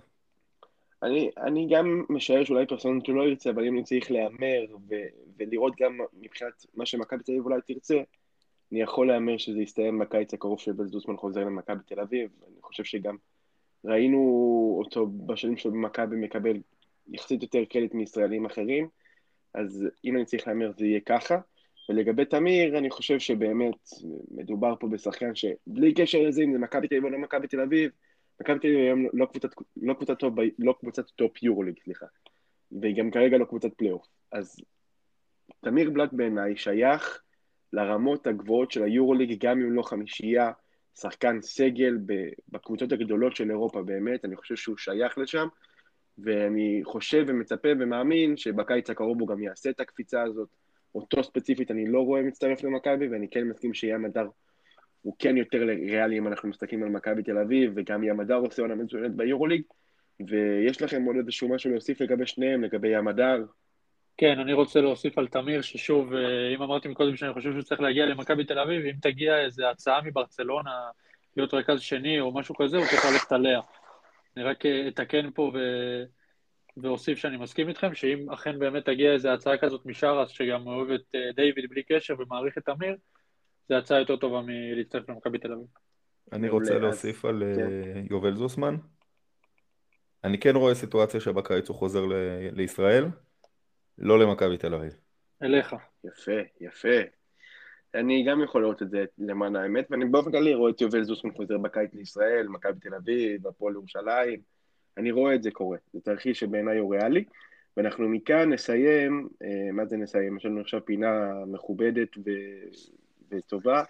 אני, 1.02 1.30
אני 1.38 1.68
גם 1.70 2.04
משער 2.08 2.44
שאולי 2.44 2.66
פרסונלית 2.66 3.06
הוא 3.06 3.16
לא 3.16 3.22
ירצה, 3.22 3.50
אבל 3.50 3.64
אם 3.66 3.74
אני 3.74 3.84
צריך 3.84 4.11
להמר 4.11 4.76
ו- 4.90 4.94
ולראות 5.38 5.74
גם 5.80 5.98
מבחינת 6.20 6.66
מה 6.74 6.86
שמכבי 6.86 7.22
תל 7.22 7.32
אביב 7.32 7.44
אולי 7.44 7.61
תרצה, 7.66 8.02
אני 8.72 8.80
יכול 8.82 9.06
להמר 9.06 9.38
שזה 9.38 9.61
יסתיים 9.61 9.98
בקיץ 9.98 10.34
הקרוב 10.34 10.61
שבז 10.61 10.90
דוסמן 10.90 11.16
חוזר 11.16 11.44
למכבי 11.44 11.82
תל 11.86 12.00
אביב. 12.00 12.30
אני 12.46 12.62
חושב 12.62 12.84
שגם 12.84 13.16
ראינו 13.84 14.18
אותו 14.78 15.06
בשנים 15.06 15.56
שלו 15.56 15.72
במכבי 15.72 16.16
מקבל 16.16 16.56
יחסית 17.08 17.42
יותר 17.42 17.64
קרדיט 17.64 17.94
מישראלים 17.94 18.46
אחרים, 18.46 18.88
אז 19.54 19.86
אם 20.04 20.16
אני 20.16 20.24
צריך 20.24 20.48
להמר 20.48 20.72
זה 20.78 20.86
יהיה 20.86 21.00
ככה. 21.00 21.38
ולגבי 21.91 22.24
תמיר, 22.24 22.78
אני 22.78 22.91
חושב 22.91 23.18
שבאמת 23.18 23.74
מדובר 24.30 24.74
פה 24.80 24.88
בשחקן 24.88 25.34
שבלי 25.34 25.95
קשר 25.95 26.18
לזה 26.18 26.43
אם 26.43 26.53
זה 26.53 26.59
מכבי 26.59 26.88
תל 26.88 26.95
אביב 26.95 27.05
או 27.05 27.11
לא 27.11 27.18
מכבי 27.18 27.47
תל 27.47 27.61
אביב, 27.61 27.91
מכבי 28.41 28.59
תל 28.59 28.66
אביב 28.66 28.78
היום 28.80 29.07
לא 29.12 29.26
קבוצת, 29.26 29.49
לא 29.82 29.95
קבוצת 29.95 30.18
טופ, 30.18 30.34
לא 30.59 30.74
קבוצת 30.80 31.11
טופ 31.11 31.43
יורוליג, 31.43 31.74
סליחה. 31.84 32.07
והיא 32.80 32.97
גם 32.97 33.11
כרגע 33.11 33.38
לא 33.38 33.45
קבוצת 33.45 33.74
פלייאוף. 33.76 34.07
אז 34.32 34.57
תמיר 35.61 35.91
בלאט 35.91 36.12
בעיניי 36.12 36.57
שייך 36.57 37.22
לרמות 37.72 38.26
הגבוהות 38.26 38.70
של 38.70 38.82
היורוליג, 38.82 39.47
גם 39.47 39.61
אם 39.61 39.72
לא 39.72 39.82
חמישייה, 39.82 40.53
שחקן 41.01 41.43
סגל 41.43 41.99
בקבוצות 42.49 42.93
הגדולות 42.93 43.36
של 43.36 43.51
אירופה 43.51 43.82
באמת, 43.82 44.24
אני 44.24 44.36
חושב 44.36 44.57
שהוא 44.57 44.76
שייך 44.76 45.18
לשם, 45.18 45.49
ואני 46.18 46.80
חושב 46.84 47.24
ומצפה 47.28 47.68
ומאמין 47.80 48.36
שבקיץ 48.36 48.91
הקרוב 48.91 49.20
הוא 49.20 49.28
גם 49.28 49.43
יעשה 49.43 49.70
את 49.70 49.80
הקפיצה 49.80 50.22
הזאת. 50.22 50.49
אותו 50.95 51.24
ספציפית 51.24 51.70
אני 51.70 51.86
לא 51.86 52.01
רואה 52.01 52.22
מצטרף 52.22 52.64
למכבי, 52.64 53.09
ואני 53.09 53.28
כן 53.30 53.45
מסכים 53.45 53.74
שים 53.74 54.05
הדר 54.05 54.26
הוא 55.03 55.14
כן 55.18 55.36
יותר 55.36 55.59
ריאלי 55.59 56.18
אם 56.18 56.28
אנחנו 56.28 56.49
מסתכלים 56.49 56.82
על 56.82 56.88
מכבי 56.88 57.22
תל 57.22 57.38
אביב, 57.38 57.72
וגם 57.76 58.05
ים 58.05 58.20
הדר 58.20 58.34
עושה 58.34 58.62
עונה 58.62 58.74
מצוינת 58.74 59.11
ביורוליג, 59.11 59.62
ויש 60.28 60.82
לכם 60.82 61.05
עוד 61.05 61.16
איזשהו 61.16 61.49
משהו 61.49 61.70
להוסיף 61.70 62.01
לגבי 62.01 62.26
שניהם, 62.26 62.64
לגבי 62.64 62.88
ים 62.88 63.09
הדר? 63.09 63.45
כן, 64.16 64.38
אני 64.38 64.53
רוצה 64.53 64.80
להוסיף 64.80 65.18
על 65.18 65.28
תמיר, 65.28 65.62
ששוב, 65.62 66.14
אה, 66.14 66.55
אם 66.55 66.62
אמרתי 66.62 66.88
מקודם 66.88 67.16
שאני 67.16 67.32
חושב 67.32 67.53
שהוא 67.53 67.62
צריך 67.62 67.80
להגיע 67.80 68.07
למכבי 68.07 68.45
תל 68.45 68.59
אביב, 68.59 68.86
אם 68.86 68.95
תגיע 69.03 69.41
איזו 69.41 69.66
הצעה 69.66 70.03
מברצלונה 70.03 70.70
להיות 71.36 71.55
רכז 71.55 71.80
שני 71.80 72.20
או 72.20 72.34
משהו 72.34 72.55
כזה, 72.55 72.76
הוא 72.76 72.86
צריך 72.86 73.05
ללכת 73.12 73.32
עליה. 73.32 73.61
אני 74.36 74.45
רק 74.45 74.66
אה, 74.66 74.88
אתקן 74.88 75.30
פה 75.34 75.51
ו... 75.55 75.59
ואוסיף 76.76 77.18
שאני 77.18 77.36
מסכים 77.36 77.68
איתכם, 77.68 77.94
שאם 77.94 78.30
אכן 78.30 78.58
באמת 78.58 78.84
תגיע 78.84 79.12
איזו 79.12 79.28
הצעה 79.28 79.58
כזאת 79.58 79.86
משרס, 79.86 80.30
שגם 80.30 80.66
אוהב 80.66 80.90
את 80.90 81.14
אה, 81.14 81.32
דיוויד 81.34 81.70
בלי 81.70 81.82
קשר 81.82 82.14
ומעריך 82.18 82.58
את 82.58 82.64
תמיר, 82.64 82.96
זו 83.68 83.74
הצעה 83.74 83.98
יותר 83.98 84.16
טובה 84.16 84.40
מלהצטרף 84.40 85.08
למכבי 85.08 85.38
תל 85.38 85.52
אביב. 85.52 85.66
אני 86.32 86.48
רוצה 86.48 86.78
להוסיף 86.78 87.24
על 87.24 87.42
כן. 87.56 88.04
יובל 88.10 88.36
זוסמן. 88.36 88.76
אני 90.24 90.38
כן 90.38 90.56
רואה 90.56 90.74
סיטואציה 90.74 91.20
שבקיץ 91.20 91.68
הוא 91.68 91.76
חוזר 91.76 92.00
לישראל, 92.52 93.04
לא 93.98 94.18
למכבי 94.18 94.56
תל 94.56 94.74
אביב. 94.74 94.92
אליך. 95.42 95.74
יפה, 96.04 96.40
יפה. 96.60 97.00
אני 97.94 98.24
גם 98.24 98.42
יכול 98.42 98.62
לראות 98.62 98.82
את 98.82 98.90
זה 98.90 99.04
למען 99.18 99.56
האמת, 99.56 99.86
ואני 99.90 100.04
באופן 100.04 100.32
כללי 100.32 100.54
רואה 100.54 100.70
את 100.70 100.80
יובל 100.80 101.02
זוסמן 101.02 101.32
חוזר 101.32 101.58
בקיץ 101.58 101.94
לישראל, 101.94 102.48
מכבי 102.48 102.80
תל 102.80 102.94
אביב, 102.94 103.46
הפועל 103.46 103.74
ירושלים, 103.74 104.40
אני 104.99 105.11
רואה 105.11 105.34
את 105.34 105.43
זה 105.43 105.51
קורה. 105.51 105.78
זה 105.93 106.01
תרחיש 106.01 106.41
שבעיניי 106.41 106.78
הוא 106.78 106.95
ריאלי, 106.95 107.24
ואנחנו 107.76 108.09
מכאן 108.09 108.53
נסיים, 108.53 109.28
אה, 109.43 109.72
מה 109.72 109.86
זה 109.86 109.97
נסיים? 109.97 110.36
יש 110.36 110.47
לנו 110.47 110.61
עכשיו 110.61 110.84
פינה 110.84 111.45
מכובדת 111.47 112.16
ו... 112.16 112.30
וטובה. 113.30 113.82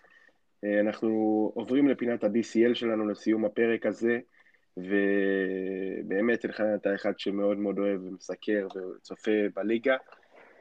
אה, 0.64 0.80
אנחנו 0.80 1.08
עוברים 1.54 1.88
לפינת 1.88 2.24
ה-BCL 2.24 2.74
שלנו 2.74 3.08
לסיום 3.08 3.44
הפרק 3.44 3.86
הזה. 3.86 4.18
ובאמת 4.76 6.44
אלחנן 6.44 6.74
אתה 6.74 6.94
אחד 6.94 7.18
שמאוד 7.18 7.58
מאוד 7.58 7.78
אוהב 7.78 8.04
ומסקר 8.04 8.68
וצופה 8.96 9.30
בליגה, 9.56 9.96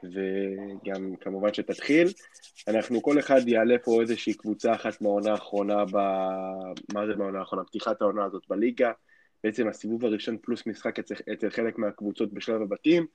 וגם 0.04 1.16
כמובן 1.20 1.54
שתתחיל. 1.54 2.08
אנחנו, 2.68 3.02
כל 3.02 3.18
אחד 3.18 3.48
יעלה 3.48 3.78
פה 3.78 4.00
איזושהי 4.00 4.34
קבוצה 4.34 4.74
אחת 4.74 5.00
מהעונה 5.00 5.30
האחרונה, 5.30 5.84
ב... 5.84 5.96
מה 6.94 7.06
זה 7.06 7.16
מהעונה 7.16 7.38
האחרונה? 7.38 7.64
פתיחת 7.64 8.02
העונה 8.02 8.24
הזאת 8.24 8.42
בליגה. 8.48 8.92
בעצם 9.44 9.68
הסיבוב 9.68 10.04
הראשון 10.04 10.36
פלוס 10.42 10.66
משחק 10.66 10.98
אצל, 10.98 11.14
אצל 11.32 11.50
חלק 11.50 11.78
מהקבוצות 11.78 12.32
בשלב 12.32 12.62
הבתים. 12.62 13.06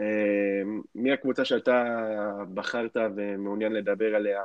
אה, 0.00 0.62
מי 0.94 1.12
הקבוצה 1.12 1.44
שאתה 1.44 1.84
בחרת 2.54 2.96
ומעוניין 3.16 3.72
לדבר 3.72 4.14
עליה 4.14 4.42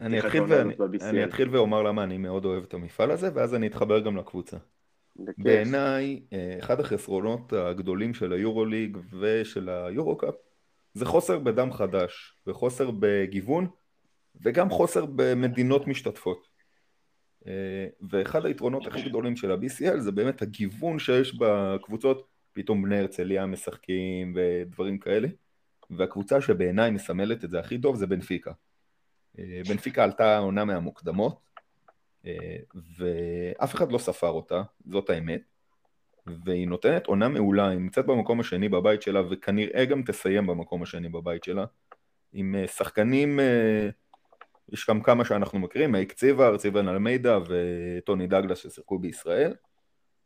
אני 0.00 0.18
אתחיל, 0.18 0.42
ואני, 0.48 0.74
אני 1.00 1.24
אתחיל 1.24 1.48
ואומר 1.56 1.82
למה 1.82 2.04
אני 2.04 2.18
מאוד 2.18 2.44
אוהב 2.44 2.62
את 2.62 2.74
המפעל 2.74 3.10
הזה, 3.10 3.30
ואז 3.34 3.54
אני 3.54 3.66
אתחבר 3.66 4.00
גם 4.00 4.16
לקבוצה. 4.16 4.56
בעיניי, 5.38 6.20
אה, 6.32 6.56
אחד 6.58 6.80
החסרונות 6.80 7.52
הגדולים 7.52 8.14
של 8.14 8.32
היורוליג 8.32 8.98
ושל 9.20 9.68
היורוקאפ 9.68 10.34
זה 10.94 11.04
חוסר 11.04 11.38
בדם 11.38 11.72
חדש, 11.72 12.34
וחוסר 12.46 12.90
בגיוון, 12.98 13.66
וגם 14.42 14.70
חוסר 14.70 15.04
במדינות 15.06 15.86
משתתפות. 15.86 16.47
אה, 17.48 17.86
ואחד 18.10 18.46
היתרונות 18.46 18.86
הכי 18.86 19.02
גדולים 19.02 19.36
של 19.36 19.52
ה-BCL 19.52 19.98
זה 19.98 20.12
באמת 20.12 20.42
הגיוון 20.42 20.98
שיש 20.98 21.34
בקבוצות, 21.34 22.26
פתאום 22.52 22.82
בני 22.82 22.98
הרצליה 22.98 23.46
משחקים 23.46 24.34
ודברים 24.36 24.98
כאלה, 24.98 25.28
והקבוצה 25.90 26.40
שבעיניי 26.40 26.90
מסמלת 26.90 27.44
את 27.44 27.50
זה 27.50 27.58
הכי 27.60 27.78
טוב 27.78 27.96
זה 27.96 28.06
בנפיקה. 28.06 28.52
אה, 29.38 29.60
בנפיקה 29.68 30.04
עלתה 30.04 30.38
עונה 30.38 30.64
מהמוקדמות, 30.64 31.40
אה, 32.26 32.56
ואף 32.98 33.74
אחד 33.74 33.92
לא 33.92 33.98
ספר 33.98 34.28
אותה, 34.28 34.62
זאת 34.86 35.10
האמת, 35.10 35.40
והיא 36.44 36.68
נותנת 36.68 37.06
עונה 37.06 37.28
מעולה, 37.28 37.68
היא 37.68 37.78
נמצאת 37.78 38.06
במקום 38.06 38.40
השני 38.40 38.68
בבית 38.68 39.02
שלה, 39.02 39.22
וכנראה 39.30 39.84
גם 39.84 40.02
תסיים 40.02 40.46
במקום 40.46 40.82
השני 40.82 41.08
בבית 41.08 41.44
שלה, 41.44 41.64
עם 42.32 42.54
שחקנים, 42.66 43.40
אה, 43.40 43.88
יש 44.72 44.86
גם 44.90 45.02
כמה 45.02 45.24
שאנחנו 45.24 45.58
מכירים, 45.58 45.92
מייק 45.92 46.12
ציבר, 46.12 46.56
ציבן 46.56 46.88
אלמידה 46.88 47.38
וטוני 47.48 48.26
דגלס 48.26 48.58
ששיחקו 48.58 48.98
בישראל, 48.98 49.54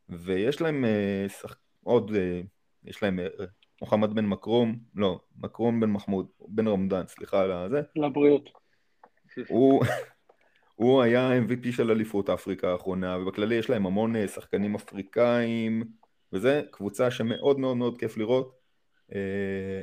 ויש 0.09 0.61
להם 0.61 0.85
שח... 1.29 1.57
עוד, 1.85 2.13
יש 2.85 3.03
להם 3.03 3.19
מוחמד 3.83 4.15
בן 4.15 4.27
מקרום, 4.27 4.79
לא, 4.95 5.21
מקרום 5.39 5.81
בן 5.81 5.91
מחמוד, 5.91 6.27
בן 6.49 6.69
רמדאן, 6.69 7.07
סליחה 7.09 7.43
על 7.43 7.71
זה. 7.71 7.83
לבריאות. 7.97 8.51
הוא, 9.49 9.85
הוא 10.75 11.03
היה 11.03 11.31
MVP 11.39 11.73
של 11.73 11.91
אליפות 11.91 12.31
אפריקה 12.31 12.73
האחרונה, 12.73 13.19
ובכללי 13.19 13.55
יש 13.55 13.71
להם 13.71 13.87
המון 13.87 14.17
אה, 14.17 14.29
שחקנים 14.29 14.75
אפריקאים, 14.75 15.85
וזה 16.33 16.63
קבוצה 16.71 17.11
שמאוד 17.11 17.59
מאוד 17.59 17.77
מאוד 17.77 17.99
כיף 17.99 18.17
לראות. 18.17 18.59
אה, 19.15 19.83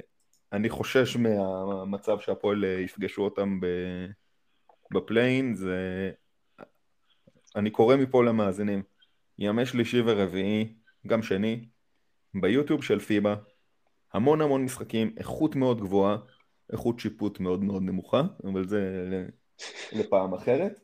אני 0.54 0.70
חושש 0.70 1.18
מהמצב 1.18 2.20
שהפועל 2.20 2.66
אה, 2.66 2.70
יפגשו 2.70 3.22
אותם 3.22 3.60
בפליין, 4.92 5.56
זה... 5.56 6.12
אני 7.56 7.70
קורא 7.70 7.96
מפה 7.96 8.24
למאזינים, 8.24 8.84
ימי 9.40 9.66
שלישי 9.66 10.02
ורביעי, 10.06 10.74
גם 11.08 11.22
שני, 11.22 11.66
ביוטיוב 12.34 12.84
של 12.84 13.00
פיבה, 13.00 13.36
המון 14.14 14.42
המון 14.42 14.64
משחקים, 14.64 15.16
איכות 15.18 15.56
מאוד 15.56 15.82
גבוהה, 15.82 16.18
איכות 16.72 17.00
שיפוט 17.00 17.40
מאוד 17.40 17.64
מאוד 17.64 17.84
נמוכה, 17.84 18.22
אבל 18.44 18.68
זה 18.68 19.26
לפעם 19.92 20.34
אחרת. 20.34 20.80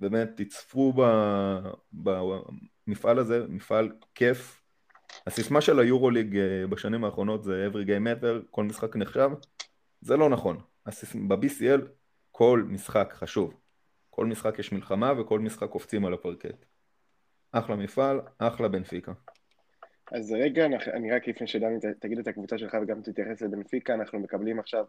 באמת 0.00 0.28
תצפו 0.36 0.92
במפעל 1.92 3.18
הזה, 3.18 3.46
מפעל 3.48 3.92
כיף. 4.14 4.62
הסיסמה 5.26 5.60
של 5.60 5.78
היורוליג 5.78 6.36
אה, 6.36 6.66
בשנים 6.66 7.04
האחרונות 7.04 7.44
זה 7.44 7.68
every 7.70 7.86
game 7.86 8.06
matter, 8.06 8.46
כל 8.50 8.64
משחק 8.64 8.96
נחשב, 8.96 9.30
זה 10.00 10.16
לא 10.16 10.30
נכון. 10.30 10.60
ב-BCL 11.28 11.80
כל 12.32 12.64
משחק 12.68 13.12
חשוב. 13.12 13.54
כל 14.10 14.26
משחק 14.26 14.58
יש 14.58 14.72
מלחמה 14.72 15.20
וכל 15.20 15.40
משחק 15.40 15.68
קופצים 15.68 16.04
על 16.04 16.14
הפרקט. 16.14 16.64
אחלה 17.52 17.76
מפעל, 17.76 18.20
אחלה 18.38 18.68
בנפיקה. 18.68 19.12
אז 20.12 20.32
רגע, 20.32 20.66
אני 20.66 21.10
רק 21.12 21.28
לפני 21.28 21.46
שדני 21.46 21.78
תגיד 22.00 22.18
את 22.18 22.26
הקבוצה 22.26 22.58
שלך 22.58 22.76
וגם 22.82 23.02
תתייחס 23.02 23.42
לבנפיקה, 23.42 23.94
אנחנו 23.94 24.18
מקבלים 24.18 24.58
עכשיו 24.58 24.84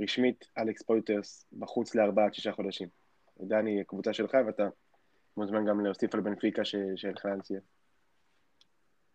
רשמית 0.00 0.44
אלכס 0.58 0.82
פוית'רס 0.82 1.46
בחוץ 1.52 1.94
לארבעה 1.94 2.26
עד 2.26 2.34
שישה 2.34 2.52
חודשים. 2.52 2.88
דני, 3.40 3.84
קבוצה 3.86 4.12
שלך, 4.12 4.36
ואתה 4.46 4.68
מוזמן 5.36 5.64
גם 5.64 5.84
להוסיף 5.84 6.14
על 6.14 6.20
בנפיקה 6.20 6.62
שאלחנן 6.96 7.40
ציין. 7.40 7.60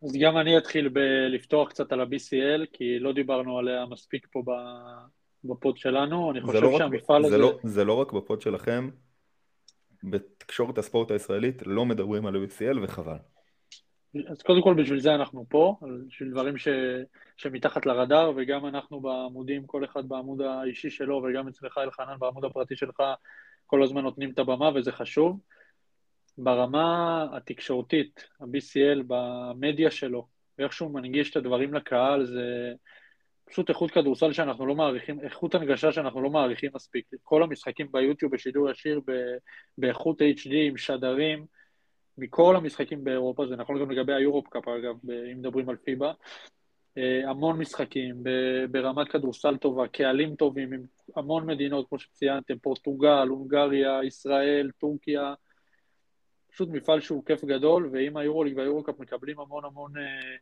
אז 0.04 0.18
גם 0.22 0.38
אני 0.38 0.58
אתחיל 0.58 0.90
בלפתוח 0.90 1.70
קצת 1.70 1.92
על 1.92 2.02
ה-BCL, 2.02 2.66
כי 2.74 3.00
לא 3.00 3.14
דיברנו 3.14 3.58
עליה 3.58 3.86
מספיק 3.86 4.28
פה 4.32 4.44
ב 5.44 5.52
pod 5.52 5.78
שלנו, 5.78 6.32
אני 6.32 6.42
חושב 6.42 6.64
לא 6.64 6.78
שהמפעל 6.78 7.26
הזה... 7.26 7.38
לא, 7.38 7.60
זה 7.64 7.86
לא 7.86 7.94
רק 7.94 8.12
ב 8.12 8.19
pod 8.19 8.42
שלכם, 8.42 8.90
בתקשורת 10.04 10.78
הספורט 10.78 11.12
הישראלית 11.12 11.68
לא 11.68 11.86
מדברים 11.86 12.26
על 12.26 12.36
ה-BCL 12.36 12.78
וחבל. 12.84 13.18
אז 14.28 14.42
קודם 14.42 14.62
כל 14.62 14.74
בשביל 14.74 15.00
זה 15.00 15.16
אנחנו 15.16 15.46
פה, 15.50 15.76
בשביל 16.08 16.32
דברים 16.32 16.58
ש... 16.58 16.68
שמתחת 17.38 17.86
לרדאר, 17.86 18.32
וגם 18.36 18.66
אנחנו 18.66 19.00
בעמודים, 19.00 19.66
כל 19.66 19.86
אחד 19.86 20.10
בעמוד 20.10 20.42
האישי 20.42 20.90
שלו, 20.90 21.24
וגם 21.24 21.48
אצלך 21.48 21.78
אלחנן 21.78 22.20
בעמוד 22.20 22.46
הפרטי 22.46 22.76
שלך, 22.76 23.04
כל 23.66 23.84
הזמן 23.84 24.02
נותנים 24.02 24.32
את 24.32 24.40
הבמה 24.40 24.70
וזה 24.76 24.92
חשוב. 24.92 25.40
ברמה 26.38 27.28
התקשורתית, 27.34 28.28
ה-BCL 28.40 29.04
במדיה 29.08 29.92
שלו, 29.92 30.28
ואיך 30.58 30.74
שהוא 30.74 30.94
מנגיש 30.94 31.32
את 31.32 31.36
הדברים 31.36 31.74
לקהל, 31.74 32.26
זה 32.26 32.74
פשוט 33.52 33.70
איכות 33.70 33.92
כדורסל 33.92 34.34
שאנחנו 34.34 34.66
לא 34.66 34.76
מעריכים, 34.76 35.20
איכות 35.20 35.56
הנגשה 35.56 35.92
שאנחנו 35.92 36.22
לא 36.22 36.30
מעריכים 36.30 36.72
מספיק. 36.76 37.06
כל 37.24 37.44
המשחקים 37.44 37.88
ביוטיוב 37.92 38.32
בשידור 38.32 38.70
ישיר 38.70 39.02
באיכות 39.78 40.22
HD 40.22 40.52
עם 40.54 40.78
שדרים, 40.78 41.46
מכל 42.18 42.56
המשחקים 42.56 43.04
באירופה, 43.04 43.48
זה 43.48 43.56
נכון 43.56 43.80
גם 43.80 43.92
לגבי 43.92 44.14
היורופ 44.14 44.48
קאפ 44.48 44.68
אגב, 44.68 44.96
אם 45.32 45.38
מדברים 45.40 45.70
על 45.70 45.76
פיבה. 45.76 46.14
אה, 46.98 47.30
המון 47.30 47.58
משחקים 47.58 48.24
ברמת 48.72 49.08
כדורסל 49.08 49.58
טובה, 49.58 49.88
קהלים 49.88 50.36
טובים 50.36 50.74
עם 50.74 50.82
המון 51.16 51.46
מדינות, 51.46 51.90
כמו 51.90 52.00
שציינתם, 52.00 52.60
פורטוגל, 52.60 53.28
הונגריה, 53.28 54.00
ישראל, 54.04 54.72
טורקיה, 54.78 55.34
פשוט 56.52 56.70
מפעל 56.70 57.02
שהוא 57.02 57.26
כיף 57.26 57.46
גדול, 57.46 57.90
ואם 57.94 58.18
היורוליג 58.18 58.58
והיורוקאפ 58.58 59.00
מקבלים 59.00 59.40
המון 59.40 59.66
המון 59.66 59.98
אה, 59.98 60.36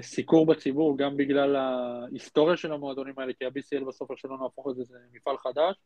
סיקור 0.00 0.46
בציבור, 0.46 0.98
גם 0.98 1.16
בגלל 1.16 1.56
ההיסטוריה 1.56 2.56
של 2.56 2.72
המועדונים 2.72 3.14
האלה, 3.18 3.32
כי 3.32 3.44
ה-BCL 3.44 3.84
בסוף 3.88 4.10
שלא 4.16 4.38
נהפוך 4.42 4.68
את 4.70 4.76
זה, 4.76 4.82
זה 4.84 4.98
מפעל 5.12 5.38
חדש. 5.38 5.76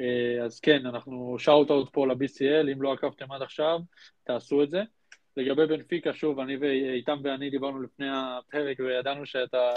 אה, 0.00 0.44
אז 0.44 0.60
כן, 0.60 0.86
אנחנו 0.86 1.36
shout-out 1.38 1.88
פה 1.92 2.06
ל-BCL, 2.06 2.72
אם 2.72 2.82
לא 2.82 2.92
עקבתם 2.92 3.32
עד 3.32 3.42
עכשיו, 3.42 3.78
תעשו 4.24 4.62
את 4.62 4.70
זה. 4.70 4.82
לגבי 5.36 5.66
בנפיקה, 5.66 6.14
שוב, 6.14 6.40
אני 6.40 6.56
ואיתם 6.56 7.16
ואני 7.24 7.50
דיברנו 7.50 7.82
לפני 7.82 8.06
הפרק 8.10 8.80
וידענו 8.80 9.26
שאתה 9.26 9.72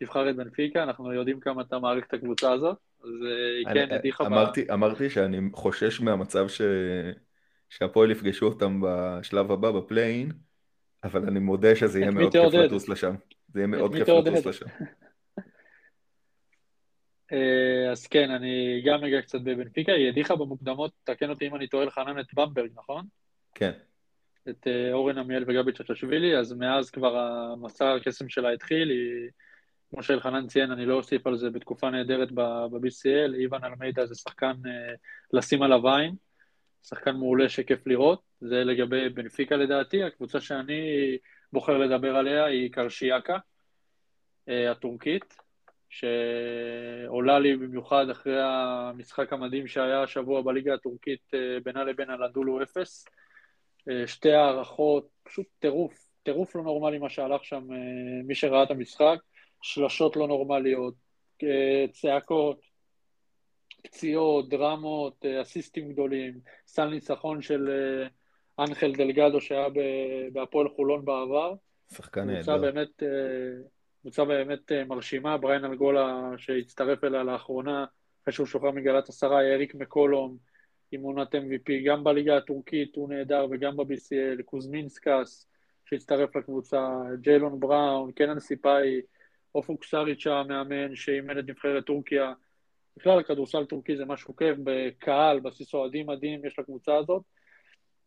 תבחר 0.00 0.30
את 0.30 0.36
בנפיקה, 0.36 0.82
אנחנו 0.82 1.12
יודעים 1.12 1.40
כמה 1.40 1.62
אתה 1.62 1.78
מעריך 1.78 2.06
את 2.06 2.14
הקבוצה 2.14 2.52
הזאת, 2.52 2.76
אז 3.04 3.10
היא 3.58 3.66
כן 3.74 3.94
הדיחה... 3.94 4.26
אמרתי. 4.26 4.72
אמרתי 4.72 5.10
שאני 5.10 5.38
חושש 5.52 6.00
מהמצב 6.00 6.48
ש... 6.48 6.60
שהפועל 7.70 8.10
יפגשו 8.10 8.46
אותם 8.46 8.80
בשלב 8.82 9.52
הבא 9.52 9.70
ב 9.70 9.77
play-in, 9.77 10.32
אבל 11.06 11.26
אני 11.28 11.38
מודה 11.38 11.76
שזה 11.76 12.00
יהיה 12.00 12.10
מאוד 12.10 12.32
כיף 12.32 12.54
לטוס 12.54 12.88
לשם. 12.88 13.14
זה 13.48 13.60
יהיה 13.60 13.66
מאוד 13.66 13.94
כיף 13.94 14.08
לטוס 14.08 14.46
לשם. 14.46 14.66
אה, 17.32 17.90
אז 17.90 18.06
כן, 18.06 18.30
אני 18.30 18.82
גם 18.86 19.04
אגע 19.04 19.22
קצת 19.22 19.40
בבנפיקה, 19.40 19.92
היא 19.92 20.08
הדיחה 20.08 20.36
במוקדמות, 20.36 20.92
תקן 21.04 21.30
אותי 21.30 21.46
אם 21.46 21.54
אני 21.54 21.68
טועה 21.68 21.84
לחנן 21.84 22.20
את 22.20 22.26
במברג, 22.34 22.70
נכון? 22.74 23.04
כן. 23.54 23.72
את 24.48 24.66
אה, 24.66 24.92
אורן 24.92 25.18
עמיאל 25.18 25.44
וגבי 25.46 25.72
צ'צ'שווילי, 25.72 26.38
אז 26.38 26.52
מאז 26.52 26.90
כבר 26.90 27.18
המסע 27.18 27.94
הקסם 27.94 28.28
שלה 28.28 28.52
התחיל, 28.52 28.90
היא, 28.90 29.30
כמו 29.90 30.02
שאלחנן 30.02 30.46
ציין, 30.46 30.70
אני 30.70 30.86
לא 30.86 30.94
אוסיף 30.94 31.26
על 31.26 31.36
זה, 31.36 31.50
בתקופה 31.50 31.90
נהדרת 31.90 32.32
ב-BCL, 32.32 33.34
איוון 33.34 33.64
אלמידה 33.64 34.06
זה 34.06 34.14
שחקן 34.14 34.52
אה, 34.66 34.94
לשים 35.32 35.62
עליו 35.62 35.88
עין, 35.88 36.14
שחקן 36.88 37.16
מעולה 37.16 37.48
שכיף 37.48 37.86
לראות, 37.86 38.22
זה 38.40 38.64
לגבי 38.64 39.08
בנפיקה 39.08 39.56
לדעתי, 39.56 40.02
הקבוצה 40.02 40.40
שאני 40.40 40.82
בוחר 41.52 41.78
לדבר 41.78 42.16
עליה 42.16 42.44
היא 42.44 42.72
קרשיאקה, 42.72 43.38
אה, 44.48 44.70
הטורקית, 44.70 45.36
שעולה 45.88 47.38
לי 47.38 47.56
במיוחד 47.56 48.10
אחרי 48.10 48.42
המשחק 48.42 49.32
המדהים 49.32 49.66
שהיה 49.66 50.02
השבוע 50.02 50.42
בליגה 50.42 50.74
הטורקית 50.74 51.30
בינה 51.64 51.84
לבין 51.84 52.10
הלדולו 52.10 52.62
אפס. 52.62 53.04
אה, 53.90 54.06
שתי 54.06 54.32
הערכות, 54.32 55.08
פשוט 55.22 55.46
טירוף, 55.58 56.08
טירוף 56.22 56.56
לא 56.56 56.62
נורמלי 56.62 56.98
מה 56.98 57.08
שהלך 57.08 57.44
שם, 57.44 57.72
אה, 57.72 58.22
מי 58.24 58.34
שראה 58.34 58.62
את 58.62 58.70
המשחק, 58.70 59.18
שלשות 59.62 60.16
לא 60.16 60.28
נורמליות, 60.28 60.94
אה, 61.42 61.84
צעקות, 61.92 62.60
פציעות, 63.86 64.48
דרמות, 64.48 65.24
אסיסטים 65.42 65.92
גדולים, 65.92 66.34
סל 66.66 66.88
ניצחון 66.88 67.42
של 67.42 67.70
אנחל 68.58 68.92
דלגדו 68.92 69.40
שהיה 69.40 69.66
בהפועל 70.32 70.68
חולון 70.68 71.04
בעבר. 71.04 71.54
שחקן 71.92 72.20
נהדר. 72.26 72.42
קבוצה 72.42 72.58
באמת, 72.58 73.02
קבוצה 74.00 74.24
באמת 74.24 74.72
מרשימה, 74.72 75.36
בריאן 75.36 75.64
אנגולה 75.64 76.30
שהצטרף 76.36 77.04
אליה 77.04 77.22
לאחרונה, 77.22 77.84
אחרי 78.22 78.34
שהוא 78.34 78.46
שוחרר 78.46 78.70
מגלטסראיי, 78.70 79.40
אריק 79.40 79.74
מקולום, 79.74 80.36
עם 80.92 81.02
עונת 81.02 81.34
MVP, 81.34 81.72
גם 81.86 82.04
בליגה 82.04 82.36
הטורקית 82.36 82.96
הוא 82.96 83.08
נהדר 83.08 83.46
וגם 83.50 83.76
ב-BCL, 83.76 84.42
קוזמינסקס 84.44 85.48
שהצטרף 85.84 86.36
לקבוצה, 86.36 86.88
ג'יילון 87.20 87.60
בראון, 87.60 88.12
קנאן 88.12 88.40
סיפאהי, 88.40 89.00
אופוק 89.54 89.84
סאריץ' 89.84 90.26
המאמן 90.26 90.94
שאימן 90.94 91.38
את 91.38 91.44
נבחרת 91.48 91.84
טורקיה. 91.84 92.32
בכלל 92.96 93.18
הכדורסל 93.18 93.64
טורקי 93.64 93.96
זה 93.96 94.04
משהו 94.04 94.36
כיף, 94.36 94.56
בקהל, 94.64 95.40
בסיס 95.40 95.74
אוהדים 95.74 96.06
מדהים 96.06 96.46
יש 96.46 96.58
לקבוצה 96.58 96.96
הזאת. 96.96 97.22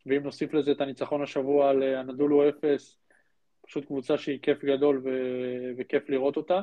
ואם 0.06 0.22
נוסיף 0.22 0.54
לזה 0.54 0.72
את 0.72 0.80
הניצחון 0.80 1.22
השבוע 1.22 1.70
על 1.70 1.82
הנדולו 1.82 2.48
אפס, 2.48 2.98
פשוט 3.66 3.84
קבוצה 3.84 4.18
שהיא 4.18 4.38
כיף 4.42 4.64
גדול 4.64 5.02
ו- 5.04 5.70
וכיף 5.78 6.10
לראות 6.10 6.36
אותה. 6.36 6.60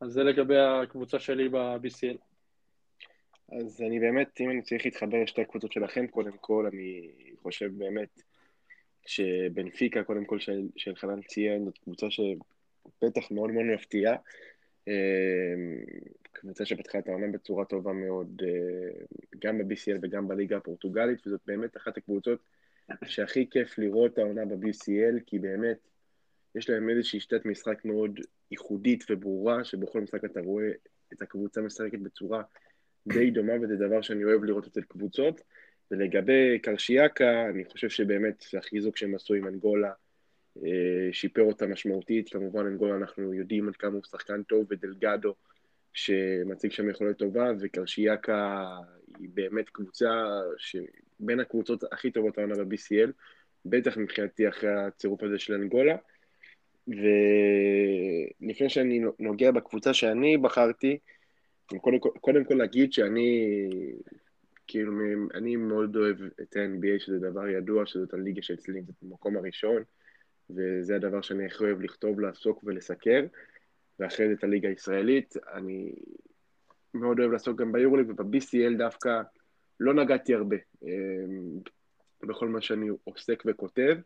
אז 0.00 0.12
זה 0.12 0.22
לגבי 0.22 0.58
הקבוצה 0.58 1.18
שלי 1.18 1.48
ב-BCL. 1.48 2.16
אז 3.52 3.82
אני 3.82 4.00
באמת, 4.00 4.40
אם 4.40 4.50
אני 4.50 4.62
צריך 4.62 4.84
להתחבר 4.84 5.22
לשתי 5.22 5.42
הקבוצות 5.42 5.72
שלכם, 5.72 6.06
קודם 6.06 6.36
כל, 6.40 6.66
אני 6.66 7.10
חושב 7.42 7.70
באמת 7.78 8.22
שבנפיקה, 9.06 10.04
קודם 10.04 10.24
כל, 10.24 10.38
של, 10.38 10.62
של 10.76 10.96
חנן 10.96 11.22
ציין, 11.22 11.64
זאת 11.64 11.78
קבוצה 11.78 12.06
שבטח 12.10 13.30
מאוד 13.30 13.50
מאוד 13.50 13.64
מפתיעה. 13.74 14.16
קבוצה 16.40 16.66
שפתחה 16.66 16.98
את 16.98 17.08
העונה 17.08 17.26
בצורה 17.32 17.64
טובה 17.64 17.92
מאוד, 17.92 18.42
אה, 18.44 19.04
גם 19.38 19.58
ב-BCL 19.58 19.98
וגם 20.02 20.28
בליגה 20.28 20.56
הפורטוגלית, 20.56 21.26
וזאת 21.26 21.40
באמת 21.46 21.76
אחת 21.76 21.96
הקבוצות 21.96 22.38
שהכי 23.04 23.50
כיף 23.50 23.78
לראות 23.78 24.18
העונה 24.18 24.44
ב-BCL, 24.44 25.20
כי 25.26 25.38
באמת 25.38 25.78
יש 26.54 26.70
להם 26.70 26.90
איזושהי 26.90 27.20
שיטת 27.20 27.44
משחק 27.44 27.84
מאוד 27.84 28.20
ייחודית 28.50 29.04
וברורה, 29.10 29.64
שבכל 29.64 30.00
משחק 30.00 30.24
אתה 30.24 30.40
רואה 30.40 30.70
את 31.12 31.22
הקבוצה 31.22 31.60
משחקת 31.60 31.98
בצורה 31.98 32.42
די 33.06 33.30
דומה, 33.30 33.52
וזה 33.62 33.76
דבר 33.76 34.00
שאני 34.00 34.24
אוהב 34.24 34.44
לראות 34.44 34.66
אצל 34.66 34.82
קבוצות. 34.82 35.40
ולגבי 35.90 36.58
קרשיאקה, 36.62 37.46
אני 37.48 37.64
חושב 37.64 37.88
שבאמת 37.88 38.44
החיזוק 38.58 38.96
שהם 38.96 39.14
עשו 39.14 39.34
עם 39.34 39.46
אנגולה 39.46 39.92
אה, 40.64 41.08
שיפר 41.12 41.42
אותה 41.42 41.66
משמעותית. 41.66 42.28
כמובן, 42.28 42.66
אנגולה 42.66 42.96
אנחנו 42.96 43.34
יודעים 43.34 43.68
עד 43.68 43.76
כמה 43.76 43.94
הוא 43.94 44.02
שחקן 44.10 44.42
טוב, 44.42 44.66
ודלגדו 44.70 45.34
שמציג 45.96 46.70
שם 46.70 46.90
יכולת 46.90 47.18
טובה, 47.18 47.50
וקרשיאקה 47.60 48.66
היא 49.18 49.28
באמת 49.34 49.68
קבוצה 49.68 50.10
שבין 50.58 51.40
הקבוצות 51.40 51.84
הכי 51.92 52.10
טובות 52.10 52.38
העונה 52.38 52.64
ב-BCL, 52.64 53.10
בטח 53.64 53.96
מבחינתי 53.96 54.48
אחרי 54.48 54.70
הצירוף 54.70 55.22
הזה 55.22 55.38
של 55.38 55.54
אנגולה. 55.54 55.96
ולפני 56.88 58.68
שאני 58.68 59.04
נוגע 59.18 59.50
בקבוצה 59.50 59.94
שאני 59.94 60.36
בחרתי, 60.36 60.98
קודם, 61.80 61.98
קודם 61.98 62.44
כל 62.44 62.54
להגיד 62.54 62.92
שאני, 62.92 63.48
כאילו, 64.66 64.92
אני 65.34 65.56
מאוד 65.56 65.96
אוהב 65.96 66.16
את 66.42 66.56
ה-NBA, 66.56 66.98
שזה 66.98 67.18
דבר 67.18 67.48
ידוע, 67.48 67.86
שזאת 67.86 68.14
הליגה 68.14 68.42
שאצלי 68.42 68.80
במקום 69.02 69.36
הראשון, 69.36 69.82
וזה 70.50 70.96
הדבר 70.96 71.20
שאני 71.20 71.46
הכי 71.46 71.64
אוהב 71.64 71.80
לכתוב, 71.80 72.20
לעסוק 72.20 72.64
ולסקר, 72.64 73.24
ואחרי 74.00 74.28
זה 74.28 74.34
את 74.34 74.44
הליגה 74.44 74.68
הישראלית. 74.68 75.34
אני 75.52 75.92
מאוד 76.94 77.18
אוהב 77.20 77.32
לעסוק 77.32 77.60
גם 77.60 77.72
ביורליג, 77.72 78.10
וב-BCL 78.10 78.78
דווקא 78.78 79.22
לא 79.80 79.94
נגעתי 79.94 80.34
הרבה 80.34 80.56
אמ, 80.82 81.58
בכל 82.22 82.48
מה 82.48 82.60
שאני 82.60 82.88
עוסק 83.04 83.42
וכותב, 83.46 83.96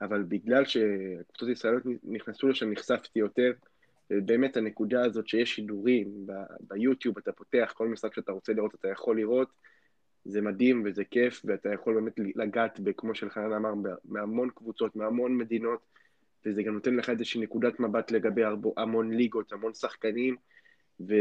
אבל 0.00 0.22
בגלל 0.22 0.64
שהקבוצות 0.64 1.48
הישראליות 1.48 1.82
נכנסו 2.04 2.48
לשם, 2.48 2.70
נחשפתי 2.70 3.18
יותר. 3.18 3.52
באמת 4.10 4.56
הנקודה 4.56 5.04
הזאת 5.04 5.28
שיש 5.28 5.54
שידורים 5.54 6.26
ביוטיוב, 6.60 7.18
אתה 7.18 7.32
פותח 7.32 7.72
כל 7.76 7.88
משחק 7.88 8.14
שאתה 8.14 8.32
רוצה 8.32 8.52
לראות, 8.52 8.74
אתה 8.74 8.88
יכול 8.88 9.16
לראות, 9.16 9.48
זה 10.24 10.40
מדהים 10.40 10.82
וזה 10.84 11.04
כיף, 11.04 11.42
ואתה 11.44 11.72
יכול 11.74 11.94
באמת 11.94 12.12
לגעת, 12.34 12.80
כמו 12.96 13.14
שלחנן 13.14 13.52
אמר, 13.52 13.72
מהמון 14.04 14.50
קבוצות, 14.54 14.96
מהמון 14.96 15.36
מדינות, 15.36 15.80
וזה 16.46 16.62
גם 16.62 16.74
נותן 16.74 16.94
לך 16.94 17.10
איזושהי 17.10 17.40
נקודת 17.40 17.80
מבט 17.80 18.10
לגבי 18.10 18.42
המון 18.76 19.12
ליגות, 19.12 19.52
המון 19.52 19.74
שחקנים, 19.74 20.36
ו... 21.08 21.14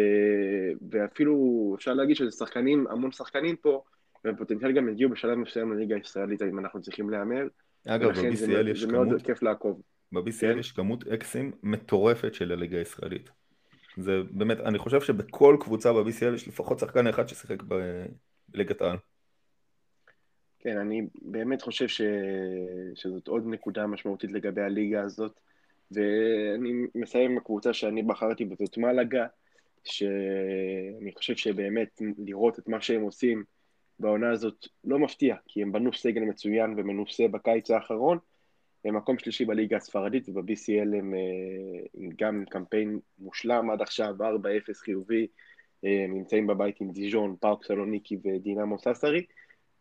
ואפילו 0.91 1.73
אפשר 1.77 1.93
להגיד 1.93 2.15
שזה 2.15 2.31
שחקנים, 2.31 2.87
המון 2.89 3.11
שחקנים 3.11 3.55
פה, 3.55 3.83
והפוטנציאל 4.25 4.71
גם 4.71 4.89
הגיעו 4.89 5.09
בשלב 5.09 5.37
מסוים 5.37 5.73
לליגה 5.73 5.95
הישראלית, 5.95 6.41
אם 6.41 6.59
אנחנו 6.59 6.81
צריכים 6.81 7.09
להמר. 7.09 7.47
אגב, 7.87 8.09
ב-BCL 8.09 8.21
יש 8.21 8.39
כמות... 8.39 8.77
זה 8.77 8.87
מאוד 8.87 9.21
כיף 9.21 9.43
לעקוב. 9.43 9.81
ב-BCL 10.11 10.39
כן. 10.41 10.59
יש 10.59 10.71
כמות 10.71 11.07
אקסים 11.07 11.51
מטורפת 11.63 12.33
של 12.33 12.51
הליגה 12.51 12.77
הישראלית. 12.77 13.29
זה 13.97 14.21
באמת, 14.31 14.59
אני 14.59 14.77
חושב 14.77 15.01
שבכל 15.01 15.57
קבוצה 15.59 15.93
ב-BCL 15.93 16.35
יש 16.35 16.47
לפחות 16.47 16.79
שחקן 16.79 17.07
אחד 17.07 17.27
ששיחק 17.27 17.63
בליגת 18.49 18.81
העל. 18.81 18.97
כן, 20.59 20.77
אני 20.77 21.01
באמת 21.21 21.61
חושב 21.61 21.87
ש... 21.87 22.01
שזאת 22.95 23.27
עוד 23.27 23.43
נקודה 23.47 23.87
משמעותית 23.87 24.31
לגבי 24.31 24.61
הליגה 24.61 25.01
הזאת, 25.01 25.39
ואני 25.91 26.71
מסיים 26.95 27.31
עם 27.31 27.37
הקבוצה 27.37 27.73
שאני 27.73 28.03
בחרתי 28.03 28.45
וזאת 28.49 28.77
מלאגה, 28.77 29.27
שאני 29.83 31.11
חושב 31.15 31.35
שבאמת 31.35 32.01
לראות 32.17 32.59
את 32.59 32.67
מה 32.67 32.81
שהם 32.81 33.01
עושים 33.01 33.43
בעונה 33.99 34.31
הזאת 34.31 34.67
לא 34.83 34.99
מפתיע, 34.99 35.35
כי 35.47 35.61
הם 35.61 35.71
בנו 35.71 35.93
סגל 35.93 36.21
מצוין 36.21 36.73
ומנוסה 36.77 37.27
בקיץ 37.27 37.71
האחרון, 37.71 38.17
הם 38.85 38.95
מקום 38.95 39.19
שלישי 39.19 39.45
בליגה 39.45 39.77
הספרדית, 39.77 40.29
וב-BCL 40.29 40.95
הם 40.97 41.13
אה, 41.13 42.09
גם 42.19 42.43
קמפיין 42.49 42.99
מושלם 43.19 43.69
עד 43.69 43.81
עכשיו, 43.81 44.15
4-0 44.19 44.23
חיובי, 44.73 45.27
הם 45.83 46.13
נמצאים 46.13 46.47
בבית 46.47 46.81
עם 46.81 46.91
דיז'ון, 46.91 47.35
פאוק 47.39 47.63
סלוניקי 47.63 48.17
ודינמו 48.23 48.79
סאסרי, 48.79 49.25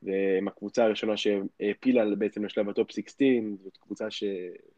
והם 0.02 0.48
הקבוצה 0.48 0.84
הראשונה 0.84 1.16
שהעפילה 1.16 2.14
בעצם 2.14 2.44
לשלב 2.44 2.68
הטופ 2.68 2.90
16, 2.92 3.26
זאת 3.62 3.76
קבוצה 3.76 4.10
ש, 4.10 4.24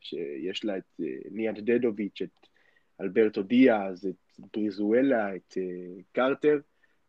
שיש 0.01 0.65
לה 0.65 0.77
את 0.77 1.01
ניהאד 1.31 1.59
דדוביץ', 1.59 2.23
את 2.23 2.47
אלברטו 3.01 3.43
דיאז, 3.43 4.07
את 4.07 4.41
בריזואלה, 4.57 5.37
את 5.37 5.59
קרטר, 6.13 6.59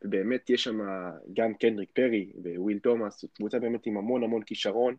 ובאמת 0.01 0.49
יש 0.49 0.63
שם 0.63 0.79
גם 1.33 1.53
קנדריק 1.53 1.89
פרי 1.93 2.31
וויל 2.57 2.79
תומאס, 2.79 3.21
זאת 3.21 3.31
קבוצה 3.33 3.59
באמת 3.59 3.85
עם 3.85 3.97
המון 3.97 4.23
המון 4.23 4.43
כישרון, 4.43 4.95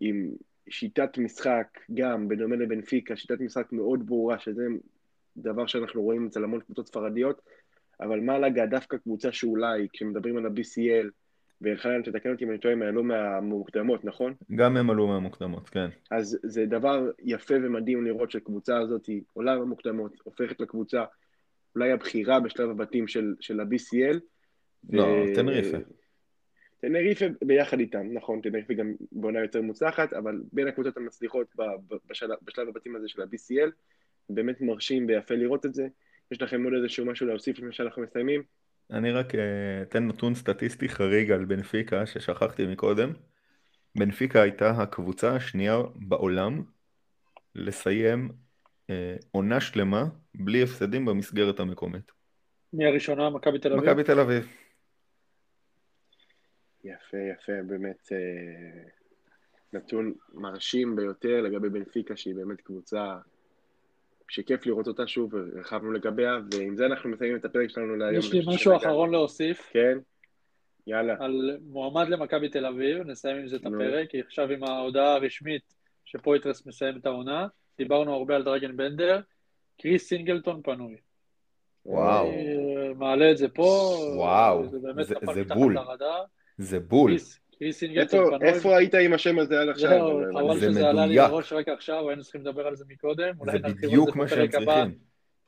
עם 0.00 0.30
שיטת 0.68 1.18
משחק, 1.18 1.78
גם 1.94 2.28
בדומה 2.28 2.56
לבנפיקה, 2.56 3.16
שיטת 3.16 3.40
משחק 3.40 3.72
מאוד 3.72 4.06
ברורה, 4.06 4.38
שזה 4.38 4.66
דבר 5.36 5.66
שאנחנו 5.66 6.02
רואים 6.02 6.26
אצל 6.26 6.44
המון 6.44 6.60
קבוצות 6.60 6.86
ספרדיות, 6.86 7.42
אבל 8.00 8.20
מלאגה 8.20 8.66
דווקא 8.66 8.96
קבוצה 8.96 9.32
שאולי, 9.32 9.88
כשמדברים 9.92 10.36
על 10.36 10.46
ה-BCL, 10.46 11.08
ואלחנן, 11.60 12.02
תתקן 12.02 12.32
אותי 12.32 12.44
אם 12.44 12.50
אני 12.50 12.58
טועה, 12.58 12.74
הם 12.74 12.82
עלו 12.82 13.04
מהמוקדמות, 13.04 14.04
נכון? 14.04 14.34
גם 14.54 14.76
הם 14.76 14.90
עלו 14.90 15.06
מהמוקדמות, 15.06 15.68
כן. 15.68 15.88
אז 16.10 16.38
זה 16.42 16.66
דבר 16.66 17.10
יפה 17.22 17.54
ומדהים 17.54 18.04
לראות 18.04 18.30
שהקבוצה 18.30 18.78
הזאת 18.78 19.08
עולה 19.32 19.58
מהמוקדמות, 19.58 20.12
הופכת 20.24 20.60
לקבוצה 20.60 21.04
אולי 21.74 21.92
הבכירה 21.92 22.40
בשלב 22.40 22.70
הבתים 22.70 23.08
של, 23.08 23.34
של 23.40 23.60
ה-BCL. 23.60 24.18
לא, 24.90 25.02
ו... 25.02 25.34
תנריפה. 25.34 25.78
תנריפה 26.80 27.24
ביחד 27.44 27.80
איתם, 27.80 28.12
נכון, 28.12 28.40
תנריפה 28.40 28.74
גם 28.74 28.92
בעונה 29.12 29.40
יותר 29.40 29.62
מוצלחת, 29.62 30.12
אבל 30.12 30.40
בין 30.52 30.68
הקבוצות 30.68 30.96
המצליחות 30.96 31.54
בשלב, 32.10 32.38
בשלב 32.42 32.68
הבתים 32.68 32.96
הזה 32.96 33.08
של 33.08 33.22
ה-BCL, 33.22 33.70
באמת 34.30 34.60
מרשים 34.60 35.06
ויפה 35.08 35.34
לראות 35.34 35.66
את 35.66 35.74
זה. 35.74 35.88
יש 36.30 36.42
לכם 36.42 36.64
עוד 36.64 36.74
איזשהו 36.74 37.06
משהו 37.06 37.26
להוסיף 37.26 37.58
לפני 37.58 37.72
שאנחנו 37.72 38.02
מסיימים? 38.02 38.42
אני 38.90 39.10
רק 39.12 39.34
אה, 39.34 39.82
אתן 39.82 40.06
נתון 40.06 40.34
סטטיסטי 40.34 40.88
חריג 40.88 41.30
על 41.30 41.44
בנפיקה 41.44 42.06
ששכחתי 42.06 42.66
מקודם. 42.66 43.12
בנפיקה 43.98 44.42
הייתה 44.42 44.70
הקבוצה 44.70 45.36
השנייה 45.36 45.76
בעולם 45.94 46.62
לסיים 47.54 48.28
אה, 48.90 49.16
עונה 49.30 49.60
שלמה 49.60 50.04
בלי 50.34 50.62
הפסדים 50.62 51.04
במסגרת 51.04 51.60
המקומית. 51.60 52.12
מי 52.72 52.86
הראשונה? 52.86 53.30
מכבי 53.30 53.58
תל 53.58 53.72
אביב? 53.72 53.84
מכבי 53.84 54.04
תל 54.04 54.20
אביב. 54.20 54.46
יפה, 56.84 57.16
יפה, 57.32 57.52
באמת 57.66 58.08
אה, 58.12 58.88
נתון 59.72 60.14
מרשים 60.34 60.96
ביותר 60.96 61.40
לגבי 61.40 61.68
בנפיקה, 61.68 62.16
שהיא 62.16 62.34
באמת 62.34 62.60
קבוצה 62.60 63.16
שכיף 64.28 64.66
לראות 64.66 64.88
אותה 64.88 65.06
שוב, 65.06 65.34
הרחבנו 65.56 65.92
לגביה, 65.92 66.38
ועם 66.54 66.76
זה 66.76 66.86
אנחנו 66.86 67.10
מסיימים 67.10 67.36
את 67.36 67.44
הפרק 67.44 67.70
שלנו 67.70 67.96
להיום. 67.96 68.18
יש 68.18 68.32
לי 68.32 68.40
משהו 68.46 68.76
אחרון 68.76 69.10
להוסיף. 69.10 69.68
כן, 69.72 69.98
יאללה. 70.86 71.14
על 71.18 71.58
מועמד 71.68 72.08
למכבי 72.08 72.48
תל 72.48 72.66
אביב, 72.66 73.02
נסיים 73.02 73.36
עם 73.36 73.48
זה 73.48 73.56
את 73.56 73.66
הפרק, 73.66 74.10
כי 74.10 74.20
עכשיו 74.20 74.50
עם 74.50 74.64
ההודעה 74.64 75.14
הרשמית 75.14 75.74
שפויטרס 76.04 76.66
מסיים 76.66 76.96
את 76.96 77.06
העונה, 77.06 77.46
דיברנו 77.78 78.14
הרבה 78.14 78.36
על 78.36 78.44
דרגן 78.44 78.76
בנדר, 78.76 79.20
קריס 79.80 80.08
סינגלטון 80.08 80.62
פנוי. 80.62 80.96
וואו. 81.86 82.32
מעלה 82.96 83.30
את 83.30 83.38
זה 83.38 83.48
פה, 83.48 83.96
וואו, 84.16 84.68
זה 84.68 84.78
באמת 84.78 85.10
מתחת 85.10 85.36
לרדאר. 85.74 86.24
זה 86.58 86.80
בול. 86.80 87.12
איפה 88.40 88.76
היית 88.76 88.94
עם 88.94 89.12
השם 89.12 89.38
הזה 89.38 89.60
עד 89.60 89.68
עכשיו? 89.68 89.90
זהו, 89.90 90.20
חבל 90.34 90.60
שזה 90.60 90.88
עלה 90.88 91.06
לי 91.06 91.14
לראש 91.14 91.52
רק 91.52 91.68
עכשיו, 91.68 92.08
היינו 92.08 92.22
צריכים 92.22 92.40
לדבר 92.40 92.66
על 92.66 92.76
זה 92.76 92.84
מקודם. 92.88 93.34
זה 93.52 93.58
בדיוק 93.58 94.16
מה 94.16 94.28
שהם 94.28 94.48
צריכים. 94.48 94.98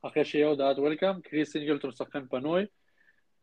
אחרי 0.01 0.25
שיהיה 0.25 0.47
הודעת 0.47 0.77
וולקאם, 0.77 1.21
קריס 1.21 1.51
סינגלטון 1.51 1.91
שחקן 1.91 2.25
פנוי, 2.29 2.65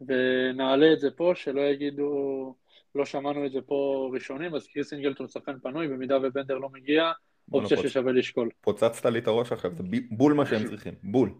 ונעלה 0.00 0.92
את 0.92 1.00
זה 1.00 1.10
פה, 1.10 1.32
שלא 1.34 1.60
יגידו, 1.60 2.54
לא 2.94 3.04
שמענו 3.04 3.46
את 3.46 3.52
זה 3.52 3.60
פה 3.66 4.10
ראשונים, 4.12 4.54
אז 4.54 4.66
קריס 4.66 4.88
סינגלטון 4.88 5.28
שחקן 5.28 5.58
פנוי, 5.62 5.88
במידה 5.88 6.18
ובנדר 6.18 6.58
לא 6.58 6.68
מגיע, 6.72 7.12
אופציה 7.52 7.76
ששווה 7.76 8.12
לשקול. 8.12 8.48
פוצצת 8.60 9.06
לי 9.06 9.18
את 9.18 9.26
הראש 9.26 9.52
עכשיו, 9.52 9.74
זה 9.74 9.82
בול 10.10 10.32
מה 10.32 10.46
שהם 10.46 10.66
צריכים, 10.70 10.94
בול. 11.02 11.30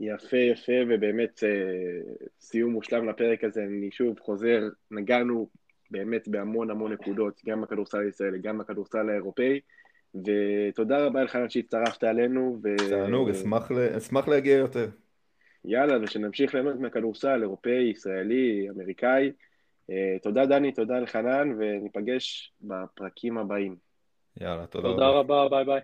יפה, 0.00 0.36
יפה, 0.36 0.72
ובאמת 0.88 1.40
סיום 2.40 2.72
מושלם 2.72 3.08
לפרק 3.08 3.44
הזה. 3.44 3.62
אני 3.62 3.90
שוב 3.90 4.20
חוזר, 4.20 4.60
נגענו 4.90 5.48
באמת 5.90 6.28
בהמון 6.28 6.70
המון 6.70 6.92
נקודות, 6.92 7.40
גם 7.46 7.60
בכדורסל 7.60 7.98
הישראלי, 7.98 8.38
גם 8.38 8.58
בכדורסל 8.58 9.08
האירופאי, 9.08 9.60
ותודה 10.14 11.06
רבה 11.06 11.22
לך 11.22 11.38
שהצטרפת 11.48 12.04
עלינו. 12.04 12.60
ו... 12.64 12.76
תענוג, 12.90 13.30
אשמח, 13.30 13.70
אשמח 13.72 14.28
להגיע 14.28 14.56
יותר. 14.56 14.88
יאללה, 15.64 16.02
ושנמשיך 16.02 16.54
ליהנות 16.54 16.80
מהכדורסל, 16.80 17.42
אירופאי, 17.42 17.90
ישראלי, 17.90 18.68
אמריקאי. 18.70 19.32
תודה 20.22 20.46
דני, 20.46 20.72
תודה 20.72 20.98
לחנן, 20.98 21.52
וניפגש 21.58 22.52
בפרקים 22.60 23.38
הבאים. 23.38 23.76
יאללה, 24.40 24.66
תודה, 24.66 24.88
תודה 24.88 25.08
רבה. 25.08 25.22
תודה 25.22 25.42
רבה, 25.42 25.48
ביי 25.48 25.64
ביי. 25.64 25.80